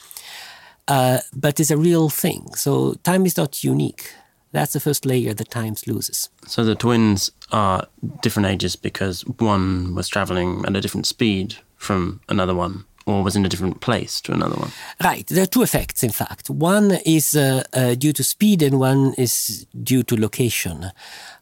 Uh, 0.86 1.18
but 1.34 1.58
it's 1.58 1.70
a 1.70 1.76
real 1.76 2.10
thing. 2.10 2.54
So 2.54 2.94
time 3.02 3.26
is 3.26 3.36
not 3.36 3.64
unique. 3.64 4.12
That's 4.52 4.72
the 4.72 4.80
first 4.80 5.06
layer 5.06 5.34
that 5.34 5.50
Times 5.50 5.86
loses. 5.86 6.28
So 6.46 6.64
the 6.64 6.74
twins 6.74 7.30
are 7.52 7.86
different 8.20 8.48
ages 8.48 8.76
because 8.76 9.22
one 9.38 9.94
was 9.94 10.08
traveling 10.08 10.64
at 10.66 10.76
a 10.76 10.80
different 10.80 11.06
speed 11.06 11.56
from 11.76 12.20
another 12.28 12.54
one 12.54 12.84
or 13.06 13.22
was 13.22 13.36
in 13.36 13.44
a 13.44 13.48
different 13.48 13.80
place 13.80 14.20
to 14.22 14.32
another 14.32 14.56
one? 14.56 14.70
Right. 15.02 15.26
There 15.26 15.42
are 15.42 15.46
two 15.46 15.62
effects, 15.62 16.02
in 16.02 16.10
fact. 16.10 16.50
One 16.50 16.98
is 17.04 17.34
uh, 17.34 17.64
uh, 17.72 17.94
due 17.94 18.12
to 18.12 18.22
speed 18.22 18.62
and 18.62 18.78
one 18.78 19.14
is 19.14 19.66
due 19.82 20.02
to 20.04 20.16
location. 20.16 20.92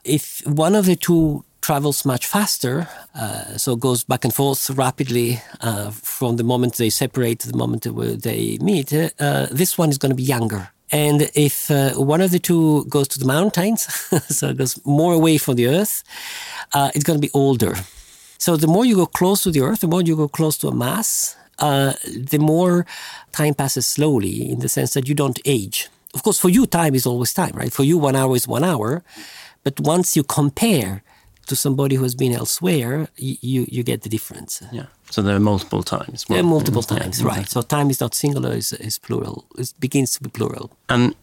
If 0.05 0.43
one 0.47 0.75
of 0.75 0.87
the 0.87 0.97
two 0.97 1.45
travels 1.61 2.05
much 2.05 2.27
faster, 2.27 2.89
uh, 3.15 3.57
so 3.59 3.77
goes 3.77 4.05
back 4.05 4.25
and 4.25 4.33
forth 4.33 4.71
rapidly 4.71 5.43
uh, 5.61 5.91
from 5.91 6.37
the 6.37 6.45
moment 6.45 6.77
they 6.77 6.91
separate 6.91 7.41
to 7.41 7.51
the 7.51 7.57
moment 7.57 7.83
they 8.23 8.59
meet, 8.61 8.93
uh, 8.93 9.47
this 9.51 9.77
one 9.77 9.91
is 9.91 9.99
going 9.99 10.11
to 10.11 10.17
be 10.17 10.23
younger 10.23 10.71
and 10.91 11.31
if 11.35 11.71
uh, 11.71 11.93
one 11.95 12.21
of 12.21 12.31
the 12.31 12.39
two 12.39 12.85
goes 12.87 13.09
to 13.09 13.19
the 13.19 13.27
mountains, 13.27 13.83
so 14.29 14.49
it 14.49 14.57
goes 14.57 14.85
more 14.87 15.13
away 15.13 15.39
from 15.39 15.57
the 15.57 15.67
earth, 15.67 16.03
uh, 16.73 16.91
it's 16.95 17.05
going 17.05 17.21
to 17.21 17.27
be 17.27 17.31
older. 17.35 17.75
So 18.39 18.57
the 18.57 18.69
more 18.69 18.85
you 18.85 18.97
go 18.97 19.07
close 19.07 19.43
to 19.43 19.51
the 19.51 19.61
earth, 19.61 19.81
the 19.81 19.89
more 19.89 20.03
you 20.03 20.17
go 20.17 20.29
close 20.29 20.57
to 20.59 20.69
a 20.69 20.75
mass, 20.75 21.37
uh, 21.59 21.95
the 22.07 22.39
more 22.39 22.87
time 23.33 23.55
passes 23.55 23.87
slowly 23.87 24.51
in 24.51 24.61
the 24.61 24.69
sense 24.69 24.95
that 24.95 25.09
you 25.09 25.15
don't 25.15 25.41
age. 25.45 25.89
Of 26.15 26.23
course, 26.23 26.39
for 26.39 26.49
you, 26.49 26.67
time 26.67 26.95
is 26.95 27.05
always 27.05 27.35
time, 27.35 27.53
right? 27.55 27.73
For 27.73 27.83
you, 27.83 27.99
one 27.99 28.17
hour 28.17 28.35
is 28.37 28.49
one 28.49 28.65
hour. 28.65 29.03
But 29.65 29.81
once 29.81 30.17
you 30.17 30.23
compare 30.23 31.03
to 31.49 31.57
somebody 31.57 31.97
who 31.97 32.03
has 32.03 32.15
been 32.15 32.33
elsewhere, 32.33 33.09
you, 33.17 33.67
you 33.69 33.83
get 33.83 34.03
the 34.03 34.09
difference. 34.09 34.63
Yeah. 34.73 34.87
So 35.11 35.23
there 35.23 35.35
are 35.35 35.41
multiple 35.41 35.83
times. 35.83 36.27
Well, 36.29 36.37
there 36.37 36.45
are 36.45 36.49
multiple 36.49 36.83
times, 36.83 37.21
yeah, 37.21 37.27
right. 37.27 37.49
So 37.49 37.63
time 37.63 37.91
is 37.91 38.01
not 38.01 38.15
singular, 38.15 38.53
it's, 38.53 38.73
it's 38.73 38.99
plural. 38.99 39.45
It 39.57 39.73
begins 39.81 40.13
to 40.17 40.23
be 40.23 40.31
plural. 40.31 40.71
And 40.89 41.15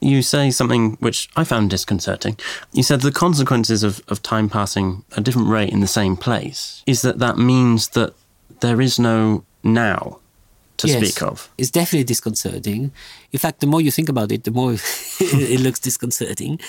you 0.00 0.22
say 0.22 0.50
something 0.50 0.96
which 1.00 1.28
I 1.36 1.44
found 1.44 1.70
disconcerting. 1.70 2.38
You 2.72 2.82
said 2.82 3.00
the 3.00 3.12
consequences 3.12 3.82
of, 3.82 4.02
of 4.08 4.22
time 4.22 4.48
passing 4.48 5.04
a 5.16 5.20
different 5.20 5.48
rate 5.48 5.72
in 5.72 5.80
the 5.80 5.86
same 5.86 6.16
place 6.16 6.82
is 6.86 7.02
that 7.02 7.18
that 7.18 7.36
means 7.36 7.88
that 7.88 8.14
there 8.60 8.80
is 8.80 8.98
no 8.98 9.44
now 9.62 10.20
to 10.78 10.88
yes, 10.88 10.96
speak 10.96 11.22
of. 11.22 11.50
It's 11.58 11.70
definitely 11.70 12.04
disconcerting. 12.04 12.92
In 13.32 13.38
fact, 13.38 13.60
the 13.60 13.66
more 13.66 13.82
you 13.82 13.90
think 13.90 14.08
about 14.08 14.32
it, 14.32 14.44
the 14.44 14.50
more 14.50 14.72
it 15.20 15.60
looks 15.60 15.78
disconcerting 15.78 16.60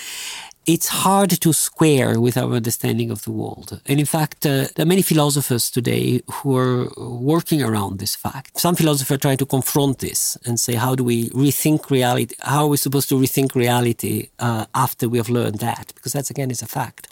it's 0.64 0.88
hard 0.88 1.30
to 1.30 1.52
square 1.52 2.20
with 2.20 2.36
our 2.36 2.52
understanding 2.52 3.10
of 3.10 3.22
the 3.24 3.32
world. 3.32 3.80
And 3.86 3.98
in 3.98 4.06
fact, 4.06 4.46
uh, 4.46 4.68
there 4.74 4.84
are 4.84 4.86
many 4.86 5.02
philosophers 5.02 5.70
today 5.70 6.22
who 6.30 6.56
are 6.56 6.88
working 6.96 7.62
around 7.62 7.98
this 7.98 8.14
fact. 8.14 8.60
Some 8.60 8.76
philosophers 8.76 9.16
are 9.16 9.20
trying 9.20 9.38
to 9.38 9.46
confront 9.46 9.98
this 9.98 10.38
and 10.44 10.60
say, 10.60 10.74
how 10.74 10.94
do 10.94 11.02
we 11.02 11.30
rethink 11.30 11.90
reality? 11.90 12.34
How 12.40 12.64
are 12.64 12.68
we 12.68 12.76
supposed 12.76 13.08
to 13.08 13.16
rethink 13.16 13.54
reality 13.54 14.30
uh, 14.38 14.66
after 14.74 15.08
we 15.08 15.18
have 15.18 15.28
learned 15.28 15.58
that? 15.58 15.92
Because 15.94 16.12
that's, 16.12 16.30
again, 16.30 16.50
is 16.50 16.62
a 16.62 16.66
fact. 16.66 17.08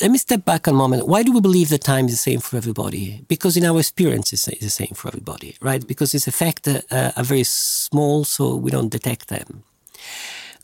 Let 0.00 0.10
me 0.10 0.18
step 0.18 0.44
back 0.44 0.66
a 0.66 0.72
moment. 0.72 1.08
Why 1.08 1.22
do 1.22 1.32
we 1.32 1.40
believe 1.40 1.70
that 1.70 1.82
time 1.82 2.06
is 2.06 2.12
the 2.12 2.18
same 2.18 2.40
for 2.40 2.56
everybody? 2.56 3.24
Because 3.28 3.56
in 3.56 3.64
our 3.64 3.78
experience, 3.78 4.32
it's 4.32 4.46
the 4.46 4.68
same 4.68 4.92
for 4.94 5.08
everybody, 5.08 5.56
right? 5.60 5.84
Because 5.84 6.14
its 6.14 6.28
effects 6.28 6.68
uh, 6.68 7.12
are 7.16 7.24
very 7.24 7.44
small, 7.44 8.24
so 8.24 8.54
we 8.54 8.70
don't 8.70 8.90
detect 8.90 9.28
them. 9.28 9.64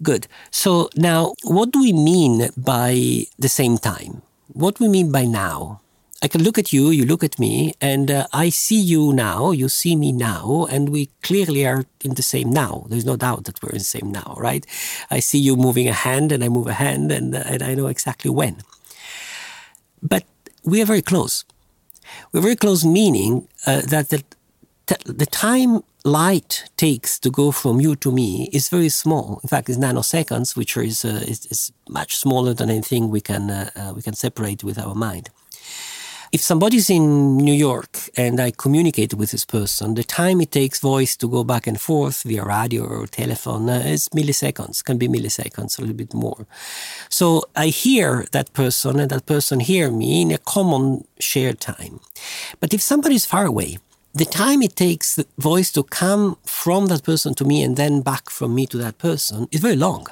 Good. 0.03 0.29
So 0.51 0.91
now, 0.97 1.35
what 1.43 1.73
do 1.73 1.81
we 1.81 1.93
mean 1.93 2.51
by 2.57 3.27
the 3.39 3.49
same 3.49 3.79
time? 3.79 4.23
What 4.53 4.79
we 4.79 4.89
mean 4.89 5.11
by 5.11 5.25
now? 5.25 5.81
I 6.21 6.27
can 6.27 6.43
look 6.43 6.59
at 6.59 6.73
you, 6.73 6.91
you 6.91 7.05
look 7.05 7.23
at 7.23 7.39
me, 7.39 7.75
and 7.81 8.11
uh, 8.11 8.27
I 8.33 8.49
see 8.49 8.81
you 8.81 9.13
now, 9.13 9.53
you 9.53 9.69
see 9.69 9.95
me 9.95 10.11
now, 10.11 10.67
and 10.69 10.89
we 10.89 11.11
clearly 11.23 11.65
are 11.65 11.85
in 12.03 12.15
the 12.15 12.23
same 12.23 12.51
now. 12.51 12.87
There's 12.89 13.05
no 13.05 13.17
doubt 13.17 13.45
that 13.45 13.63
we're 13.63 13.71
in 13.71 13.79
the 13.79 13.85
same 13.85 14.11
now, 14.11 14.35
right? 14.37 14.67
I 15.13 15.21
see 15.21 15.39
you 15.39 15.55
moving 15.55 15.89
a 15.89 15.93
hand, 15.93 16.33
and 16.33 16.43
I 16.43 16.49
move 16.49 16.67
a 16.67 16.73
hand, 16.73 17.13
and, 17.13 17.37
uh, 17.37 17.43
and 17.47 17.63
I 17.63 17.75
know 17.75 17.87
exactly 17.87 18.33
when. 18.33 18.57
But 20.03 20.25
we 20.65 20.83
are 20.83 20.87
very 20.87 21.03
close. 21.03 21.45
We're 22.33 22.41
very 22.41 22.57
close, 22.57 22.85
meaning 22.85 23.47
uh, 23.65 23.83
that 23.83 24.09
the, 24.09 24.25
the 25.05 25.27
time 25.27 25.83
light 26.09 26.65
takes 26.77 27.19
to 27.21 27.31
go 27.31 27.51
from 27.53 27.81
you 27.81 27.97
to 27.97 28.11
me 28.11 28.49
is 28.53 28.69
very 28.69 28.89
small. 28.89 29.41
In 29.43 29.49
fact, 29.49 29.69
it's 29.69 29.79
nanoseconds, 29.79 30.57
which 30.57 30.77
is, 30.77 31.05
uh, 31.05 31.23
is, 31.27 31.47
is 31.47 31.73
much 31.89 32.17
smaller 32.17 32.55
than 32.55 32.71
anything 32.71 33.11
we 33.11 33.21
can, 33.21 33.51
uh, 33.51 33.71
uh, 33.77 33.93
we 33.95 34.03
can 34.03 34.15
separate 34.15 34.65
with 34.65 34.79
our 34.79 34.95
mind. 34.95 35.31
If 36.31 36.43
somebody's 36.43 36.91
in 36.91 37.39
New 37.39 37.55
York 37.55 38.11
and 38.17 38.39
I 38.39 38.51
communicate 38.51 39.15
with 39.15 39.31
this 39.31 39.47
person, 39.47 39.95
the 39.95 40.05
time 40.05 40.43
it 40.43 40.53
takes 40.53 40.79
voice 40.79 41.17
to 41.17 41.29
go 41.29 41.43
back 41.43 41.67
and 41.67 41.81
forth 41.81 42.23
via 42.23 42.45
radio 42.45 42.85
or 42.85 43.07
telephone 43.07 43.71
uh, 43.71 43.83
is 43.87 44.11
milliseconds, 44.11 44.85
can 44.85 44.99
be 44.99 45.09
milliseconds, 45.09 45.79
a 45.79 45.81
little 45.81 45.97
bit 45.97 46.13
more. 46.13 46.47
So 47.09 47.45
I 47.57 47.69
hear 47.69 48.27
that 48.33 48.53
person 48.53 49.01
and 49.01 49.11
that 49.11 49.25
person 49.25 49.61
hear 49.61 49.91
me 49.91 50.23
in 50.23 50.31
a 50.31 50.39
common 50.39 51.05
shared 51.19 51.61
time. 51.61 52.01
But 52.61 52.75
if 52.75 52.83
somebody's 52.83 53.25
far 53.25 53.47
away, 53.47 53.79
the 54.19 54.25
time 54.25 54.63
it 54.63 54.75
takes 54.77 55.15
the 55.15 55.27
voice 55.39 55.71
to 55.73 55.83
come 55.83 56.37
from 56.45 56.87
that 56.87 57.05
person 57.05 57.35
to 57.35 57.45
me 57.45 57.63
and 57.63 57.77
then 57.77 58.03
back 58.03 58.31
from 58.31 58.55
me 58.55 58.67
to 58.67 58.77
that 58.79 58.99
person 58.99 59.49
is 59.53 59.61
very 59.61 59.77
long. 59.77 60.07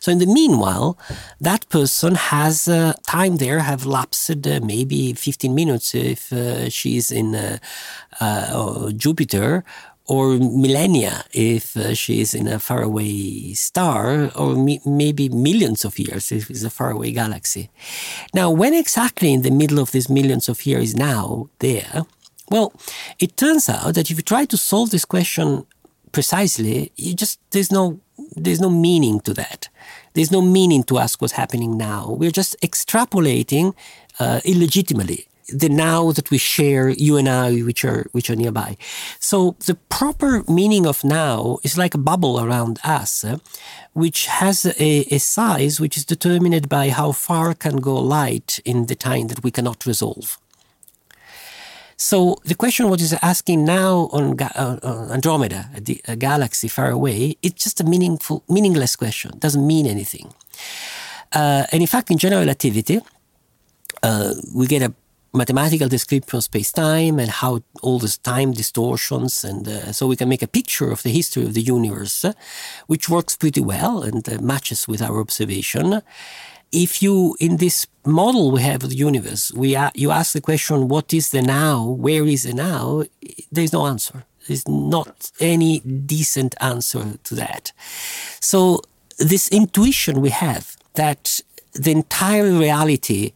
So 0.00 0.12
in 0.12 0.18
the 0.18 0.26
meanwhile, 0.26 0.98
that 1.40 1.68
person 1.70 2.14
has 2.14 2.68
uh, 2.68 2.92
time 3.06 3.38
there 3.38 3.60
have 3.60 3.86
lapsed 3.86 4.46
uh, 4.46 4.60
maybe 4.62 5.14
15 5.14 5.54
minutes 5.54 5.94
if 5.94 6.32
uh, 6.32 6.68
she's 6.68 7.10
in 7.10 7.34
uh, 7.34 7.58
uh, 8.20 8.90
Jupiter 8.90 9.64
or 10.06 10.36
millennia 10.36 11.24
if 11.32 11.76
uh, 11.76 11.94
she 11.94 12.20
is 12.20 12.34
in 12.34 12.46
a 12.46 12.58
faraway 12.58 13.54
star, 13.54 14.30
or 14.36 14.54
maybe 14.84 15.30
millions 15.30 15.84
of 15.84 15.98
years 15.98 16.30
if 16.30 16.50
it's 16.50 16.62
a 16.62 16.70
faraway 16.70 17.10
galaxy. 17.10 17.70
Now, 18.34 18.50
when 18.50 18.74
exactly 18.74 19.32
in 19.32 19.42
the 19.42 19.50
middle 19.50 19.78
of 19.78 19.92
these 19.92 20.10
millions 20.10 20.48
of 20.50 20.66
years 20.66 20.94
now 20.94 21.48
there, 21.60 22.04
well, 22.50 22.72
it 23.18 23.36
turns 23.36 23.68
out 23.68 23.94
that 23.94 24.10
if 24.10 24.16
you 24.16 24.22
try 24.22 24.44
to 24.46 24.56
solve 24.56 24.90
this 24.90 25.04
question 25.04 25.66
precisely, 26.12 26.92
you 26.96 27.14
just 27.14 27.40
there's 27.50 27.72
no 27.72 28.00
there's 28.36 28.60
no 28.60 28.70
meaning 28.70 29.20
to 29.20 29.34
that. 29.34 29.68
There's 30.14 30.30
no 30.30 30.40
meaning 30.40 30.84
to 30.84 30.98
ask 30.98 31.20
what's 31.20 31.32
happening 31.34 31.76
now. 31.76 32.10
We're 32.10 32.30
just 32.30 32.56
extrapolating 32.60 33.74
uh, 34.20 34.40
illegitimately 34.44 35.26
the 35.48 35.68
now 35.68 36.12
that 36.12 36.30
we 36.30 36.38
share, 36.38 36.88
you 36.88 37.16
and 37.16 37.28
I, 37.28 37.60
which 37.60 37.84
are 37.84 38.06
which 38.12 38.30
are 38.30 38.36
nearby. 38.36 38.76
So 39.18 39.56
the 39.66 39.74
proper 39.74 40.42
meaning 40.48 40.86
of 40.86 41.04
now 41.04 41.58
is 41.62 41.76
like 41.76 41.94
a 41.94 41.98
bubble 41.98 42.40
around 42.40 42.78
us, 42.82 43.24
uh, 43.24 43.38
which 43.92 44.26
has 44.26 44.64
a, 44.64 45.14
a, 45.14 45.18
size 45.18 45.80
which 45.80 45.96
is 45.96 46.04
determined 46.04 46.68
by 46.68 46.88
how 46.90 47.12
far 47.12 47.54
can 47.54 47.76
go 47.78 47.94
light 47.94 48.60
in 48.64 48.86
the 48.86 48.94
time 48.94 49.28
that 49.28 49.42
we 49.44 49.50
cannot 49.50 49.86
resolve. 49.86 50.38
So 51.96 52.38
the 52.44 52.54
question 52.54 52.88
what 52.88 53.00
is 53.00 53.12
asking 53.22 53.64
now 53.64 54.08
on 54.12 54.40
uh, 54.40 55.08
Andromeda, 55.12 55.70
the, 55.78 56.00
a 56.08 56.16
galaxy 56.16 56.68
far 56.68 56.90
away, 56.90 57.36
it's 57.42 57.62
just 57.62 57.80
a 57.80 57.84
meaningful, 57.84 58.42
meaningless 58.48 58.96
question. 58.96 59.32
It 59.34 59.40
doesn't 59.40 59.66
mean 59.66 59.86
anything. 59.86 60.32
Uh, 61.32 61.64
and 61.72 61.80
in 61.82 61.86
fact, 61.86 62.10
in 62.10 62.18
general 62.18 62.42
relativity, 62.42 63.00
uh, 64.02 64.34
we 64.54 64.66
get 64.66 64.82
a 64.82 64.92
mathematical 65.32 65.88
description 65.88 66.36
of 66.36 66.44
space-time 66.44 67.18
and 67.18 67.28
how 67.28 67.60
all 67.82 67.98
this 67.98 68.16
time 68.16 68.52
distortions 68.52 69.44
and 69.44 69.66
uh, 69.66 69.92
so 69.92 70.06
we 70.06 70.14
can 70.14 70.28
make 70.28 70.42
a 70.42 70.46
picture 70.46 70.90
of 70.92 71.02
the 71.02 71.10
history 71.10 71.42
of 71.42 71.54
the 71.54 71.60
universe 71.60 72.24
uh, 72.24 72.32
which 72.86 73.08
works 73.08 73.36
pretty 73.36 73.60
well 73.60 74.02
and 74.02 74.28
uh, 74.28 74.40
matches 74.40 74.86
with 74.86 75.02
our 75.02 75.18
observation 75.18 76.00
if 76.72 77.02
you 77.02 77.36
in 77.40 77.58
this 77.58 77.86
model 78.04 78.50
we 78.50 78.62
have 78.62 78.82
of 78.84 78.90
the 78.90 78.96
universe 78.96 79.52
we 79.52 79.74
are, 79.76 79.92
you 79.94 80.10
ask 80.10 80.32
the 80.32 80.40
question 80.40 80.88
what 80.88 81.12
is 81.12 81.30
the 81.30 81.42
now? 81.42 81.84
Where 81.84 82.26
is 82.26 82.42
the 82.44 82.54
now? 82.54 83.04
There's 83.50 83.72
no 83.72 83.86
answer. 83.86 84.24
There's 84.46 84.66
not 84.68 85.30
any 85.40 85.80
decent 85.80 86.54
answer 86.60 87.18
to 87.24 87.34
that. 87.34 87.72
So 88.40 88.82
this 89.18 89.48
intuition 89.48 90.20
we 90.20 90.30
have 90.30 90.76
that 90.94 91.40
the 91.72 91.92
entire 91.92 92.50
reality 92.52 93.32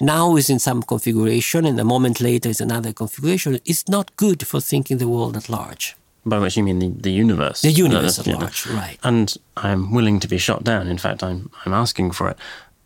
now 0.00 0.36
is 0.36 0.50
in 0.50 0.58
some 0.58 0.82
configuration 0.82 1.64
and 1.64 1.78
a 1.78 1.84
moment 1.84 2.20
later 2.20 2.48
is 2.48 2.60
another 2.60 2.92
configuration 2.92 3.58
is 3.64 3.88
not 3.88 4.16
good 4.16 4.46
for 4.46 4.60
thinking 4.60 4.98
the 4.98 5.08
world 5.08 5.36
at 5.36 5.48
large 5.48 5.96
by 6.24 6.38
which 6.38 6.56
you 6.56 6.62
mean 6.62 6.78
the, 6.78 6.88
the 6.88 7.12
universe. 7.12 7.62
The 7.62 7.70
universe 7.70 8.18
at 8.18 8.26
large, 8.26 8.66
right. 8.66 8.98
And 9.02 9.34
I'm 9.56 9.92
willing 9.92 10.20
to 10.20 10.28
be 10.28 10.38
shot 10.38 10.64
down. 10.64 10.86
In 10.86 10.98
fact, 10.98 11.22
I'm, 11.22 11.50
I'm 11.64 11.72
asking 11.72 12.12
for 12.12 12.28
it. 12.30 12.36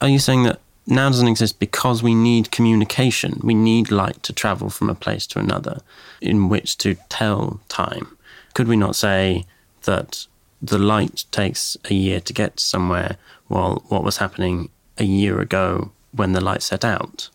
Are 0.00 0.08
you 0.08 0.18
saying 0.18 0.44
that 0.44 0.60
now 0.86 1.08
doesn't 1.08 1.28
exist 1.28 1.58
because 1.58 2.02
we 2.02 2.14
need 2.14 2.50
communication? 2.50 3.40
We 3.42 3.54
need 3.54 3.90
light 3.90 4.22
to 4.24 4.32
travel 4.32 4.70
from 4.70 4.88
a 4.88 4.94
place 4.94 5.26
to 5.28 5.38
another 5.38 5.80
in 6.20 6.48
which 6.48 6.78
to 6.78 6.96
tell 7.08 7.60
time. 7.68 8.16
Could 8.54 8.68
we 8.68 8.76
not 8.76 8.96
say 8.96 9.44
that 9.82 10.26
the 10.62 10.78
light 10.78 11.24
takes 11.30 11.76
a 11.90 11.94
year 11.94 12.20
to 12.20 12.32
get 12.32 12.58
somewhere 12.58 13.18
while 13.48 13.84
what 13.88 14.02
was 14.02 14.16
happening 14.16 14.70
a 14.96 15.04
year 15.04 15.40
ago 15.40 15.92
when 16.12 16.32
the 16.32 16.40
light 16.42 16.62
set 16.62 16.84
out? 16.84 17.28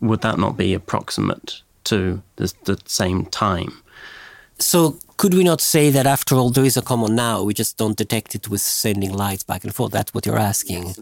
Would 0.00 0.20
that 0.20 0.38
not 0.38 0.58
be 0.58 0.74
approximate 0.74 1.62
to 1.84 2.22
the, 2.36 2.52
the 2.64 2.78
same 2.84 3.24
time? 3.26 3.82
So 4.58 4.98
could 5.18 5.34
we 5.34 5.44
not 5.44 5.60
say 5.60 5.90
that 5.90 6.06
after 6.06 6.36
all 6.36 6.50
there 6.50 6.64
is 6.64 6.76
a 6.76 6.82
common 6.82 7.14
now? 7.14 7.42
We 7.42 7.52
just 7.52 7.76
don't 7.76 7.96
detect 7.96 8.34
it 8.34 8.48
with 8.48 8.60
sending 8.60 9.12
lights 9.12 9.42
back 9.42 9.64
and 9.64 9.74
forth. 9.74 9.92
That's 9.92 10.14
what 10.14 10.24
you're 10.24 10.38
asking. 10.38 10.94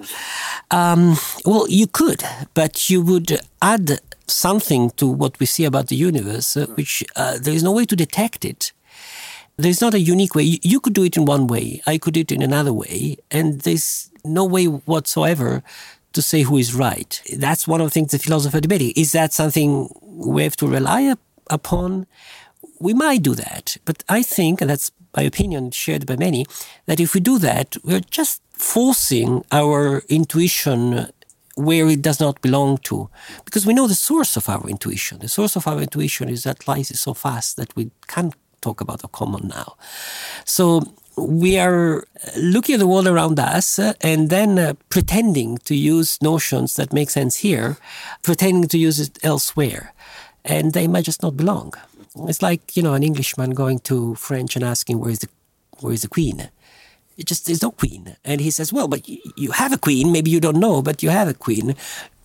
Um, 0.71 1.17
well, 1.45 1.69
you 1.69 1.87
could, 1.87 2.25
but 2.55 2.91
you 2.91 3.03
would 3.03 3.39
add 3.61 4.01
something 4.27 4.91
to 4.93 5.07
what 5.07 5.39
we 5.39 5.47
see 5.47 5.65
about 5.65 5.89
the 5.89 5.97
universe, 5.97 6.57
uh, 6.57 6.67
which 6.75 7.05
uh, 7.15 7.39
there 7.39 7.55
is 7.55 7.63
no 7.63 7.73
way 7.73 7.85
to 7.85 7.95
detect 7.95 8.45
it. 8.45 8.73
There's 9.59 9.83
not 9.83 9.95
a 9.95 10.01
unique 10.01 10.35
way. 10.35 10.45
You, 10.45 10.59
you 10.63 10.81
could 10.81 10.95
do 10.95 11.05
it 11.05 11.17
in 11.17 11.27
one 11.27 11.47
way. 11.47 11.83
I 11.87 11.99
could 11.99 12.15
do 12.15 12.21
it 12.21 12.33
in 12.33 12.43
another 12.43 12.73
way, 12.73 13.19
and 13.31 13.61
there's 13.61 14.11
no 14.25 14.45
way 14.45 14.65
whatsoever 14.65 15.63
to 16.15 16.23
say 16.23 16.43
who 16.43 16.57
is 16.57 16.75
right. 16.75 17.23
That's 17.37 17.69
one 17.69 17.83
of 17.83 17.87
the 17.89 17.91
things 17.91 18.13
the 18.13 18.19
philosopher 18.19 18.61
debating. 18.61 18.93
Is 18.97 19.13
that 19.13 19.35
something 19.35 19.91
we 20.03 20.43
have 20.43 20.57
to 20.57 20.67
rely 20.67 21.15
upon? 21.51 22.07
We 22.79 22.95
might 22.95 23.23
do 23.23 23.35
that. 23.35 23.77
But 23.85 24.05
I 24.09 24.23
think, 24.23 24.61
and 24.61 24.71
that's 24.71 24.91
my 25.17 25.23
opinion 25.23 25.71
shared 25.71 26.07
by 26.07 26.17
many, 26.17 26.47
that 26.87 27.01
if 27.01 27.15
we 27.15 27.21
do 27.21 27.39
that, 27.39 27.77
we're 27.85 28.01
just 28.01 28.43
forcing 28.53 29.45
our 29.53 30.03
intuition 30.09 31.09
where 31.57 31.89
it 31.89 32.03
does 32.03 32.21
not 32.21 32.41
belong 32.43 32.79
to. 32.79 33.09
Because 33.45 33.67
we 33.67 33.75
know 33.75 33.87
the 33.87 33.95
source 33.95 34.37
of 34.37 34.49
our 34.49 34.69
intuition. 34.69 35.19
The 35.21 35.29
source 35.29 35.57
of 35.57 35.67
our 35.67 35.81
intuition 35.81 36.29
is 36.29 36.43
that 36.43 36.69
life 36.69 36.91
is 36.91 37.01
so 37.01 37.15
fast 37.15 37.57
that 37.57 37.75
we 37.75 37.91
can't 38.09 38.35
talk 38.61 38.81
about 38.81 39.05
a 39.05 39.09
common 39.09 39.49
now. 39.49 39.77
So 40.45 40.83
we 41.17 41.59
are 41.59 42.05
looking 42.37 42.75
at 42.75 42.79
the 42.79 42.87
world 42.87 43.07
around 43.07 43.39
us 43.39 43.79
uh, 43.79 43.95
and 44.03 44.29
then 44.29 44.59
uh, 44.59 44.75
pretending 44.91 45.59
to 45.59 45.75
use 45.75 46.21
notions 46.21 46.77
that 46.77 46.93
make 46.93 47.09
sense 47.09 47.37
here, 47.37 47.79
pretending 48.23 48.69
to 48.69 48.79
use 48.79 49.01
it 49.01 49.19
elsewhere. 49.23 49.95
And 50.45 50.73
they 50.73 50.87
might 50.87 51.05
just 51.05 51.23
not 51.23 51.37
belong. 51.37 51.73
It's 52.29 52.43
like 52.43 52.77
you 52.77 52.83
know 52.83 52.95
an 52.95 53.03
Englishman 53.03 53.51
going 53.51 53.81
to 53.81 54.15
French 54.15 54.57
and 54.57 54.65
asking 54.65 54.99
where 54.99 55.11
is 55.11 55.21
the 55.21 55.29
where 55.81 55.93
is 55.93 56.03
the 56.03 56.09
Queen. 56.09 56.51
It 57.17 57.27
just 57.27 57.47
there's 57.47 57.63
no 57.63 57.71
Queen, 57.71 58.17
and 58.25 58.41
he 58.41 58.51
says, 58.51 58.73
"Well, 58.73 58.89
but 58.89 59.09
you 59.09 59.53
have 59.53 59.73
a 59.73 59.79
Queen. 59.79 60.13
Maybe 60.13 60.31
you 60.31 60.41
don't 60.41 60.59
know, 60.59 60.83
but 60.83 61.03
you 61.03 61.11
have 61.11 61.29
a 61.29 61.35
Queen." 61.35 61.75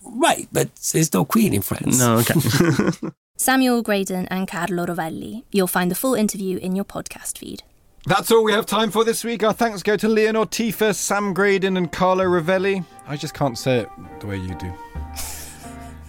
Right, 0.04 0.48
but 0.52 0.74
there's 0.92 1.12
no 1.12 1.24
Queen 1.24 1.54
in 1.54 1.62
France. 1.62 1.98
No, 1.98 2.18
okay. 2.18 3.10
Samuel 3.36 3.82
Graydon 3.82 4.26
and 4.26 4.46
Carlo 4.46 4.86
Rovelli. 4.86 5.44
You'll 5.50 5.66
find 5.66 5.90
the 5.90 5.94
full 5.94 6.14
interview 6.14 6.58
in 6.58 6.76
your 6.76 6.84
podcast 6.84 7.38
feed. 7.38 7.62
That's 8.04 8.30
all 8.32 8.42
we 8.42 8.52
have 8.52 8.66
time 8.66 8.90
for 8.90 9.04
this 9.04 9.22
week. 9.22 9.44
Our 9.44 9.52
thanks 9.52 9.82
go 9.82 9.96
to 9.96 10.08
Leonore 10.08 10.46
Tiefer, 10.46 10.94
Sam 10.94 11.32
Graydon, 11.32 11.76
and 11.76 11.90
Carlo 11.90 12.24
Rovelli. 12.24 12.84
I 13.06 13.16
just 13.16 13.32
can't 13.32 13.56
say 13.56 13.80
it 13.80 13.88
the 14.20 14.26
way 14.26 14.36
you 14.38 14.54
do 14.56 14.72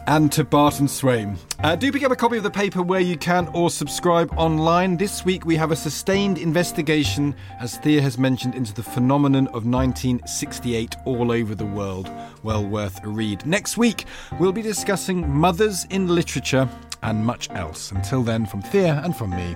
and 0.08 0.32
to 0.32 0.44
Barton 0.44 0.88
Swaim. 0.88 1.38
Uh, 1.64 1.76
do 1.76 1.92
pick 1.92 2.04
up 2.04 2.12
a 2.12 2.16
copy 2.16 2.38
of 2.38 2.44
the 2.44 2.52
paper 2.52 2.82
where 2.82 3.00
you 3.00 3.18
can 3.18 3.48
or 3.50 3.70
subscribe 3.70 4.32
online. 4.38 4.98
This 4.98 5.24
week 5.24 5.46
we 5.46 5.56
have 5.56 5.72
a 5.72 5.76
sustained 5.76 6.38
investigation, 6.38 7.36
as 7.60 7.78
Thea 7.78 8.02
has 8.02 8.18
mentioned, 8.18 8.56
into 8.56 8.74
the 8.74 8.84
phenomenon 8.84 9.48
of 9.48 9.66
1968 9.66 10.96
all 11.06 11.32
over 11.32 11.56
the 11.56 11.66
world. 11.66 12.10
Well 12.44 12.66
worth 12.66 13.04
a 13.04 13.08
read. 13.08 13.46
Next 13.46 13.78
week 13.78 14.06
we'll 14.40 14.52
be 14.52 14.62
discussing 14.62 15.30
mothers 15.30 15.86
in 15.90 16.08
literature 16.08 16.68
and 17.02 17.26
much 17.26 17.50
else. 17.52 17.92
Until 17.92 18.24
then, 18.24 18.46
from 18.46 18.62
Thea 18.62 19.02
and 19.04 19.16
from 19.16 19.32
me, 19.32 19.56